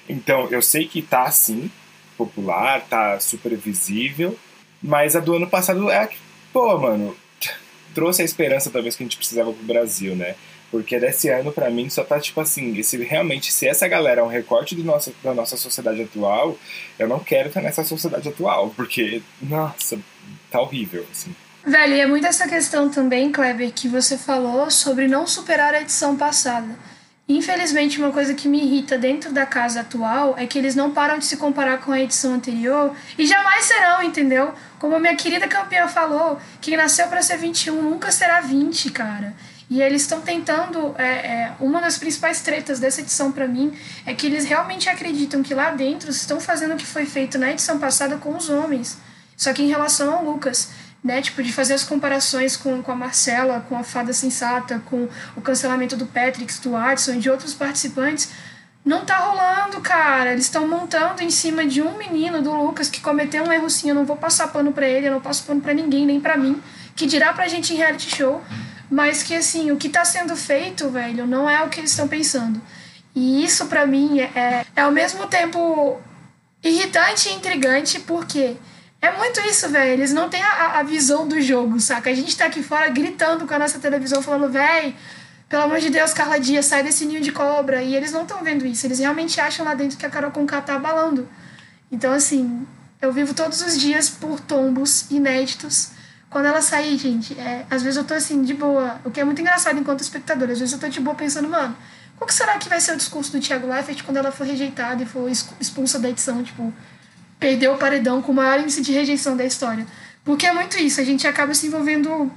Então, 0.07 0.47
eu 0.49 0.61
sei 0.61 0.87
que 0.87 1.01
tá 1.01 1.23
assim, 1.23 1.69
popular, 2.17 2.81
tá 2.89 3.19
super 3.19 3.55
visível, 3.55 4.37
mas 4.81 5.15
a 5.15 5.19
do 5.19 5.35
ano 5.35 5.47
passado 5.47 5.89
é 5.89 6.07
que, 6.07 6.17
pô, 6.51 6.77
mano, 6.77 7.15
trouxe 7.93 8.21
a 8.21 8.25
esperança 8.25 8.71
talvez 8.71 8.95
que 8.95 9.03
a 9.03 9.05
gente 9.05 9.17
precisava 9.17 9.53
pro 9.53 9.63
Brasil, 9.63 10.15
né? 10.15 10.35
Porque 10.71 10.99
desse 10.99 11.29
ano, 11.29 11.51
para 11.51 11.69
mim, 11.69 11.89
só 11.89 12.03
tá 12.03 12.19
tipo 12.19 12.39
assim: 12.41 12.77
esse, 12.77 12.97
realmente, 12.97 13.51
se 13.51 13.67
essa 13.67 13.87
galera 13.87 14.21
é 14.21 14.23
um 14.23 14.27
recorte 14.27 14.75
do 14.75 14.83
nosso, 14.83 15.13
da 15.23 15.33
nossa 15.33 15.57
sociedade 15.57 16.01
atual, 16.01 16.57
eu 16.97 17.07
não 17.07 17.19
quero 17.19 17.47
estar 17.47 17.61
nessa 17.61 17.83
sociedade 17.83 18.29
atual, 18.29 18.71
porque, 18.75 19.21
nossa, 19.41 19.99
tá 20.51 20.61
horrível, 20.61 21.05
assim. 21.11 21.33
Velho, 21.65 21.93
e 21.93 21.99
é 21.99 22.07
muito 22.07 22.25
essa 22.25 22.47
questão 22.47 22.89
também, 22.89 23.31
Kleber, 23.31 23.71
que 23.71 23.87
você 23.87 24.17
falou 24.17 24.71
sobre 24.71 25.07
não 25.07 25.27
superar 25.27 25.73
a 25.73 25.81
edição 25.81 26.15
passada. 26.15 26.77
Infelizmente, 27.27 27.99
uma 27.99 28.11
coisa 28.11 28.33
que 28.33 28.47
me 28.47 28.59
irrita 28.59 28.97
dentro 28.97 29.31
da 29.31 29.45
casa 29.45 29.81
atual 29.81 30.33
é 30.35 30.47
que 30.47 30.57
eles 30.57 30.73
não 30.73 30.89
param 30.89 31.19
de 31.19 31.25
se 31.25 31.37
comparar 31.37 31.77
com 31.77 31.91
a 31.91 31.99
edição 31.99 32.33
anterior 32.33 32.95
e 33.19 33.27
jamais 33.27 33.65
serão, 33.65 34.01
entendeu? 34.01 34.51
Como 34.79 34.95
a 34.95 34.99
minha 34.99 35.15
querida 35.15 35.47
campeã 35.47 35.87
falou, 35.87 36.39
quem 36.59 36.75
nasceu 36.75 37.07
para 37.07 37.21
ser 37.21 37.37
21 37.37 37.83
nunca 37.83 38.11
será 38.11 38.41
20, 38.41 38.89
cara. 38.89 39.35
E 39.69 39.81
eles 39.81 40.01
estão 40.01 40.21
tentando. 40.21 40.95
É, 40.97 41.03
é, 41.03 41.55
uma 41.59 41.79
das 41.79 41.97
principais 41.97 42.41
tretas 42.41 42.79
dessa 42.79 43.01
edição 43.01 43.31
para 43.31 43.47
mim 43.47 43.71
é 44.05 44.13
que 44.13 44.25
eles 44.25 44.45
realmente 44.45 44.89
acreditam 44.89 45.43
que 45.43 45.53
lá 45.53 45.71
dentro 45.71 46.09
estão 46.09 46.39
fazendo 46.39 46.73
o 46.73 46.77
que 46.77 46.85
foi 46.85 47.05
feito 47.05 47.37
na 47.37 47.51
edição 47.51 47.77
passada 47.77 48.17
com 48.17 48.35
os 48.35 48.49
homens. 48.49 48.97
Só 49.37 49.53
que 49.53 49.61
em 49.61 49.67
relação 49.67 50.13
ao 50.13 50.25
Lucas, 50.25 50.69
né? 51.03 51.21
Tipo, 51.21 51.43
de 51.43 51.53
fazer 51.53 51.75
as 51.75 51.83
comparações 51.83 52.57
com, 52.57 52.81
com 52.81 52.91
a 52.91 52.95
Marcela, 52.95 53.63
com 53.69 53.77
a 53.77 53.83
Fada 53.83 54.11
Sensata, 54.11 54.81
com 54.85 55.07
o 55.35 55.41
cancelamento 55.41 55.95
do 55.95 56.07
Patrick, 56.07 56.51
do 56.61 56.71
Watson 56.71 57.13
e 57.13 57.19
de 57.19 57.29
outros 57.29 57.53
participantes. 57.53 58.31
Não 58.83 59.05
tá 59.05 59.17
rolando, 59.17 59.79
cara. 59.81 60.31
Eles 60.31 60.45
estão 60.45 60.67
montando 60.67 61.21
em 61.21 61.29
cima 61.29 61.65
de 61.65 61.79
um 61.79 61.95
menino, 61.95 62.41
do 62.41 62.51
Lucas, 62.51 62.89
que 62.89 63.01
cometeu 63.01 63.43
um 63.43 63.51
erro 63.51 63.69
sim. 63.69 63.89
Eu 63.89 63.95
não 63.95 64.05
vou 64.05 64.17
passar 64.17 64.47
pano 64.47 64.71
pra 64.71 64.87
ele, 64.87 65.07
eu 65.07 65.11
não 65.11 65.21
passo 65.21 65.43
pano 65.43 65.61
pra 65.61 65.73
ninguém, 65.75 66.07
nem 66.07 66.19
pra 66.19 66.35
mim. 66.35 66.59
Que 66.95 67.05
dirá 67.05 67.31
pra 67.33 67.47
gente 67.47 67.73
em 67.73 67.77
reality 67.77 68.15
show. 68.15 68.41
Mas 68.89 69.21
que, 69.21 69.35
assim, 69.35 69.71
o 69.71 69.77
que 69.77 69.89
tá 69.89 70.03
sendo 70.03 70.35
feito, 70.35 70.89
velho, 70.89 71.27
não 71.27 71.49
é 71.49 71.63
o 71.63 71.69
que 71.69 71.79
eles 71.79 71.91
estão 71.91 72.07
pensando. 72.07 72.61
E 73.15 73.43
isso, 73.43 73.67
para 73.67 73.85
mim, 73.85 74.19
é, 74.19 74.65
é 74.75 74.81
ao 74.81 74.91
mesmo 74.91 75.27
tempo 75.27 75.99
irritante 76.63 77.29
e 77.29 77.33
intrigante, 77.33 77.99
porque 77.99 78.57
é 79.01 79.11
muito 79.17 79.39
isso, 79.41 79.69
velho. 79.69 79.91
Eles 79.91 80.11
não 80.11 80.29
têm 80.29 80.41
a, 80.41 80.79
a 80.79 80.83
visão 80.83 81.27
do 81.27 81.39
jogo, 81.41 81.79
saca? 81.79 82.09
A 82.09 82.13
gente 82.13 82.35
tá 82.35 82.45
aqui 82.45 82.61
fora 82.61 82.89
gritando 82.89 83.45
com 83.47 83.53
a 83.53 83.59
nossa 83.59 83.79
televisão, 83.79 84.21
falando, 84.21 84.51
velho, 84.51 84.93
pelo 85.47 85.63
amor 85.63 85.79
de 85.79 85.89
Deus, 85.89 86.13
Carla 86.13 86.39
Dias, 86.39 86.65
sai 86.65 86.83
desse 86.83 87.05
ninho 87.05 87.21
de 87.21 87.31
cobra. 87.31 87.81
E 87.81 87.95
eles 87.95 88.11
não 88.11 88.23
estão 88.23 88.43
vendo 88.43 88.65
isso. 88.65 88.85
Eles 88.85 88.99
realmente 88.99 89.39
acham 89.39 89.65
lá 89.65 89.73
dentro 89.73 89.97
que 89.97 90.05
a 90.05 90.09
Carol 90.09 90.31
Conká 90.31 90.61
tá 90.61 90.75
abalando. 90.75 91.27
Então, 91.91 92.13
assim, 92.13 92.67
eu 93.01 93.11
vivo 93.11 93.33
todos 93.33 93.61
os 93.61 93.79
dias 93.79 94.09
por 94.09 94.39
tombos 94.39 95.09
inéditos. 95.09 95.91
Quando 96.29 96.45
ela 96.45 96.61
sair, 96.61 96.97
gente, 96.97 97.37
é, 97.39 97.65
às 97.69 97.81
vezes 97.81 97.97
eu 97.97 98.03
tô 98.03 98.13
assim, 98.13 98.43
de 98.43 98.53
boa. 98.53 99.01
O 99.03 99.09
que 99.09 99.19
é 99.19 99.23
muito 99.23 99.41
engraçado 99.41 99.79
enquanto 99.79 100.01
espectador. 100.01 100.49
Às 100.49 100.59
vezes 100.59 100.73
eu 100.73 100.79
tô 100.79 100.87
de 100.87 100.99
boa 100.99 101.15
pensando, 101.15 101.49
mano, 101.49 101.75
qual 102.17 102.27
que 102.27 102.33
será 102.33 102.57
que 102.57 102.69
vai 102.69 102.79
ser 102.79 102.93
o 102.93 102.97
discurso 102.97 103.31
do 103.31 103.39
Thiago 103.39 103.67
Leifert 103.67 104.03
quando 104.03 104.17
ela 104.17 104.31
for 104.31 104.45
rejeitada 104.45 105.01
e 105.01 105.05
for 105.05 105.29
expulsa 105.59 105.97
da 105.97 106.09
edição? 106.09 106.43
Tipo, 106.43 106.71
perdeu 107.39 107.73
o 107.73 107.77
paredão 107.77 108.21
com 108.21 108.31
o 108.31 108.35
maior 108.35 108.59
índice 108.59 108.81
de 108.81 108.91
rejeição 108.91 109.35
da 109.35 109.45
história. 109.45 109.87
Porque 110.23 110.45
é 110.45 110.53
muito 110.53 110.77
isso, 110.77 111.01
a 111.01 111.03
gente 111.03 111.25
acaba 111.25 111.53
se 111.53 111.65
envolvendo 111.65 112.31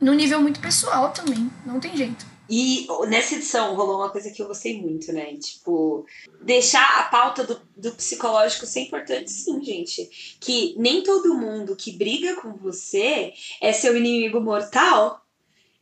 num 0.00 0.14
nível 0.14 0.40
muito 0.40 0.60
pessoal 0.60 1.10
também, 1.10 1.50
não 1.64 1.80
tem 1.80 1.96
jeito. 1.96 2.31
E 2.54 2.86
nessa 3.08 3.36
edição 3.36 3.74
rolou 3.74 3.96
uma 3.96 4.10
coisa 4.10 4.30
que 4.30 4.42
eu 4.42 4.46
gostei 4.46 4.78
muito, 4.78 5.10
né? 5.10 5.34
Tipo, 5.36 6.04
deixar 6.42 7.00
a 7.00 7.04
pauta 7.04 7.44
do, 7.44 7.58
do 7.74 7.92
psicológico 7.92 8.66
ser 8.66 8.80
importante, 8.80 9.30
sim, 9.30 9.64
gente. 9.64 10.36
Que 10.38 10.74
nem 10.76 11.02
todo 11.02 11.32
mundo 11.32 11.74
que 11.74 11.96
briga 11.96 12.36
com 12.42 12.52
você 12.52 13.32
é 13.58 13.72
seu 13.72 13.96
inimigo 13.96 14.38
mortal. 14.38 15.24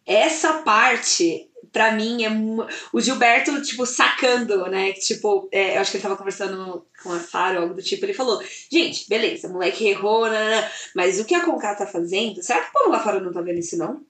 Essa 0.06 0.62
parte 0.62 1.50
pra 1.72 1.90
mim, 1.90 2.22
é 2.22 2.30
o 2.92 3.00
Gilberto, 3.00 3.60
tipo, 3.62 3.84
sacando, 3.84 4.64
né? 4.68 4.92
Tipo, 4.92 5.48
é, 5.50 5.76
eu 5.76 5.80
acho 5.80 5.90
que 5.90 5.96
ele 5.96 6.04
tava 6.04 6.16
conversando 6.16 6.86
com 7.02 7.12
a 7.12 7.18
Faro, 7.18 7.62
algo 7.62 7.74
do 7.74 7.82
tipo, 7.82 8.04
ele 8.04 8.14
falou: 8.14 8.40
gente, 8.70 9.08
beleza, 9.08 9.48
moleque 9.48 9.88
errou, 9.88 10.30
né, 10.30 10.70
mas 10.94 11.18
o 11.18 11.24
que 11.24 11.34
a 11.34 11.44
Conká 11.44 11.74
tá 11.74 11.86
fazendo? 11.86 12.40
Será 12.44 12.60
que 12.60 12.68
o 12.68 12.72
povo 12.72 12.90
lá 12.90 13.02
fora 13.02 13.20
não 13.20 13.32
tá 13.32 13.40
vendo 13.40 13.58
isso, 13.58 13.76
não? 13.76 14.04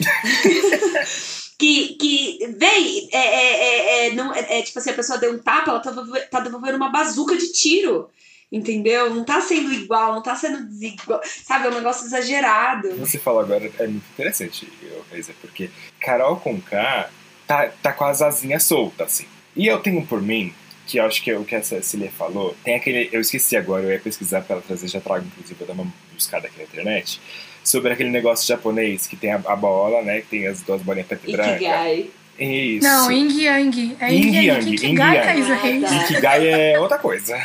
que, 1.58 1.94
que 1.94 2.54
vem, 2.58 3.08
é, 3.12 3.18
é, 3.18 4.06
é, 4.06 4.06
é, 4.06 4.14
não, 4.14 4.34
é, 4.34 4.58
é, 4.58 4.62
tipo 4.62 4.78
assim, 4.78 4.90
a 4.90 4.94
pessoa 4.94 5.18
deu 5.18 5.32
um 5.32 5.38
tapa, 5.38 5.70
ela 5.70 5.80
tá, 5.80 5.92
tá 6.30 6.40
devolvendo 6.40 6.76
uma 6.76 6.90
bazuca 6.90 7.36
de 7.36 7.52
tiro. 7.52 8.10
Entendeu? 8.50 9.12
Não 9.12 9.24
tá 9.24 9.40
sendo 9.40 9.72
igual, 9.72 10.14
não 10.14 10.22
tá 10.22 10.36
sendo 10.36 10.64
desigual. 10.68 11.20
Sabe, 11.24 11.66
é 11.66 11.70
um 11.70 11.74
negócio 11.74 12.06
exagerado. 12.06 12.94
Você 12.96 13.18
falou 13.18 13.40
agora, 13.40 13.68
é 13.78 13.86
muito 13.88 14.06
interessante, 14.14 14.72
Reisa, 15.10 15.34
porque 15.40 15.68
Carol 16.00 16.36
com 16.36 16.60
K 16.60 17.10
tá, 17.44 17.68
tá 17.82 17.92
com 17.92 18.04
as 18.04 18.22
asinhas 18.22 18.62
soltas, 18.62 19.06
assim. 19.08 19.26
E 19.56 19.66
eu 19.66 19.80
tenho 19.80 20.06
por 20.06 20.22
mim, 20.22 20.54
que 20.86 20.98
eu 20.98 21.04
acho 21.04 21.22
que 21.22 21.30
é 21.30 21.36
o 21.36 21.44
que 21.44 21.56
a 21.56 21.62
Cecília 21.62 22.10
falou, 22.16 22.56
tem 22.62 22.76
aquele. 22.76 23.08
Eu 23.12 23.20
esqueci 23.20 23.56
agora, 23.56 23.82
eu 23.82 23.90
ia 23.90 24.00
pesquisar 24.00 24.42
pra 24.42 24.56
ela 24.56 24.64
trazer, 24.64 24.86
já 24.86 25.00
trago, 25.00 25.26
inclusive, 25.26 25.60
eu 25.60 25.66
dar 25.66 25.72
uma 25.72 25.92
buscada 26.14 26.46
aqui 26.46 26.58
na 26.58 26.64
internet. 26.64 27.20
Sobre 27.66 27.92
aquele 27.92 28.10
negócio 28.10 28.46
japonês 28.46 29.08
que 29.08 29.16
tem 29.16 29.32
a, 29.32 29.42
a 29.44 29.56
bola, 29.56 30.00
né? 30.02 30.20
Que 30.20 30.28
tem 30.28 30.46
as 30.46 30.62
duas 30.62 30.80
bolinhas 30.82 31.08
preta 31.08 31.28
e 31.28 31.32
branca. 31.32 32.12
Isso. 32.38 32.86
Não, 32.86 33.10
Yin 33.10 33.42
Yang. 33.42 33.96
É 33.98 34.12
Yin 34.12 34.44
Yang. 34.46 34.74
Ikigai, 34.74 35.22
Thaisa 35.22 35.54
Reis. 35.56 35.90
Ikigai 35.90 36.48
é 36.48 36.78
outra 36.78 36.98
coisa. 36.98 37.36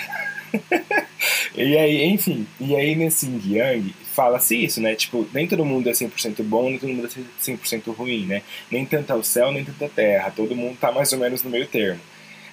e 1.56 1.78
aí, 1.78 2.06
enfim, 2.06 2.46
e 2.60 2.76
aí 2.76 2.96
nesse 2.96 3.26
Yin 3.26 3.56
Yang 3.56 3.96
fala-se 4.14 4.64
isso, 4.64 4.80
né? 4.80 4.94
Tipo, 4.94 5.28
nem 5.34 5.48
todo 5.48 5.66
mundo 5.66 5.90
é 5.90 5.94
100% 5.94 6.44
bom, 6.44 6.70
nem 6.70 6.78
todo 6.78 6.94
mundo 6.94 7.08
é 7.08 7.44
100% 7.44 7.96
ruim, 7.96 8.26
né? 8.26 8.44
Nem 8.70 8.86
tanto 8.86 9.14
o 9.16 9.24
céu, 9.24 9.52
nem 9.52 9.64
tanto 9.64 9.84
a 9.86 9.90
terra. 9.90 10.32
Todo 10.36 10.56
mundo 10.56 10.78
tá 10.80 10.92
mais 10.92 11.12
ou 11.14 11.20
menos 11.20 11.42
no 11.42 11.50
meio 11.50 11.66
termo. 11.66 12.00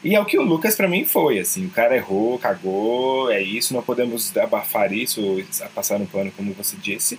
E 0.02 0.14
é 0.14 0.20
o 0.20 0.24
que 0.24 0.38
o 0.38 0.42
Lucas 0.42 0.76
para 0.76 0.86
mim 0.86 1.04
foi, 1.04 1.40
assim, 1.40 1.66
o 1.66 1.70
cara 1.70 1.96
errou, 1.96 2.38
cagou, 2.38 3.32
é 3.32 3.42
isso, 3.42 3.74
não 3.74 3.82
podemos 3.82 4.34
abafar 4.36 4.92
isso, 4.92 5.44
passar 5.74 5.98
no 5.98 6.06
plano 6.06 6.32
como 6.36 6.52
você 6.52 6.76
disse, 6.76 7.18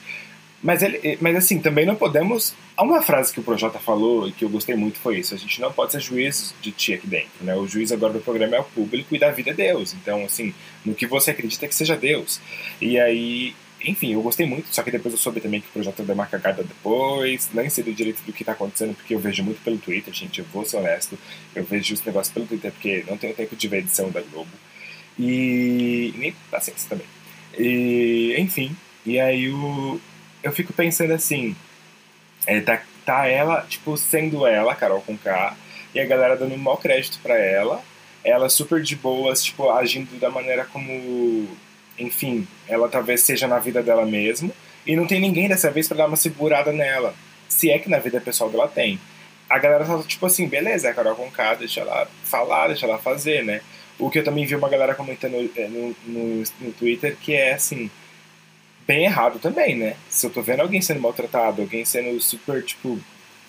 mas, 0.61 0.83
ele, 0.83 1.17
mas 1.21 1.35
assim, 1.35 1.59
também 1.59 1.85
não 1.85 1.95
podemos. 1.95 2.53
Uma 2.77 3.01
frase 3.01 3.33
que 3.33 3.39
o 3.39 3.43
Projota 3.43 3.79
falou 3.79 4.27
e 4.27 4.31
que 4.31 4.43
eu 4.43 4.49
gostei 4.49 4.75
muito 4.75 4.99
foi 4.99 5.19
isso: 5.19 5.33
a 5.33 5.37
gente 5.37 5.61
não 5.61 5.71
pode 5.71 5.93
ser 5.93 6.01
juiz 6.01 6.53
de 6.61 6.71
ti 6.71 6.93
aqui 6.93 7.07
dentro. 7.07 7.29
Né? 7.41 7.55
O 7.55 7.65
juiz 7.67 7.91
agora 7.91 8.13
do 8.13 8.19
programa 8.19 8.57
é 8.57 8.59
o 8.59 8.63
público 8.63 9.15
e 9.15 9.19
da 9.19 9.31
vida 9.31 9.51
é 9.51 9.53
Deus. 9.53 9.93
Então, 9.93 10.25
assim, 10.25 10.53
no 10.85 10.93
que 10.93 11.07
você 11.07 11.31
acredita 11.31 11.67
que 11.67 11.75
seja 11.75 11.95
Deus. 11.95 12.41
E 12.81 12.99
aí, 12.99 13.55
enfim, 13.85 14.13
eu 14.13 14.21
gostei 14.21 14.45
muito, 14.45 14.67
só 14.73 14.83
que 14.83 14.91
depois 14.91 15.13
eu 15.13 15.19
soube 15.19 15.39
também 15.39 15.61
que 15.61 15.67
o 15.67 15.71
Projota 15.71 16.03
deu 16.03 16.13
uma 16.13 16.25
cagada 16.25 16.61
depois. 16.61 17.49
Nem 17.53 17.69
sei 17.69 17.83
do 17.83 17.93
direito 17.93 18.21
do 18.23 18.33
que 18.33 18.43
tá 18.43 18.51
acontecendo, 18.51 18.93
porque 18.95 19.15
eu 19.15 19.19
vejo 19.19 19.41
muito 19.43 19.61
pelo 19.63 19.77
Twitter, 19.77 20.13
gente. 20.13 20.39
Eu 20.39 20.45
vou 20.51 20.65
ser 20.65 20.77
honesto. 20.77 21.17
Eu 21.55 21.63
vejo 21.63 21.93
os 21.93 22.03
negócios 22.03 22.33
pelo 22.33 22.45
Twitter, 22.45 22.71
porque 22.71 23.05
não 23.07 23.17
tenho 23.17 23.33
tempo 23.33 23.55
de 23.55 23.67
ver 23.69 23.77
edição 23.77 24.09
da 24.09 24.19
Globo. 24.21 24.51
E. 25.17 26.13
nem 26.17 26.33
paciência 26.51 26.89
também. 26.89 27.07
E, 27.57 28.35
enfim. 28.37 28.75
E 29.05 29.19
aí 29.19 29.49
o, 29.49 29.99
eu 30.43 30.51
fico 30.51 30.73
pensando 30.73 31.13
assim, 31.13 31.55
é, 32.45 32.59
tá, 32.61 32.81
tá 33.05 33.27
ela, 33.27 33.65
tipo, 33.67 33.97
sendo 33.97 34.45
ela, 34.45 34.75
Carol 34.75 35.01
com 35.01 35.17
K, 35.17 35.55
e 35.93 35.99
a 35.99 36.05
galera 36.05 36.35
dando 36.35 36.57
mau 36.57 36.77
crédito 36.77 37.19
para 37.21 37.37
ela, 37.37 37.81
ela 38.23 38.49
super 38.49 38.81
de 38.81 38.95
boas, 38.95 39.43
tipo, 39.43 39.69
agindo 39.69 40.19
da 40.19 40.29
maneira 40.29 40.65
como, 40.65 41.47
enfim, 41.97 42.47
ela 42.67 42.87
talvez 42.89 43.21
seja 43.21 43.47
na 43.47 43.59
vida 43.59 43.81
dela 43.81 44.05
mesmo, 44.05 44.51
e 44.85 44.95
não 44.95 45.07
tem 45.07 45.19
ninguém 45.19 45.47
dessa 45.47 45.69
vez 45.69 45.87
para 45.87 45.97
dar 45.97 46.07
uma 46.07 46.17
segurada 46.17 46.71
nela, 46.71 47.13
se 47.47 47.69
é 47.69 47.79
que 47.79 47.89
na 47.89 47.99
vida 47.99 48.21
pessoal 48.21 48.49
dela 48.49 48.67
tem. 48.67 48.99
A 49.49 49.57
galera 49.57 49.83
tá 49.83 50.03
tipo 50.03 50.25
assim, 50.25 50.47
beleza, 50.47 50.87
é 50.87 50.91
a 50.91 50.93
Carol 50.93 51.15
com 51.15 51.29
K, 51.29 51.55
deixa 51.55 51.81
ela 51.81 52.07
falar, 52.23 52.67
deixa 52.67 52.85
ela 52.85 52.99
fazer, 52.99 53.43
né? 53.43 53.61
O 53.97 54.09
que 54.09 54.19
eu 54.19 54.23
também 54.23 54.45
vi 54.45 54.55
uma 54.55 54.69
galera 54.69 54.95
comentando 54.95 55.51
é, 55.55 55.67
no, 55.67 55.95
no, 56.05 56.43
no 56.61 56.71
Twitter 56.73 57.17
que 57.19 57.33
é 57.33 57.53
assim, 57.53 57.89
bem 58.89 59.05
errado 59.05 59.37
também, 59.37 59.75
né? 59.75 59.95
Se 60.09 60.25
eu 60.25 60.31
tô 60.31 60.41
vendo 60.41 60.61
alguém 60.61 60.81
sendo 60.81 60.99
maltratado, 60.99 61.61
alguém 61.61 61.85
sendo 61.85 62.19
super, 62.19 62.63
tipo, 62.63 62.99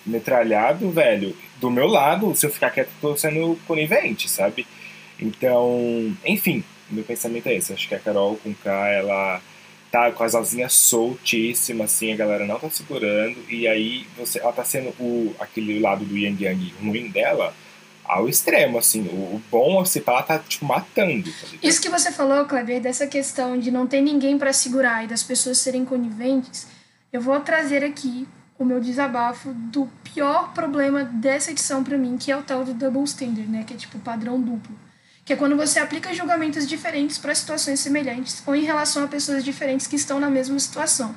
metralhado, 0.05 0.91
velho, 0.91 1.35
do 1.59 1.71
meu 1.71 1.87
lado, 1.87 2.35
se 2.35 2.45
eu 2.45 2.51
ficar 2.51 2.69
quieto, 2.69 2.91
tô 3.01 3.17
sendo 3.17 3.57
conivente, 3.65 4.29
sabe? 4.29 4.67
Então, 5.19 6.15
enfim, 6.23 6.63
meu 6.91 7.03
pensamento 7.03 7.47
é 7.47 7.55
esse. 7.55 7.73
Acho 7.73 7.87
que 7.87 7.95
a 7.95 7.99
Carol 7.99 8.37
com 8.37 8.53
K, 8.53 8.89
ela 8.89 9.41
tá 9.91 10.11
com 10.11 10.23
as 10.23 10.35
asinhas 10.35 10.73
soltíssimas, 10.73 11.91
assim, 11.91 12.13
a 12.13 12.15
galera 12.15 12.45
não 12.45 12.59
tá 12.59 12.69
segurando, 12.69 13.35
e 13.49 13.67
aí 13.67 14.05
você, 14.15 14.39
ela 14.39 14.53
tá 14.53 14.63
sendo 14.63 14.89
o, 14.99 15.35
aquele 15.39 15.79
lado 15.79 16.05
do 16.05 16.15
Yang 16.15 16.43
Yang 16.43 16.73
ruim 16.79 17.09
dela 17.09 17.51
ao 18.11 18.27
extremo, 18.27 18.77
assim. 18.77 19.07
O, 19.07 19.35
o 19.35 19.41
bom, 19.49 19.85
se 19.85 20.01
falar, 20.01 20.23
tá, 20.23 20.37
tipo, 20.37 20.65
matando. 20.65 21.31
Tá 21.31 21.47
Isso 21.63 21.81
que 21.81 21.89
você 21.89 22.11
falou, 22.11 22.45
Kleber, 22.45 22.81
dessa 22.81 23.07
questão 23.07 23.57
de 23.57 23.71
não 23.71 23.87
ter 23.87 24.01
ninguém 24.01 24.37
para 24.37 24.51
segurar 24.51 25.05
e 25.05 25.07
das 25.07 25.23
pessoas 25.23 25.59
serem 25.59 25.85
coniventes, 25.85 26.67
eu 27.13 27.21
vou 27.21 27.39
trazer 27.39 27.85
aqui 27.85 28.27
o 28.59 28.65
meu 28.65 28.81
desabafo 28.81 29.53
do 29.53 29.89
pior 30.03 30.53
problema 30.53 31.05
dessa 31.05 31.51
edição 31.51 31.83
para 31.83 31.97
mim, 31.97 32.17
que 32.17 32.31
é 32.31 32.37
o 32.37 32.43
tal 32.43 32.65
do 32.65 32.73
double 32.73 33.03
standard, 33.05 33.47
né? 33.47 33.63
Que 33.65 33.73
é 33.73 33.77
tipo 33.77 33.97
padrão 33.99 34.39
duplo. 34.39 34.77
Que 35.23 35.33
é 35.33 35.35
quando 35.35 35.55
você 35.55 35.79
aplica 35.79 36.13
julgamentos 36.13 36.67
diferentes 36.67 37.17
para 37.17 37.33
situações 37.33 37.79
semelhantes 37.79 38.43
ou 38.45 38.55
em 38.55 38.63
relação 38.63 39.05
a 39.05 39.07
pessoas 39.07 39.43
diferentes 39.43 39.87
que 39.87 39.95
estão 39.95 40.19
na 40.19 40.29
mesma 40.29 40.59
situação. 40.59 41.15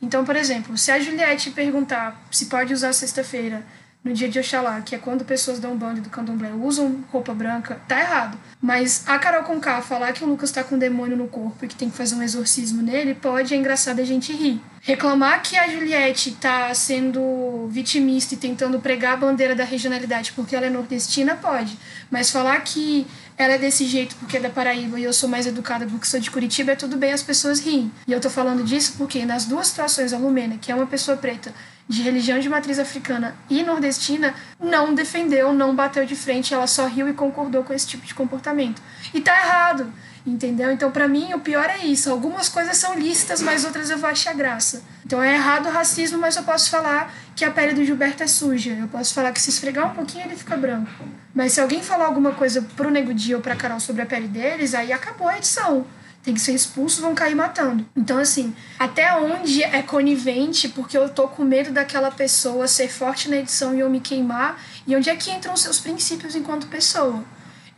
Então, 0.00 0.24
por 0.24 0.34
exemplo, 0.34 0.78
se 0.78 0.90
a 0.90 0.98
Juliette 0.98 1.50
perguntar 1.50 2.26
se 2.30 2.46
pode 2.46 2.72
usar 2.72 2.94
sexta-feira 2.94 3.62
no 4.02 4.14
dia 4.14 4.28
de 4.28 4.38
Oxalá, 4.38 4.80
que 4.80 4.94
é 4.94 4.98
quando 4.98 5.24
pessoas 5.24 5.58
dão 5.58 5.76
bando 5.76 6.00
do 6.00 6.08
candomblé 6.08 6.50
usam 6.52 7.04
roupa 7.12 7.34
branca, 7.34 7.80
tá 7.86 8.00
errado. 8.00 8.38
Mas 8.60 9.04
a 9.06 9.18
Carol 9.18 9.42
Conká 9.42 9.82
falar 9.82 10.12
que 10.12 10.24
o 10.24 10.26
Lucas 10.26 10.50
tá 10.50 10.64
com 10.64 10.76
um 10.76 10.78
demônio 10.78 11.16
no 11.16 11.28
corpo 11.28 11.64
e 11.64 11.68
que 11.68 11.74
tem 11.74 11.90
que 11.90 11.96
fazer 11.96 12.14
um 12.14 12.22
exorcismo 12.22 12.82
nele, 12.82 13.14
pode, 13.14 13.52
é 13.52 13.56
engraçado 13.56 14.00
a 14.00 14.04
gente 14.04 14.32
rir. 14.32 14.60
Reclamar 14.82 15.42
que 15.42 15.58
a 15.58 15.68
Juliette 15.68 16.32
tá 16.32 16.72
sendo 16.72 17.68
vitimista 17.68 18.34
e 18.34 18.38
tentando 18.38 18.80
pregar 18.80 19.12
a 19.12 19.16
bandeira 19.18 19.54
da 19.54 19.64
regionalidade 19.64 20.32
porque 20.32 20.56
ela 20.56 20.64
é 20.64 20.70
nordestina, 20.70 21.36
pode. 21.36 21.76
Mas 22.10 22.30
falar 22.30 22.58
que 22.60 23.06
ela 23.36 23.54
é 23.54 23.58
desse 23.58 23.84
jeito 23.84 24.16
porque 24.16 24.38
é 24.38 24.40
da 24.40 24.48
Paraíba 24.48 24.98
e 24.98 25.04
eu 25.04 25.12
sou 25.12 25.28
mais 25.28 25.46
educada 25.46 25.86
porque 25.86 26.06
sou 26.06 26.18
de 26.18 26.30
Curitiba, 26.30 26.72
é 26.72 26.76
tudo 26.76 26.96
bem, 26.96 27.12
as 27.12 27.22
pessoas 27.22 27.60
riem. 27.60 27.92
E 28.08 28.12
eu 28.12 28.20
tô 28.20 28.30
falando 28.30 28.64
disso 28.64 28.94
porque 28.96 29.26
nas 29.26 29.44
duas 29.44 29.68
situações, 29.68 30.14
a 30.14 30.18
Lumena, 30.18 30.56
que 30.56 30.72
é 30.72 30.74
uma 30.74 30.86
pessoa 30.86 31.18
preta, 31.18 31.52
de 31.90 32.02
religião 32.02 32.38
de 32.38 32.48
matriz 32.48 32.78
africana 32.78 33.34
e 33.50 33.64
nordestina 33.64 34.32
não 34.60 34.94
defendeu, 34.94 35.52
não 35.52 35.74
bateu 35.74 36.06
de 36.06 36.14
frente, 36.14 36.54
ela 36.54 36.68
só 36.68 36.86
riu 36.86 37.08
e 37.08 37.12
concordou 37.12 37.64
com 37.64 37.72
esse 37.72 37.84
tipo 37.84 38.06
de 38.06 38.14
comportamento. 38.14 38.80
E 39.12 39.20
tá 39.20 39.36
errado, 39.36 39.92
entendeu? 40.24 40.70
Então, 40.70 40.92
para 40.92 41.08
mim, 41.08 41.34
o 41.34 41.40
pior 41.40 41.68
é 41.68 41.78
isso. 41.78 42.08
Algumas 42.08 42.48
coisas 42.48 42.76
são 42.76 42.96
lícitas, 42.96 43.42
mas 43.42 43.64
outras 43.64 43.90
eu 43.90 43.98
vou 43.98 44.08
achar 44.08 44.32
graça. 44.34 44.84
Então, 45.04 45.20
é 45.20 45.34
errado 45.34 45.66
o 45.66 45.72
racismo, 45.72 46.16
mas 46.16 46.36
eu 46.36 46.44
posso 46.44 46.70
falar 46.70 47.12
que 47.34 47.44
a 47.44 47.50
pele 47.50 47.74
do 47.74 47.84
Gilberto 47.84 48.22
é 48.22 48.28
suja. 48.28 48.70
Eu 48.70 48.86
posso 48.86 49.12
falar 49.12 49.32
que 49.32 49.42
se 49.42 49.50
esfregar 49.50 49.90
um 49.90 49.94
pouquinho 49.94 50.26
ele 50.26 50.36
fica 50.36 50.56
branco. 50.56 50.92
Mas 51.34 51.54
se 51.54 51.60
alguém 51.60 51.82
falar 51.82 52.04
alguma 52.04 52.30
coisa 52.30 52.62
pro 52.76 52.88
Nego 52.88 53.12
Dia 53.12 53.34
ou 53.34 53.42
pra 53.42 53.56
Carol 53.56 53.80
sobre 53.80 54.02
a 54.02 54.06
pele 54.06 54.28
deles, 54.28 54.74
aí 54.74 54.92
acabou 54.92 55.26
a 55.26 55.36
edição 55.36 55.84
tem 56.22 56.34
que 56.34 56.40
ser 56.40 56.52
expulso, 56.52 57.00
vão 57.00 57.14
cair 57.14 57.34
matando. 57.34 57.86
Então, 57.96 58.18
assim, 58.18 58.54
até 58.78 59.16
onde 59.16 59.62
é 59.62 59.82
conivente, 59.82 60.68
porque 60.68 60.96
eu 60.96 61.08
tô 61.08 61.28
com 61.28 61.44
medo 61.44 61.72
daquela 61.72 62.10
pessoa 62.10 62.68
ser 62.68 62.88
forte 62.88 63.28
na 63.28 63.36
edição 63.36 63.74
e 63.74 63.80
eu 63.80 63.88
me 63.88 64.00
queimar, 64.00 64.60
e 64.86 64.94
onde 64.94 65.08
é 65.08 65.16
que 65.16 65.30
entram 65.30 65.54
os 65.54 65.62
seus 65.62 65.78
princípios 65.78 66.34
enquanto 66.36 66.66
pessoa? 66.66 67.24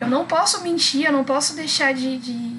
Eu 0.00 0.08
não 0.08 0.26
posso 0.26 0.62
mentir, 0.62 1.06
eu 1.06 1.12
não 1.12 1.22
posso 1.22 1.54
deixar 1.54 1.94
de, 1.94 2.18
de 2.18 2.56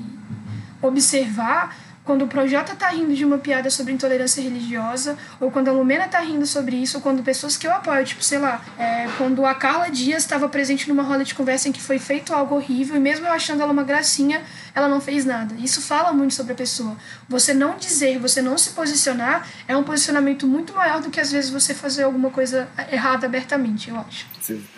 observar 0.81 1.75
quando 2.03 2.23
o 2.23 2.27
Projota 2.27 2.75
tá 2.75 2.89
rindo 2.89 3.13
de 3.13 3.23
uma 3.23 3.37
piada 3.37 3.69
sobre 3.69 3.93
intolerância 3.93 4.41
religiosa, 4.41 5.17
ou 5.39 5.49
quando 5.49 5.69
a 5.69 5.71
Lumena 5.71 6.07
tá 6.07 6.19
rindo 6.19 6.45
sobre 6.45 6.75
isso, 6.75 6.97
ou 6.97 7.03
quando 7.03 7.23
pessoas 7.23 7.55
que 7.55 7.65
eu 7.65 7.71
apoio, 7.71 8.05
tipo, 8.05 8.23
sei 8.23 8.39
lá, 8.39 8.63
é, 8.77 9.07
quando 9.17 9.45
a 9.45 9.53
Carla 9.53 9.89
Dias 9.89 10.23
estava 10.23 10.49
presente 10.49 10.89
numa 10.89 11.03
roda 11.03 11.23
de 11.23 11.33
conversa 11.33 11.69
em 11.69 11.71
que 11.71 11.81
foi 11.81 11.99
feito 11.99 12.33
algo 12.33 12.55
horrível, 12.55 12.95
e 12.95 12.99
mesmo 12.99 13.25
eu 13.25 13.31
achando 13.31 13.61
ela 13.61 13.71
uma 13.71 13.83
gracinha, 13.83 14.43
ela 14.75 14.87
não 14.87 14.99
fez 14.99 15.23
nada. 15.23 15.55
Isso 15.55 15.81
fala 15.81 16.11
muito 16.11 16.33
sobre 16.33 16.53
a 16.53 16.55
pessoa. 16.55 16.97
Você 17.29 17.53
não 17.53 17.77
dizer, 17.77 18.19
você 18.19 18.41
não 18.41 18.57
se 18.57 18.71
posicionar, 18.71 19.47
é 19.67 19.75
um 19.77 19.83
posicionamento 19.83 20.45
muito 20.45 20.73
maior 20.73 21.01
do 21.01 21.09
que 21.09 21.19
às 21.19 21.31
vezes 21.31 21.49
você 21.49 21.73
fazer 21.73 22.03
alguma 22.03 22.29
coisa 22.29 22.67
errada 22.91 23.27
abertamente, 23.27 23.89
eu 23.89 23.97
acho. 23.97 24.27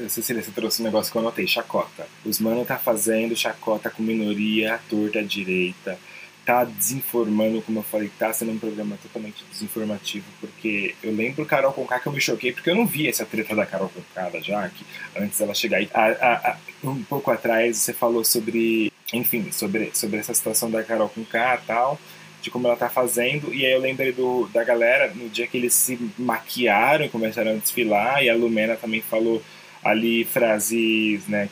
Cecília, 0.07 0.43
você 0.43 0.51
trouxe 0.51 0.81
um 0.81 0.85
negócio 0.85 1.11
que 1.11 1.17
eu 1.17 1.21
anotei, 1.21 1.47
chacota. 1.47 2.07
Os 2.23 2.39
mano 2.39 2.63
tá 2.63 2.77
fazendo 2.77 3.35
chacota 3.35 3.89
com 3.89 4.03
minoria, 4.03 4.79
torta 4.89 5.23
direita 5.23 5.97
tá 6.45 6.63
desinformando, 6.63 7.61
como 7.61 7.79
eu 7.79 7.83
falei, 7.83 8.09
tá 8.19 8.31
sendo 8.31 8.51
um 8.51 8.59
programa 8.59 8.97
totalmente 9.01 9.43
desinformativo, 9.51 10.25
porque 10.39 10.93
eu 11.01 11.11
lembro 11.11 11.45
Carol 11.45 11.73
Conká 11.73 11.99
que 11.99 12.07
eu 12.07 12.13
me 12.13 12.21
choquei, 12.21 12.51
porque 12.51 12.69
eu 12.69 12.75
não 12.75 12.85
vi 12.85 13.07
essa 13.07 13.25
treta 13.25 13.55
da 13.55 13.65
Carol 13.65 13.89
Conká, 13.89 14.29
da 14.29 14.39
Jaque, 14.39 14.85
antes 15.17 15.39
dela 15.39 15.55
chegar. 15.55 15.81
A, 15.93 16.05
a, 16.05 16.51
a, 16.51 16.57
um 16.83 17.03
pouco 17.03 17.31
atrás 17.31 17.77
você 17.77 17.93
falou 17.93 18.23
sobre, 18.23 18.93
enfim, 19.11 19.51
sobre, 19.51 19.89
sobre 19.93 20.19
essa 20.19 20.33
situação 20.33 20.69
da 20.69 20.83
Carol 20.83 21.09
Conká 21.09 21.59
e 21.61 21.65
tal, 21.65 21.99
de 22.43 22.51
como 22.51 22.67
ela 22.67 22.77
tá 22.77 22.89
fazendo, 22.89 23.51
e 23.51 23.65
aí 23.65 23.73
eu 23.73 23.79
lembrei 23.79 24.11
do, 24.11 24.47
da 24.53 24.63
galera, 24.63 25.11
no 25.15 25.27
dia 25.27 25.47
que 25.47 25.57
eles 25.57 25.73
se 25.73 25.97
maquiaram 26.15 27.05
e 27.05 27.09
começaram 27.09 27.51
a 27.51 27.55
desfilar, 27.55 28.23
e 28.23 28.29
a 28.29 28.35
Lumena 28.35 28.75
também 28.75 29.01
falou 29.01 29.41
ali 29.85 30.25
frases, 30.25 31.27
né, 31.27 31.47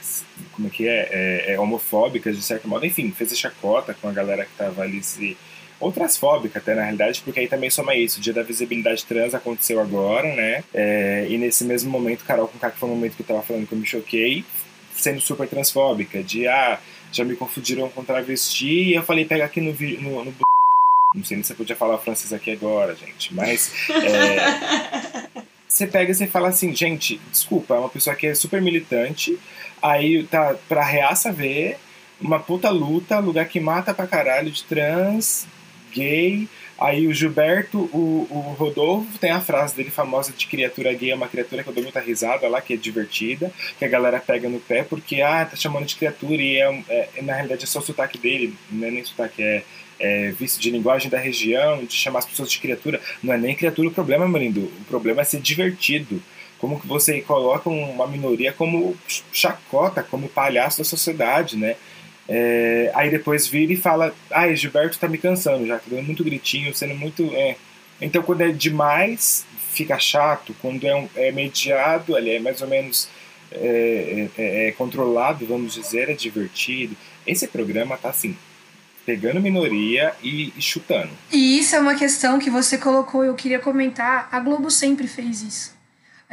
como 0.53 0.67
é 0.67 0.71
que 0.71 0.88
é, 0.88 1.07
é, 1.11 1.53
é 1.53 1.59
homofóbicas 1.59 2.36
de 2.36 2.41
certo 2.41 2.67
modo, 2.67 2.84
enfim, 2.84 3.11
fez 3.11 3.31
a 3.31 3.36
chacota 3.36 3.93
com 3.93 4.09
a 4.09 4.11
galera 4.11 4.43
que 4.43 4.57
tava 4.57 4.81
ali 4.81 5.03
se 5.03 5.38
ou 5.79 5.91
transfóbica 5.91 6.59
até 6.59 6.73
na 6.73 6.81
realidade, 6.81 7.21
porque 7.23 7.41
aí 7.41 7.47
também 7.47 7.69
soma 7.69 7.93
isso. 7.93 8.19
O 8.19 8.21
dia 8.21 8.31
da 8.31 8.41
visibilidade 8.41 9.03
trans 9.05 9.36
aconteceu 9.36 9.81
agora, 9.81 10.34
né? 10.34 10.63
É, 10.73 11.27
e 11.29 11.38
nesse 11.38 11.65
mesmo 11.65 11.91
momento, 11.91 12.23
Carol 12.23 12.47
com 12.47 12.57
que 12.57 12.77
foi 12.77 12.89
um 12.89 12.95
momento 12.95 13.15
que 13.15 13.21
eu 13.21 13.27
tava 13.27 13.41
falando 13.41 13.67
que 13.67 13.73
eu 13.73 13.77
me 13.77 13.86
choquei, 13.86 14.45
sendo 14.95 15.19
super 15.19 15.47
transfóbica, 15.47 16.23
de 16.23 16.47
ah, 16.47 16.79
já 17.11 17.25
me 17.25 17.36
confundiram 17.36 17.89
com 17.89 18.03
travesti, 18.03 18.65
e 18.65 18.93
eu 18.95 19.03
falei, 19.03 19.25
pega 19.25 19.43
aqui 19.43 19.59
no, 19.59 19.73
no, 19.73 20.25
no 20.25 20.34
não 21.13 21.23
sei 21.23 21.38
nem 21.38 21.43
se 21.43 21.49
você 21.49 21.53
podia 21.53 21.75
falar 21.75 21.99
francês 21.99 22.34
aqui 22.34 22.51
agora, 22.51 22.95
gente, 22.95 23.34
mas 23.36 23.71
é, 23.89 25.27
você 25.84 25.88
pega 25.88 26.11
e 26.11 26.27
fala 26.27 26.49
assim, 26.49 26.73
gente, 26.73 27.19
desculpa, 27.31 27.75
é 27.75 27.79
uma 27.79 27.89
pessoa 27.89 28.15
que 28.15 28.27
é 28.27 28.36
super 28.36 28.61
militante, 28.61 29.38
aí 29.81 30.23
tá 30.23 30.55
pra 30.69 30.84
reaça 30.84 31.31
ver, 31.31 31.77
uma 32.21 32.39
puta 32.39 32.69
luta, 32.69 33.19
lugar 33.19 33.47
que 33.47 33.59
mata 33.59 33.93
pra 33.93 34.07
caralho 34.07 34.49
de 34.49 34.63
trans, 34.63 35.45
gay. 35.91 36.47
Aí 36.84 37.07
o 37.07 37.13
Gilberto, 37.13 37.77
o, 37.93 38.27
o 38.29 38.55
Rodolfo, 38.59 39.17
tem 39.17 39.31
a 39.31 39.39
frase 39.39 39.73
dele 39.73 39.89
famosa 39.89 40.34
de 40.34 40.45
criatura 40.47 40.93
gay 40.93 41.11
é 41.11 41.15
uma 41.15 41.29
criatura 41.29 41.63
que 41.63 41.69
eu 41.69 41.73
dou 41.73 41.81
muita 41.81 42.01
risada 42.01 42.45
lá, 42.49 42.59
que 42.59 42.73
é 42.73 42.77
divertida, 42.77 43.53
que 43.79 43.86
a 43.86 43.88
galera 43.88 44.19
pega 44.19 44.49
no 44.49 44.59
pé 44.59 44.84
porque, 44.84 45.21
ah, 45.21 45.45
tá 45.45 45.55
chamando 45.55 45.86
de 45.86 45.95
criatura 45.95 46.41
e 46.41 46.57
é, 46.57 47.09
é 47.15 47.21
na 47.21 47.36
realidade 47.36 47.63
é 47.63 47.67
só 47.67 47.79
o 47.79 47.81
sotaque 47.81 48.17
dele, 48.17 48.53
não 48.69 48.86
é 48.86 48.91
nem 48.91 49.03
sotaque, 49.05 49.41
é 49.41 49.63
é, 49.99 50.31
vício 50.31 50.59
de 50.59 50.69
linguagem 50.69 51.09
da 51.09 51.17
região, 51.17 51.86
de 51.86 51.93
chamar 51.95 52.19
as 52.19 52.25
pessoas 52.25 52.51
de 52.51 52.59
criatura. 52.59 52.99
Não 53.21 53.34
é 53.34 53.38
nem 53.38 53.55
criatura 53.55 53.88
o 53.88 53.91
problema, 53.91 54.27
Marindo. 54.27 54.65
O 54.81 54.86
problema 54.86 55.21
é 55.21 55.23
ser 55.23 55.39
divertido. 55.39 56.21
Como 56.59 56.79
que 56.79 56.88
você 56.88 57.21
coloca 57.21 57.69
uma 57.69 58.07
minoria 58.07 58.51
como 58.51 58.97
chacota, 59.31 60.03
como 60.03 60.27
palhaço 60.27 60.79
da 60.79 60.84
sociedade, 60.84 61.57
né? 61.57 61.75
É, 62.28 62.91
aí 62.95 63.09
depois 63.09 63.47
vira 63.47 63.74
e 63.74 63.78
fala, 63.78 64.13
ai, 64.32 64.55
Gilberto 64.55 64.97
tá 64.97 65.07
me 65.07 65.17
cansando 65.17 65.67
já, 65.67 65.78
tá 65.78 65.86
dando 65.89 66.03
muito 66.03 66.24
gritinho, 66.24 66.74
sendo 66.74 66.95
muito... 66.95 67.24
É. 67.34 67.55
Então 68.01 68.24
quando 68.24 68.41
é 68.41 68.51
demais, 68.51 69.45
fica 69.71 69.99
chato. 69.99 70.55
Quando 70.61 70.88
é, 70.88 70.95
um, 70.95 71.09
é 71.15 71.32
mediado, 71.32 72.17
ele 72.17 72.32
é 72.32 72.39
mais 72.39 72.61
ou 72.61 72.67
menos... 72.67 73.09
É, 73.55 74.30
é, 74.36 74.67
é, 74.67 74.71
controlado, 74.71 75.45
vamos 75.45 75.76
dizer, 75.76 76.09
é 76.09 76.13
divertido. 76.13 76.97
Esse 77.28 77.47
programa 77.47 77.95
tá 77.97 78.09
assim, 78.09 78.36
pegando 79.05 79.39
minoria 79.39 80.13
e, 80.24 80.51
e, 80.57 80.61
chutando. 80.61 81.11
E 81.32 81.59
isso 81.59 81.76
é 81.76 81.80
uma 81.80 81.95
questão 81.95 82.39
que 82.39 82.49
você 82.49 82.78
colocou, 82.78 83.24
eu 83.24 83.36
queria 83.36 83.59
comentar. 83.59 84.28
A 84.32 84.39
Globo 84.39 84.71
sempre 84.71 85.07
fez 85.07 85.41
isso. 85.41 85.72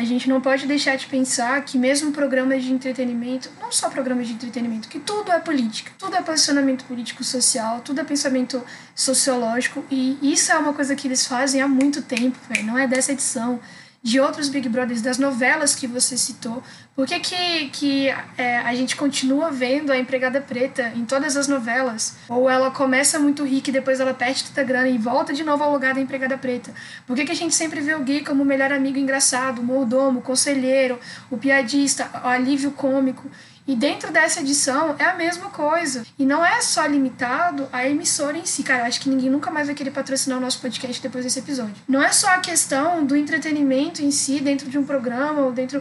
A 0.00 0.04
gente 0.04 0.30
não 0.30 0.40
pode 0.40 0.66
deixar 0.66 0.96
de 0.96 1.04
pensar 1.04 1.62
que 1.62 1.76
mesmo 1.76 2.10
programas 2.10 2.64
de 2.64 2.72
entretenimento, 2.72 3.50
não 3.60 3.70
só 3.70 3.90
programas 3.90 4.26
de 4.26 4.32
entretenimento, 4.32 4.88
que 4.88 4.98
tudo 4.98 5.30
é 5.30 5.38
política, 5.38 5.92
tudo 5.98 6.16
é 6.16 6.22
posicionamento 6.22 6.86
político 6.86 7.22
social, 7.22 7.82
tudo 7.82 8.00
é 8.00 8.04
pensamento 8.04 8.64
sociológico 8.94 9.84
e 9.90 10.18
isso 10.22 10.50
é 10.52 10.56
uma 10.56 10.72
coisa 10.72 10.96
que 10.96 11.06
eles 11.06 11.26
fazem 11.26 11.60
há 11.60 11.68
muito 11.68 12.00
tempo, 12.00 12.38
véio, 12.48 12.64
não 12.64 12.78
é 12.78 12.86
dessa 12.86 13.12
edição 13.12 13.60
de 14.02 14.18
outros 14.18 14.48
Big 14.48 14.68
Brothers, 14.68 15.02
das 15.02 15.18
novelas 15.18 15.74
que 15.74 15.86
você 15.86 16.16
citou. 16.16 16.62
Por 16.96 17.06
que, 17.06 17.20
que, 17.20 17.68
que 17.68 18.08
é, 18.36 18.58
a 18.58 18.74
gente 18.74 18.96
continua 18.96 19.50
vendo 19.50 19.92
a 19.92 19.98
empregada 19.98 20.40
preta 20.40 20.90
em 20.96 21.04
todas 21.04 21.36
as 21.36 21.46
novelas? 21.46 22.16
Ou 22.28 22.48
ela 22.48 22.70
começa 22.70 23.18
muito 23.18 23.44
rica 23.44 23.68
e 23.68 23.72
depois 23.72 24.00
ela 24.00 24.14
perde 24.14 24.44
toda 24.44 24.62
a 24.62 24.64
grana 24.64 24.88
e 24.88 24.96
volta 24.96 25.34
de 25.34 25.44
novo 25.44 25.62
ao 25.62 25.72
lugar 25.72 25.94
da 25.94 26.00
empregada 26.00 26.38
preta? 26.38 26.72
Por 27.06 27.14
que, 27.14 27.26
que 27.26 27.32
a 27.32 27.36
gente 27.36 27.54
sempre 27.54 27.80
vê 27.80 27.94
o 27.94 28.00
gay 28.00 28.24
como 28.24 28.42
o 28.42 28.46
melhor 28.46 28.72
amigo 28.72 28.98
engraçado, 28.98 29.60
o 29.60 29.64
mordomo, 29.64 30.20
o 30.20 30.22
conselheiro, 30.22 30.98
o 31.30 31.36
piadista, 31.36 32.10
o 32.24 32.28
alívio 32.28 32.70
cômico? 32.70 33.30
E 33.70 33.76
dentro 33.76 34.12
dessa 34.12 34.40
edição 34.40 34.96
é 34.98 35.04
a 35.04 35.14
mesma 35.14 35.48
coisa. 35.48 36.04
E 36.18 36.26
não 36.26 36.44
é 36.44 36.60
só 36.60 36.84
limitado 36.86 37.68
à 37.72 37.86
emissora 37.86 38.36
em 38.36 38.44
si. 38.44 38.64
Cara, 38.64 38.84
acho 38.84 39.00
que 39.00 39.08
ninguém 39.08 39.30
nunca 39.30 39.48
mais 39.48 39.68
vai 39.68 39.76
querer 39.76 39.92
patrocinar 39.92 40.38
o 40.38 40.40
nosso 40.40 40.60
podcast 40.60 41.00
depois 41.00 41.22
desse 41.22 41.38
episódio. 41.38 41.76
Não 41.86 42.02
é 42.02 42.10
só 42.10 42.26
a 42.30 42.38
questão 42.38 43.06
do 43.06 43.14
entretenimento 43.14 44.02
em 44.02 44.10
si, 44.10 44.40
dentro 44.40 44.68
de 44.68 44.76
um 44.76 44.84
programa, 44.84 45.42
ou 45.42 45.52
dentro. 45.52 45.80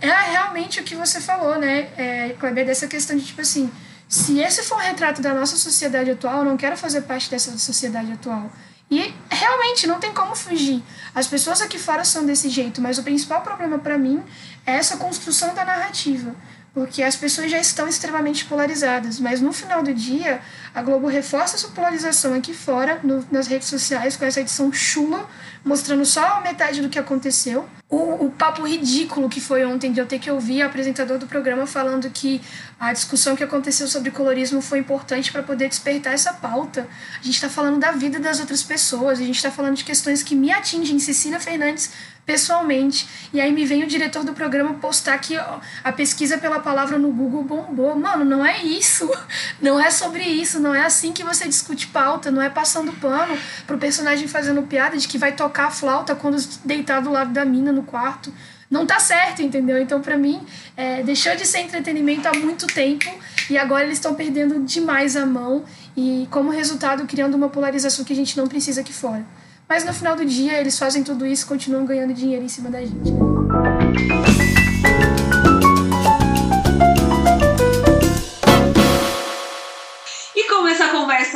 É 0.00 0.10
realmente 0.32 0.80
o 0.80 0.82
que 0.82 0.96
você 0.96 1.20
falou, 1.20 1.60
né, 1.60 1.90
é, 1.96 2.30
Kleber, 2.40 2.66
dessa 2.66 2.88
questão 2.88 3.16
de 3.16 3.24
tipo 3.24 3.40
assim. 3.40 3.70
Se 4.08 4.40
esse 4.40 4.64
for 4.64 4.74
um 4.74 4.80
retrato 4.80 5.22
da 5.22 5.32
nossa 5.32 5.56
sociedade 5.56 6.10
atual, 6.10 6.38
eu 6.38 6.44
não 6.44 6.56
quero 6.56 6.76
fazer 6.76 7.02
parte 7.02 7.30
dessa 7.30 7.56
sociedade 7.56 8.10
atual. 8.10 8.50
E 8.90 9.14
realmente 9.30 9.86
não 9.86 10.00
tem 10.00 10.12
como 10.12 10.34
fugir. 10.34 10.82
As 11.14 11.28
pessoas 11.28 11.62
aqui 11.62 11.78
fora 11.78 12.04
são 12.04 12.26
desse 12.26 12.48
jeito, 12.50 12.80
mas 12.80 12.98
o 12.98 13.04
principal 13.04 13.42
problema 13.42 13.78
para 13.78 13.96
mim 13.96 14.20
é 14.66 14.72
essa 14.72 14.96
construção 14.96 15.54
da 15.54 15.64
narrativa. 15.64 16.34
Porque 16.74 17.02
as 17.02 17.16
pessoas 17.16 17.50
já 17.50 17.58
estão 17.58 17.86
extremamente 17.86 18.44
polarizadas, 18.46 19.20
mas 19.20 19.40
no 19.40 19.52
final 19.52 19.82
do 19.82 19.92
dia, 19.92 20.40
a 20.74 20.82
Globo 20.82 21.06
reforça 21.06 21.56
essa 21.56 21.68
polarização 21.68 22.32
aqui 22.34 22.54
fora, 22.54 22.98
no, 23.02 23.24
nas 23.30 23.46
redes 23.46 23.68
sociais, 23.68 24.16
com 24.16 24.24
essa 24.24 24.40
edição 24.40 24.72
chula, 24.72 25.28
mostrando 25.64 26.04
só 26.04 26.24
a 26.24 26.40
metade 26.40 26.80
do 26.80 26.88
que 26.88 26.98
aconteceu. 26.98 27.68
O, 27.92 28.24
o 28.24 28.30
papo 28.30 28.66
ridículo 28.66 29.28
que 29.28 29.38
foi 29.38 29.66
ontem 29.66 29.92
de 29.92 30.00
eu 30.00 30.06
ter 30.06 30.18
que 30.18 30.30
ouvir 30.30 30.62
o 30.62 30.66
apresentador 30.66 31.18
do 31.18 31.26
programa 31.26 31.66
falando 31.66 32.08
que 32.08 32.40
a 32.80 32.90
discussão 32.90 33.36
que 33.36 33.44
aconteceu 33.44 33.86
sobre 33.86 34.10
colorismo 34.10 34.62
foi 34.62 34.78
importante 34.78 35.30
para 35.30 35.42
poder 35.42 35.68
despertar 35.68 36.14
essa 36.14 36.32
pauta. 36.32 36.88
A 37.20 37.22
gente 37.22 37.34
está 37.34 37.50
falando 37.50 37.78
da 37.78 37.92
vida 37.92 38.18
das 38.18 38.40
outras 38.40 38.62
pessoas, 38.62 39.20
a 39.20 39.22
gente 39.22 39.36
está 39.36 39.50
falando 39.50 39.76
de 39.76 39.84
questões 39.84 40.22
que 40.22 40.34
me 40.34 40.50
atingem. 40.50 40.98
Cecília 40.98 41.38
Fernandes 41.38 41.92
pessoalmente. 42.24 43.08
E 43.32 43.40
aí 43.40 43.52
me 43.52 43.64
vem 43.64 43.82
o 43.82 43.86
diretor 43.86 44.24
do 44.24 44.32
programa 44.32 44.74
postar 44.74 45.18
que 45.18 45.36
a 45.36 45.92
pesquisa 45.92 46.38
pela 46.38 46.60
palavra 46.60 46.98
no 46.98 47.10
Google 47.10 47.42
bombou. 47.42 47.96
Mano, 47.96 48.24
não 48.24 48.44
é 48.44 48.62
isso. 48.62 49.10
Não 49.60 49.80
é 49.80 49.90
sobre 49.90 50.22
isso. 50.24 50.58
Não 50.58 50.74
é 50.74 50.84
assim 50.84 51.12
que 51.12 51.22
você 51.22 51.46
discute 51.46 51.86
pauta. 51.86 52.30
Não 52.30 52.42
é 52.42 52.50
passando 52.50 52.92
pano 52.92 53.36
pro 53.66 53.78
personagem 53.78 54.26
fazendo 54.26 54.62
piada 54.62 54.96
de 54.96 55.06
que 55.06 55.18
vai 55.18 55.32
tocar 55.32 55.66
a 55.66 55.70
flauta 55.70 56.14
quando 56.14 56.36
deitar 56.64 57.00
do 57.00 57.10
lado 57.10 57.32
da 57.32 57.44
mina 57.44 57.72
no 57.72 57.81
quarto. 57.82 58.32
Não 58.70 58.86
tá 58.86 58.98
certo, 58.98 59.42
entendeu? 59.42 59.78
Então, 59.78 60.00
para 60.00 60.16
mim, 60.16 60.40
é, 60.76 61.02
deixou 61.02 61.36
de 61.36 61.46
ser 61.46 61.60
entretenimento 61.60 62.26
há 62.26 62.32
muito 62.32 62.66
tempo 62.66 63.04
e 63.50 63.58
agora 63.58 63.84
eles 63.84 63.98
estão 63.98 64.14
perdendo 64.14 64.60
demais 64.60 65.14
a 65.14 65.26
mão 65.26 65.64
e, 65.96 66.26
como 66.30 66.50
resultado, 66.50 67.04
criando 67.06 67.34
uma 67.34 67.50
polarização 67.50 68.04
que 68.04 68.12
a 68.12 68.16
gente 68.16 68.36
não 68.36 68.48
precisa 68.48 68.80
aqui 68.80 68.92
fora. 68.92 69.24
Mas 69.68 69.84
no 69.84 69.92
final 69.92 70.16
do 70.16 70.24
dia, 70.24 70.58
eles 70.58 70.78
fazem 70.78 71.02
tudo 71.02 71.26
isso 71.26 71.44
e 71.44 71.48
continuam 71.48 71.84
ganhando 71.84 72.14
dinheiro 72.14 72.44
em 72.44 72.48
cima 72.48 72.70
da 72.70 72.80
gente. 72.80 74.51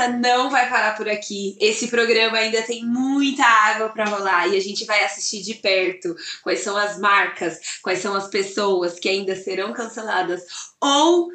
Conversa 0.06 0.08
não 0.08 0.50
vai 0.50 0.68
parar 0.68 0.96
por 0.96 1.08
aqui, 1.08 1.56
esse 1.60 1.88
programa 1.88 2.38
ainda 2.38 2.62
tem 2.62 2.84
muita 2.84 3.44
água 3.44 3.88
para 3.88 4.04
rolar 4.04 4.48
e 4.48 4.56
a 4.56 4.60
gente 4.60 4.84
vai 4.84 5.04
assistir 5.04 5.42
de 5.42 5.54
perto 5.54 6.14
quais 6.42 6.60
são 6.60 6.76
as 6.76 6.98
marcas, 6.98 7.58
quais 7.82 7.98
são 7.98 8.14
as 8.14 8.28
pessoas 8.28 8.98
que 8.98 9.08
ainda 9.08 9.34
serão 9.34 9.72
canceladas 9.72 10.42
ou 10.80 11.28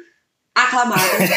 aclamadas. 0.54 1.30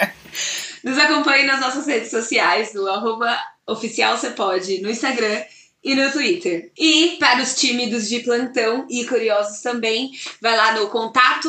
Nos 0.82 0.98
acompanhe 0.98 1.44
nas 1.44 1.60
nossas 1.60 1.86
redes 1.86 2.10
sociais, 2.10 2.72
no 2.72 2.86
arroba 2.88 3.38
oficial 3.66 4.16
você 4.16 4.30
pode 4.30 4.80
no 4.80 4.90
Instagram 4.90 5.42
e 5.82 5.94
no 5.94 6.10
Twitter. 6.10 6.70
E 6.78 7.16
para 7.18 7.42
os 7.42 7.54
tímidos 7.54 8.08
de 8.08 8.20
plantão 8.20 8.86
e 8.88 9.04
curiosos 9.06 9.60
também, 9.60 10.12
vai 10.40 10.56
lá 10.56 10.74
no 10.78 10.88
contato 10.88 11.48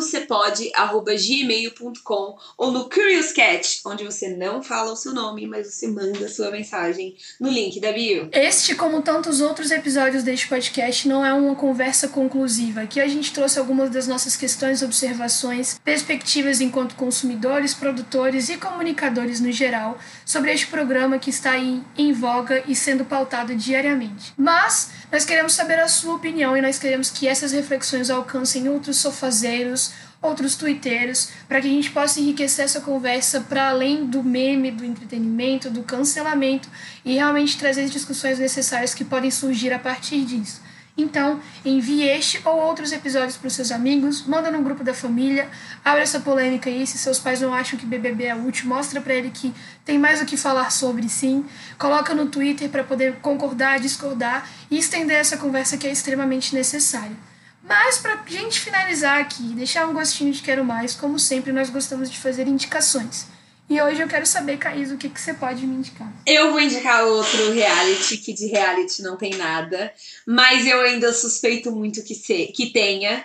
gmail.com 1.12 2.38
ou 2.58 2.72
no 2.72 2.90
Curious 2.90 3.32
Cat, 3.32 3.82
onde 3.86 4.04
você 4.04 4.30
não 4.30 4.64
fala 4.64 4.94
o 4.94 4.96
seu 4.96 5.14
nome, 5.14 5.46
mas 5.48 5.74
você 5.74 5.88
manda 5.88 6.26
a 6.26 6.30
sua 6.30 6.52
mensagem 6.52 7.16
no 7.40 7.50
link 7.50 7.80
da 7.80 7.92
bio. 7.92 8.30
Este, 8.32 8.76
como 8.76 9.02
tantos 9.02 9.42
outros 9.42 9.72
episódios 9.72 10.24
deste 10.24 10.48
podcast, 10.48 11.08
não 11.08 11.26
é 11.26 11.34
uma 11.34 11.56
conversa 11.56 12.08
conclusiva. 12.08 12.82
Aqui 12.82 13.00
a 13.00 13.08
gente 13.08 13.34
trouxe 13.34 13.60
algumas 13.60 13.90
das 13.90 14.08
nossas 14.08 14.36
questões, 14.36 14.82
observações, 14.82 15.80
perspectivas 15.84 16.62
enquanto 16.62 16.96
consumidores, 16.96 17.74
produtores 17.74 18.50
e 18.50 18.58
comunicadores 18.58 19.40
no 19.40 19.52
geral 19.52 19.98
sobre 20.26 20.52
este 20.52 20.68
programa 20.68 21.20
que 21.20 21.30
está 21.30 21.52
aí 21.52 21.82
em 21.98 22.14
voga 22.14 22.64
e 22.68 22.76
sendo 22.76 23.04
pautado 23.04 23.56
diariamente. 23.56 24.21
Mas 24.38 24.90
nós 25.12 25.26
queremos 25.26 25.54
saber 25.54 25.80
a 25.80 25.88
sua 25.88 26.16
opinião 26.16 26.56
e 26.56 26.62
nós 26.62 26.80
queremos 26.80 27.10
que 27.10 27.28
essas 27.28 27.52
reflexões 27.52 28.10
alcancem 28.10 28.70
outros 28.70 28.98
sofazeiros, 28.98 29.94
outros 30.22 30.56
twitteiros, 30.56 31.30
para 31.48 31.60
que 31.60 31.68
a 31.68 31.72
gente 31.72 31.92
possa 31.92 32.20
enriquecer 32.20 32.66
essa 32.66 32.82
conversa 32.82 33.42
para 33.42 33.70
além 33.70 34.06
do 34.06 34.24
meme, 34.24 34.72
do 34.72 34.86
entretenimento, 34.86 35.70
do 35.70 35.84
cancelamento 35.84 36.70
e 37.04 37.16
realmente 37.16 37.58
trazer 37.58 37.82
as 37.84 37.92
discussões 37.92 38.38
necessárias 38.38 38.94
que 38.94 39.04
podem 39.04 39.32
surgir 39.32 39.74
a 39.74 39.80
partir 39.80 40.24
disso. 40.24 40.62
Então, 41.02 41.40
envie 41.66 42.04
este 42.04 42.40
ou 42.46 42.60
outros 42.62 42.92
episódios 42.92 43.36
para 43.36 43.48
os 43.48 43.54
seus 43.54 43.72
amigos, 43.72 44.26
manda 44.26 44.52
no 44.52 44.62
grupo 44.62 44.84
da 44.84 44.94
família, 44.94 45.50
abre 45.84 46.04
essa 46.04 46.20
polêmica 46.20 46.70
aí, 46.70 46.86
se 46.86 46.98
seus 46.98 47.18
pais 47.18 47.42
não 47.42 47.54
acham 47.54 47.78
que 47.78 47.86
BBB 47.86 48.26
é 48.26 48.36
útil, 48.36 48.68
mostra 48.68 49.02
para 49.02 49.14
ele 49.14 49.32
que 49.32 49.54
tem 49.84 49.98
mais 49.98 50.22
o 50.22 50.26
que 50.26 50.38
falar 50.38 50.72
sobre 50.72 51.10
sim, 51.10 51.44
coloca 51.78 52.14
no 52.14 52.28
Twitter 52.28 52.70
para 52.70 52.84
poder 52.84 53.16
concordar, 53.16 53.80
discordar 53.80 54.48
e 54.70 54.78
estender 54.78 55.18
essa 55.18 55.38
conversa 55.38 55.78
que 55.78 55.88
é 55.88 55.92
extremamente 55.92 56.54
necessária. 56.54 57.16
Mas 57.64 57.98
para 57.98 58.20
gente 58.28 58.60
finalizar 58.60 59.20
aqui, 59.20 59.44
deixar 59.56 59.88
um 59.88 59.94
gostinho 59.94 60.32
de 60.32 60.42
quero 60.42 60.64
mais, 60.64 60.94
como 60.96 61.20
sempre 61.20 61.52
nós 61.52 61.70
gostamos 61.70 62.10
de 62.10 62.20
fazer 62.20 62.48
indicações. 62.48 63.28
E 63.72 63.82
hoje 63.82 64.02
eu 64.02 64.08
quero 64.10 64.26
saber, 64.26 64.58
Caís, 64.58 64.92
o 64.92 64.98
que, 64.98 65.08
que 65.08 65.18
você 65.18 65.34
pode 65.34 65.66
me 65.66 65.76
indicar. 65.76 66.14
Eu 66.28 66.52
vou 66.52 66.60
indicar 66.60 67.06
outro 67.06 67.54
reality, 67.54 68.18
que 68.18 68.34
de 68.34 68.48
reality 68.48 69.02
não 69.02 69.16
tem 69.16 69.34
nada, 69.38 69.94
mas 70.28 70.68
eu 70.68 70.82
ainda 70.82 71.14
suspeito 71.14 71.72
muito 71.72 72.04
que, 72.04 72.14
se, 72.14 72.48
que 72.48 72.74
tenha. 72.74 73.24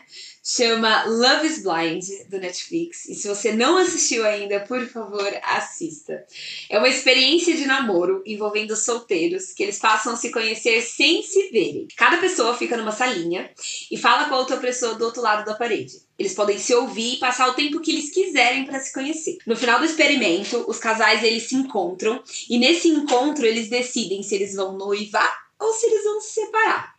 Chama 0.48 1.02
Love 1.06 1.44
is 1.44 1.60
Blind, 1.60 2.04
do 2.30 2.38
Netflix. 2.38 3.06
E 3.06 3.16
se 3.16 3.26
você 3.26 3.50
não 3.50 3.76
assistiu 3.78 4.24
ainda, 4.24 4.60
por 4.60 4.86
favor, 4.86 5.28
assista. 5.42 6.24
É 6.70 6.78
uma 6.78 6.88
experiência 6.88 7.56
de 7.56 7.66
namoro 7.66 8.22
envolvendo 8.24 8.76
solteiros 8.76 9.52
que 9.52 9.64
eles 9.64 9.80
passam 9.80 10.12
a 10.12 10.16
se 10.16 10.30
conhecer 10.30 10.82
sem 10.82 11.20
se 11.20 11.48
verem. 11.50 11.88
Cada 11.96 12.18
pessoa 12.18 12.56
fica 12.56 12.76
numa 12.76 12.92
salinha 12.92 13.50
e 13.90 13.96
fala 13.96 14.28
com 14.28 14.36
a 14.36 14.38
outra 14.38 14.56
pessoa 14.58 14.94
do 14.94 15.04
outro 15.04 15.20
lado 15.20 15.44
da 15.44 15.54
parede. 15.54 16.00
Eles 16.16 16.32
podem 16.32 16.60
se 16.60 16.72
ouvir 16.72 17.14
e 17.14 17.18
passar 17.18 17.48
o 17.48 17.54
tempo 17.54 17.80
que 17.80 17.90
eles 17.90 18.10
quiserem 18.10 18.64
para 18.64 18.78
se 18.78 18.92
conhecer. 18.92 19.38
No 19.44 19.56
final 19.56 19.80
do 19.80 19.84
experimento, 19.84 20.64
os 20.68 20.78
casais 20.78 21.24
eles 21.24 21.48
se 21.48 21.56
encontram 21.56 22.22
e 22.48 22.56
nesse 22.56 22.86
encontro 22.86 23.44
eles 23.44 23.68
decidem 23.68 24.22
se 24.22 24.36
eles 24.36 24.54
vão 24.54 24.78
noivar 24.78 25.44
ou 25.58 25.72
se 25.72 25.86
eles 25.86 26.04
vão 26.04 26.20
se 26.20 26.34
separar. 26.34 26.95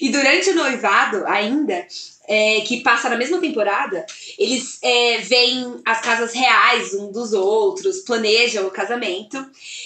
E 0.00 0.08
durante 0.08 0.50
o 0.50 0.54
noivado, 0.54 1.24
ainda, 1.26 1.86
é, 2.26 2.60
que 2.60 2.82
passa 2.82 3.08
na 3.08 3.16
mesma 3.16 3.38
temporada, 3.38 4.06
eles 4.38 4.78
é, 4.82 5.18
veem 5.18 5.80
as 5.84 6.00
casas 6.00 6.32
reais 6.32 6.94
um 6.94 7.10
dos 7.10 7.32
outros, 7.32 8.00
planejam 8.00 8.66
o 8.66 8.70
casamento. 8.70 9.44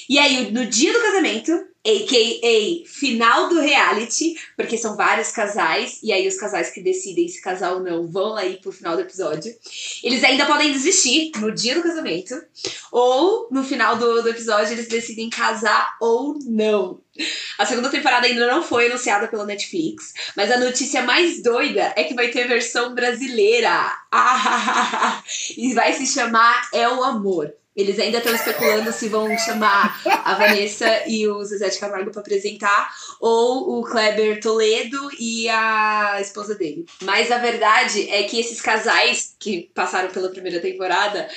E 0.09 0.19
aí, 0.19 0.51
no 0.53 0.67
dia 0.67 0.93
do 0.93 1.01
casamento, 1.01 1.53
a.k.a. 1.87 2.89
final 2.89 3.49
do 3.49 3.61
reality, 3.61 4.37
porque 4.57 4.79
são 4.79 4.97
vários 4.97 5.31
casais, 5.31 5.99
e 6.03 6.13
aí 6.13 6.27
os 6.27 6.37
casais 6.37 6.71
que 6.71 6.83
decidem 6.83 7.29
se 7.29 7.43
casar 7.43 7.75
ou 7.75 7.81
não 7.81 8.07
vão 8.07 8.37
aí 8.37 8.57
pro 8.57 8.73
final 8.73 8.95
do 8.97 9.03
episódio. 9.03 9.55
Eles 10.03 10.25
ainda 10.25 10.47
podem 10.47 10.73
desistir 10.73 11.33
no 11.39 11.51
dia 11.51 11.75
do 11.75 11.83
casamento, 11.83 12.35
ou 12.91 13.49
no 13.51 13.63
final 13.63 13.97
do, 13.97 14.23
do 14.23 14.29
episódio 14.31 14.73
eles 14.73 14.89
decidem 14.89 15.29
casar 15.29 15.97
ou 16.01 16.39
não. 16.47 17.04
A 17.59 17.67
segunda 17.67 17.89
temporada 17.89 18.27
ainda 18.27 18.47
não 18.47 18.63
foi 18.63 18.87
anunciada 18.87 19.29
pela 19.29 19.47
Netflix, 19.47 20.13
mas 20.37 20.51
a 20.51 20.59
notícia 20.59 21.03
mais 21.03 21.43
doida 21.43 21.93
é 21.97 22.05
que 22.05 22.15
vai 22.15 22.29
ter 22.29 22.49
versão 22.49 22.95
brasileira. 22.95 23.71
Ah, 24.11 25.23
e 25.57 25.73
vai 25.73 25.93
se 25.93 26.07
chamar 26.07 26.69
É 26.73 26.89
o 26.89 27.03
Amor. 27.05 27.53
Eles 27.77 27.99
ainda 27.99 28.19
estão 28.19 28.33
especulando 28.33 28.93
se 28.93 29.09
vão 29.09 29.37
chamar 29.37 30.01
a 30.07 30.35
Vanessa 30.35 31.09
e 31.09 31.27
o 31.27 31.43
Zezé 31.45 31.69
de 31.69 31.79
Camargo 31.79 32.13
para 32.13 32.21
apresentar, 32.21 32.89
ou 33.19 33.81
o 33.81 33.83
Kleber 33.83 34.41
Toledo 34.41 35.11
e 35.19 35.49
a 35.49 36.19
esposa 36.21 36.55
dele. 36.55 36.87
Mas 37.03 37.33
a 37.33 37.39
verdade 37.39 38.09
é 38.09 38.23
que 38.23 38.39
esses 38.39 38.61
casais 38.61 39.35
que 39.41 39.71
passaram 39.75 40.11
pela 40.11 40.29
primeira 40.29 40.61
temporada 40.61 41.29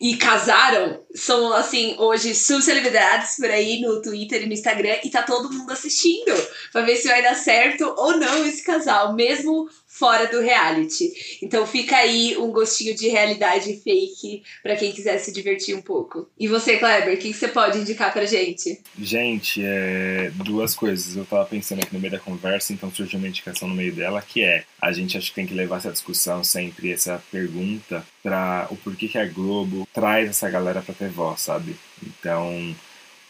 e 0.00 0.16
casaram 0.16 1.02
são, 1.14 1.52
assim, 1.52 1.96
hoje 1.98 2.34
subcelebridades 2.34 3.36
por 3.36 3.50
aí 3.50 3.80
no 3.80 4.02
Twitter 4.02 4.42
e 4.42 4.46
no 4.46 4.52
Instagram 4.52 4.96
e 5.02 5.10
tá 5.10 5.22
todo 5.22 5.52
mundo 5.52 5.72
assistindo 5.72 6.32
pra 6.72 6.82
ver 6.82 6.96
se 6.96 7.08
vai 7.08 7.22
dar 7.22 7.34
certo 7.34 7.94
ou 7.96 8.16
não 8.16 8.44
esse 8.46 8.62
casal, 8.62 9.14
mesmo 9.14 9.68
fora 9.98 10.26
do 10.26 10.40
reality. 10.40 11.38
Então 11.42 11.66
fica 11.66 11.96
aí 11.96 12.36
um 12.36 12.50
gostinho 12.50 12.94
de 12.94 13.08
realidade 13.08 13.80
fake 13.82 14.42
para 14.62 14.76
quem 14.76 14.92
quiser 14.92 15.18
se 15.18 15.32
divertir 15.32 15.74
um 15.74 15.80
pouco. 15.80 16.28
E 16.38 16.46
você, 16.46 16.76
Kleber, 16.76 17.14
o 17.14 17.16
que, 17.16 17.32
você 17.32 17.48
pode 17.48 17.78
indicar 17.78 18.12
pra 18.12 18.26
gente? 18.26 18.80
Gente, 18.98 19.62
é, 19.64 20.30
duas 20.44 20.74
coisas. 20.74 21.16
Eu 21.16 21.24
tava 21.24 21.46
pensando 21.46 21.82
aqui 21.82 21.94
no 21.94 22.00
meio 22.00 22.12
da 22.12 22.18
conversa, 22.18 22.72
então 22.72 22.92
surgiu 22.92 23.18
uma 23.18 23.28
indicação 23.28 23.68
no 23.68 23.74
meio 23.74 23.94
dela, 23.94 24.20
que 24.20 24.42
é 24.42 24.64
a 24.80 24.92
gente 24.92 25.16
acho 25.16 25.30
que 25.30 25.34
tem 25.34 25.46
que 25.46 25.54
levar 25.54 25.78
essa 25.78 25.90
discussão 25.90 26.44
sempre, 26.44 26.92
essa 26.92 27.22
pergunta, 27.30 28.04
para 28.22 28.68
o 28.70 28.76
porquê 28.76 29.08
que 29.08 29.18
a 29.18 29.26
Globo 29.26 29.88
traz 29.94 30.28
essa 30.28 30.50
galera 30.50 30.82
pra 30.82 30.94
ter 30.94 31.08
voz, 31.08 31.40
sabe? 31.40 31.74
Então 32.02 32.74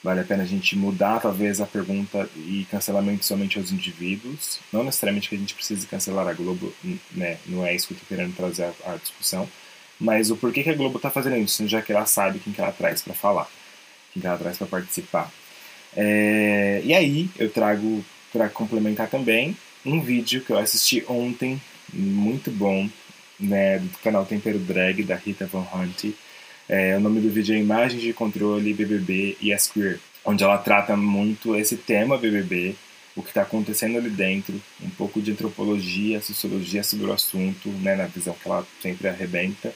Vale 0.06 0.20
a 0.20 0.24
pena 0.24 0.44
a 0.44 0.46
gente 0.46 0.76
mudar, 0.76 1.18
talvez, 1.18 1.60
a 1.60 1.66
pergunta 1.66 2.30
e 2.36 2.64
cancelamento 2.70 3.26
somente 3.26 3.58
aos 3.58 3.72
indivíduos. 3.72 4.60
Não 4.72 4.84
necessariamente 4.84 5.28
que 5.28 5.34
a 5.34 5.38
gente 5.38 5.52
precise 5.52 5.84
cancelar 5.84 6.28
a 6.28 6.32
Globo, 6.32 6.72
né? 7.10 7.38
Não 7.44 7.66
é 7.66 7.74
isso 7.74 7.88
que 7.88 7.94
eu 7.94 7.96
estou 7.96 8.16
querendo 8.16 8.32
trazer 8.36 8.72
a, 8.84 8.92
a, 8.92 8.96
discussão. 8.98 9.48
Mas 9.98 10.30
o 10.30 10.36
porquê 10.36 10.62
que 10.62 10.70
a 10.70 10.76
Globo 10.76 10.98
está 10.98 11.10
fazendo 11.10 11.36
isso, 11.38 11.66
já 11.66 11.82
que 11.82 11.92
ela 11.92 12.06
sabe 12.06 12.38
quem 12.38 12.52
que 12.52 12.60
ela 12.60 12.70
traz 12.70 13.02
para 13.02 13.14
falar, 13.14 13.50
quem 14.12 14.20
que 14.20 14.28
ela 14.28 14.38
traz 14.38 14.56
para 14.56 14.68
participar. 14.68 15.28
É, 15.96 16.82
e 16.84 16.94
aí 16.94 17.28
eu 17.36 17.50
trago 17.50 18.04
para 18.32 18.48
complementar 18.48 19.10
também 19.10 19.56
um 19.84 20.00
vídeo 20.00 20.40
que 20.40 20.50
eu 20.50 20.58
assisti 20.58 21.04
ontem, 21.08 21.60
muito 21.92 22.52
bom, 22.52 22.88
né, 23.40 23.80
do 23.80 23.98
canal 24.04 24.24
Tempero 24.24 24.60
Drag, 24.60 25.02
da 25.02 25.16
Rita 25.16 25.46
Von 25.46 25.66
Hunt. 25.74 26.14
É, 26.68 26.96
o 26.96 27.00
nome 27.00 27.20
do 27.20 27.30
vídeo 27.30 27.54
é 27.54 27.58
Imagens 27.58 28.02
de 28.02 28.12
Controle, 28.12 28.74
BBB 28.74 29.36
e 29.40 29.52
As 29.52 29.68
Queer, 29.68 30.00
onde 30.24 30.42
ela 30.42 30.58
trata 30.58 30.96
muito 30.96 31.54
esse 31.54 31.76
tema 31.76 32.18
BBB, 32.18 32.74
o 33.14 33.22
que 33.22 33.28
está 33.28 33.42
acontecendo 33.42 33.96
ali 33.96 34.10
dentro, 34.10 34.60
um 34.82 34.90
pouco 34.90 35.22
de 35.22 35.30
antropologia, 35.30 36.20
sociologia 36.20 36.82
sobre 36.82 37.06
o 37.06 37.12
assunto, 37.12 37.68
né, 37.68 37.94
na 37.94 38.06
visão 38.06 38.34
que 38.34 38.48
ela 38.48 38.66
sempre 38.82 39.08
arrebenta. 39.08 39.72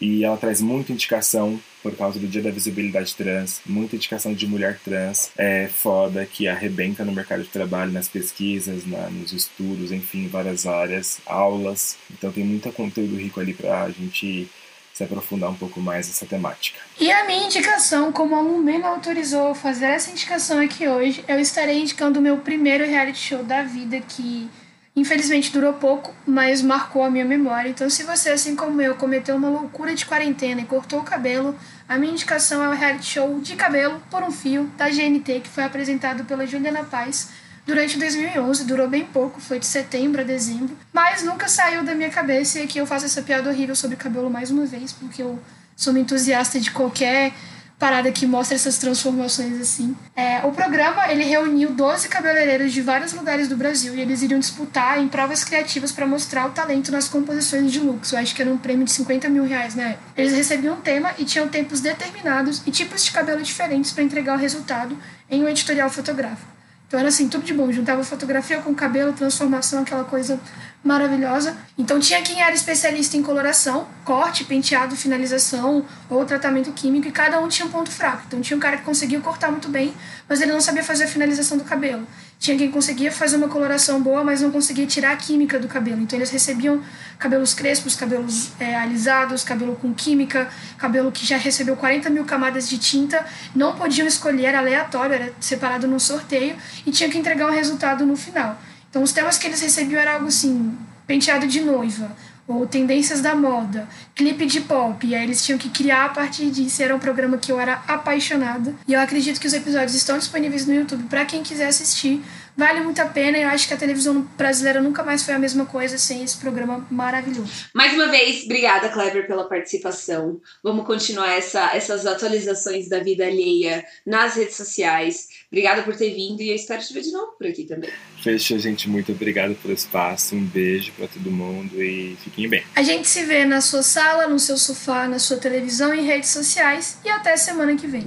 E 0.00 0.24
ela 0.24 0.36
traz 0.36 0.60
muita 0.60 0.92
indicação 0.92 1.58
por 1.82 1.96
causa 1.96 2.18
do 2.18 2.26
Dia 2.26 2.42
da 2.42 2.50
Visibilidade 2.50 3.14
Trans, 3.14 3.60
muita 3.64 3.94
indicação 3.94 4.34
de 4.34 4.46
mulher 4.46 4.80
trans 4.84 5.30
é 5.36 5.68
foda 5.68 6.26
que 6.26 6.48
arrebenta 6.48 7.04
no 7.04 7.12
mercado 7.12 7.42
de 7.42 7.48
trabalho, 7.48 7.92
nas 7.92 8.08
pesquisas, 8.08 8.84
na, 8.84 9.08
nos 9.08 9.32
estudos, 9.32 9.92
enfim, 9.92 10.26
várias 10.26 10.66
áreas, 10.66 11.20
aulas. 11.24 11.96
Então 12.10 12.32
tem 12.32 12.42
muito 12.44 12.72
conteúdo 12.72 13.16
rico 13.16 13.38
ali 13.38 13.54
para 13.54 13.84
a 13.84 13.90
gente 13.90 14.48
se 14.94 15.02
aprofundar 15.02 15.50
um 15.50 15.56
pouco 15.56 15.80
mais 15.80 16.06
nessa 16.06 16.24
temática. 16.24 16.78
E 17.00 17.10
a 17.10 17.26
minha 17.26 17.44
indicação, 17.44 18.12
como 18.12 18.36
a 18.36 18.40
Lumena 18.40 18.86
autorizou 18.86 19.52
fazer 19.52 19.86
essa 19.86 20.12
indicação 20.12 20.60
aqui 20.60 20.86
hoje, 20.86 21.24
eu 21.26 21.40
estarei 21.40 21.80
indicando 21.80 22.20
o 22.20 22.22
meu 22.22 22.36
primeiro 22.38 22.86
reality 22.86 23.18
show 23.18 23.42
da 23.42 23.64
vida 23.64 24.00
que 24.00 24.48
infelizmente 24.96 25.52
durou 25.52 25.72
pouco, 25.72 26.14
mas 26.24 26.62
marcou 26.62 27.02
a 27.02 27.10
minha 27.10 27.24
memória. 27.24 27.68
Então, 27.68 27.90
se 27.90 28.04
você, 28.04 28.30
assim 28.30 28.54
como 28.54 28.80
eu, 28.80 28.94
cometeu 28.94 29.34
uma 29.34 29.48
loucura 29.48 29.92
de 29.92 30.06
quarentena 30.06 30.60
e 30.60 30.64
cortou 30.64 31.00
o 31.00 31.04
cabelo, 31.04 31.58
a 31.88 31.98
minha 31.98 32.12
indicação 32.12 32.62
é 32.62 32.68
o 32.68 32.72
reality 32.72 33.06
show 33.06 33.40
de 33.40 33.56
cabelo 33.56 34.00
por 34.08 34.22
um 34.22 34.30
fio 34.30 34.70
da 34.76 34.88
GNT, 34.88 35.40
que 35.40 35.48
foi 35.48 35.64
apresentado 35.64 36.24
pela 36.24 36.46
Juliana 36.46 36.84
Paz 36.84 37.30
durante 37.66 37.98
2011, 37.98 38.64
durou 38.64 38.88
bem 38.88 39.04
pouco, 39.04 39.40
foi 39.40 39.58
de 39.58 39.66
setembro 39.66 40.20
a 40.20 40.24
dezembro, 40.24 40.76
mas 40.92 41.22
nunca 41.22 41.48
saiu 41.48 41.82
da 41.82 41.94
minha 41.94 42.10
cabeça 42.10 42.58
e 42.58 42.62
aqui 42.62 42.78
eu 42.78 42.86
faço 42.86 43.06
essa 43.06 43.22
piada 43.22 43.50
horrível 43.50 43.74
sobre 43.74 43.96
cabelo 43.96 44.30
mais 44.30 44.50
uma 44.50 44.66
vez, 44.66 44.92
porque 44.92 45.22
eu 45.22 45.38
sou 45.76 45.92
uma 45.92 46.00
entusiasta 46.00 46.60
de 46.60 46.70
qualquer 46.70 47.32
parada 47.78 48.10
que 48.12 48.26
mostra 48.26 48.54
essas 48.54 48.78
transformações 48.78 49.60
assim. 49.60 49.96
É, 50.14 50.38
o 50.46 50.52
programa 50.52 51.10
ele 51.10 51.24
reuniu 51.24 51.70
12 51.70 52.08
cabeleireiros 52.08 52.72
de 52.72 52.80
vários 52.80 53.12
lugares 53.12 53.48
do 53.48 53.56
Brasil 53.56 53.94
e 53.94 54.00
eles 54.00 54.22
iriam 54.22 54.38
disputar 54.38 55.00
em 55.00 55.08
provas 55.08 55.44
criativas 55.44 55.90
para 55.90 56.06
mostrar 56.06 56.46
o 56.46 56.50
talento 56.50 56.92
nas 56.92 57.08
composições 57.08 57.72
de 57.72 57.80
looks. 57.80 58.12
Eu 58.12 58.18
acho 58.18 58.34
que 58.34 58.42
era 58.42 58.50
um 58.50 58.56
prêmio 58.56 58.84
de 58.84 58.92
50 58.92 59.28
mil 59.28 59.44
reais 59.44 59.74
né? 59.74 59.98
Eles 60.16 60.32
recebiam 60.32 60.76
um 60.76 60.80
tema 60.80 61.12
e 61.18 61.24
tinham 61.24 61.48
tempos 61.48 61.80
determinados 61.80 62.62
e 62.64 62.70
tipos 62.70 63.04
de 63.04 63.10
cabelo 63.10 63.42
diferentes 63.42 63.92
para 63.92 64.04
entregar 64.04 64.36
o 64.36 64.40
resultado 64.40 64.96
em 65.30 65.42
um 65.42 65.48
editorial 65.48 65.90
fotográfico. 65.90 66.54
Então 66.86 67.00
era 67.00 67.08
assim, 67.08 67.28
tudo 67.28 67.44
de 67.44 67.52
bom. 67.54 67.70
Juntava 67.72 68.04
fotografia 68.04 68.58
com 68.58 68.74
cabelo, 68.74 69.12
transformação, 69.12 69.82
aquela 69.82 70.04
coisa 70.04 70.38
maravilhosa. 70.84 71.56
Então 71.78 71.98
tinha 71.98 72.20
quem 72.22 72.42
era 72.42 72.54
especialista 72.54 73.16
em 73.16 73.22
coloração, 73.22 73.88
corte, 74.04 74.44
penteado, 74.44 74.94
finalização 74.94 75.84
ou 76.10 76.24
tratamento 76.24 76.70
químico, 76.72 77.08
e 77.08 77.10
cada 77.10 77.40
um 77.40 77.48
tinha 77.48 77.66
um 77.66 77.70
ponto 77.70 77.90
fraco. 77.90 78.24
Então 78.26 78.40
tinha 78.40 78.56
um 78.56 78.60
cara 78.60 78.76
que 78.76 78.84
conseguia 78.84 79.18
cortar 79.20 79.50
muito 79.50 79.68
bem, 79.68 79.94
mas 80.28 80.40
ele 80.40 80.52
não 80.52 80.60
sabia 80.60 80.84
fazer 80.84 81.04
a 81.04 81.08
finalização 81.08 81.56
do 81.56 81.64
cabelo. 81.64 82.06
Tinha 82.44 82.58
quem 82.58 82.70
conseguia 82.70 83.10
fazer 83.10 83.36
uma 83.36 83.48
coloração 83.48 84.02
boa, 84.02 84.22
mas 84.22 84.42
não 84.42 84.50
conseguia 84.50 84.86
tirar 84.86 85.12
a 85.12 85.16
química 85.16 85.58
do 85.58 85.66
cabelo. 85.66 86.02
Então 86.02 86.18
eles 86.18 86.28
recebiam 86.28 86.82
cabelos 87.18 87.54
crespos, 87.54 87.96
cabelos 87.96 88.50
é, 88.60 88.76
alisados, 88.76 89.42
cabelo 89.42 89.74
com 89.76 89.94
química, 89.94 90.50
cabelo 90.76 91.10
que 91.10 91.24
já 91.24 91.38
recebeu 91.38 91.74
40 91.74 92.10
mil 92.10 92.26
camadas 92.26 92.68
de 92.68 92.76
tinta. 92.76 93.24
Não 93.54 93.74
podiam 93.74 94.06
escolher, 94.06 94.44
era 94.44 94.58
aleatório, 94.58 95.14
era 95.14 95.32
separado 95.40 95.88
num 95.88 95.98
sorteio 95.98 96.54
e 96.84 96.90
tinha 96.90 97.08
que 97.08 97.16
entregar 97.16 97.46
um 97.46 97.50
resultado 97.50 98.04
no 98.04 98.14
final. 98.14 98.60
Então 98.90 99.02
os 99.02 99.10
temas 99.10 99.38
que 99.38 99.46
eles 99.46 99.62
recebiam 99.62 99.98
era 99.98 100.12
algo 100.12 100.26
assim, 100.26 100.76
penteado 101.06 101.46
de 101.46 101.62
noiva, 101.62 102.14
ou 102.46 102.66
tendências 102.66 103.20
da 103.20 103.34
moda, 103.34 103.88
clipe 104.14 104.44
de 104.46 104.60
pop, 104.60 105.06
e 105.06 105.14
aí 105.14 105.24
eles 105.24 105.44
tinham 105.44 105.58
que 105.58 105.70
criar 105.70 106.06
a 106.06 106.08
partir 106.10 106.50
disso. 106.50 106.82
Era 106.82 106.94
um 106.94 106.98
programa 106.98 107.38
que 107.38 107.50
eu 107.50 107.58
era 107.58 107.82
apaixonada. 107.88 108.74
E 108.86 108.92
eu 108.92 109.00
acredito 109.00 109.40
que 109.40 109.46
os 109.46 109.54
episódios 109.54 109.94
estão 109.94 110.18
disponíveis 110.18 110.66
no 110.66 110.74
YouTube 110.74 111.04
para 111.04 111.24
quem 111.24 111.42
quiser 111.42 111.68
assistir. 111.68 112.22
Vale 112.56 112.80
muito 112.80 113.00
a 113.00 113.06
pena. 113.06 113.36
Eu 113.36 113.48
acho 113.48 113.66
que 113.66 113.74
a 113.74 113.76
televisão 113.76 114.22
brasileira 114.36 114.80
nunca 114.80 115.02
mais 115.02 115.24
foi 115.24 115.34
a 115.34 115.38
mesma 115.38 115.66
coisa 115.66 115.98
sem 115.98 116.22
esse 116.22 116.36
programa 116.36 116.86
maravilhoso. 116.90 117.66
Mais 117.74 117.92
uma 117.94 118.08
vez, 118.08 118.44
obrigada, 118.44 118.88
Kleber, 118.90 119.26
pela 119.26 119.48
participação. 119.48 120.40
Vamos 120.62 120.86
continuar 120.86 121.32
essa, 121.32 121.74
essas 121.74 122.06
atualizações 122.06 122.88
da 122.88 123.00
vida 123.00 123.26
alheia 123.26 123.84
nas 124.06 124.36
redes 124.36 124.56
sociais. 124.56 125.28
Obrigada 125.54 125.84
por 125.84 125.94
ter 125.94 126.12
vindo 126.12 126.40
e 126.42 126.48
eu 126.48 126.56
espero 126.56 126.82
te 126.82 126.92
ver 126.92 127.02
de 127.02 127.12
novo 127.12 127.30
por 127.38 127.46
aqui 127.46 127.62
também. 127.62 127.88
Fechou, 128.20 128.58
gente. 128.58 128.90
Muito 128.90 129.12
obrigado 129.12 129.54
pelo 129.54 129.72
espaço. 129.72 130.34
Um 130.34 130.44
beijo 130.44 130.90
para 130.98 131.06
todo 131.06 131.30
mundo 131.30 131.80
e 131.80 132.16
fiquem 132.24 132.48
bem. 132.48 132.64
A 132.74 132.82
gente 132.82 133.06
se 133.06 133.22
vê 133.22 133.44
na 133.44 133.60
sua 133.60 133.84
sala, 133.84 134.26
no 134.26 134.40
seu 134.40 134.56
sofá, 134.56 135.06
na 135.06 135.20
sua 135.20 135.36
televisão 135.36 135.94
e 135.94 136.00
redes 136.00 136.30
sociais. 136.30 136.98
E 137.04 137.08
até 137.08 137.36
semana 137.36 137.76
que 137.76 137.86
vem. 137.86 138.02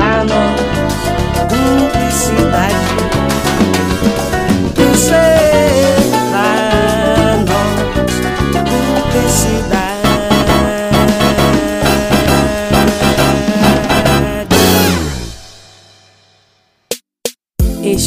Ah, 0.00 0.22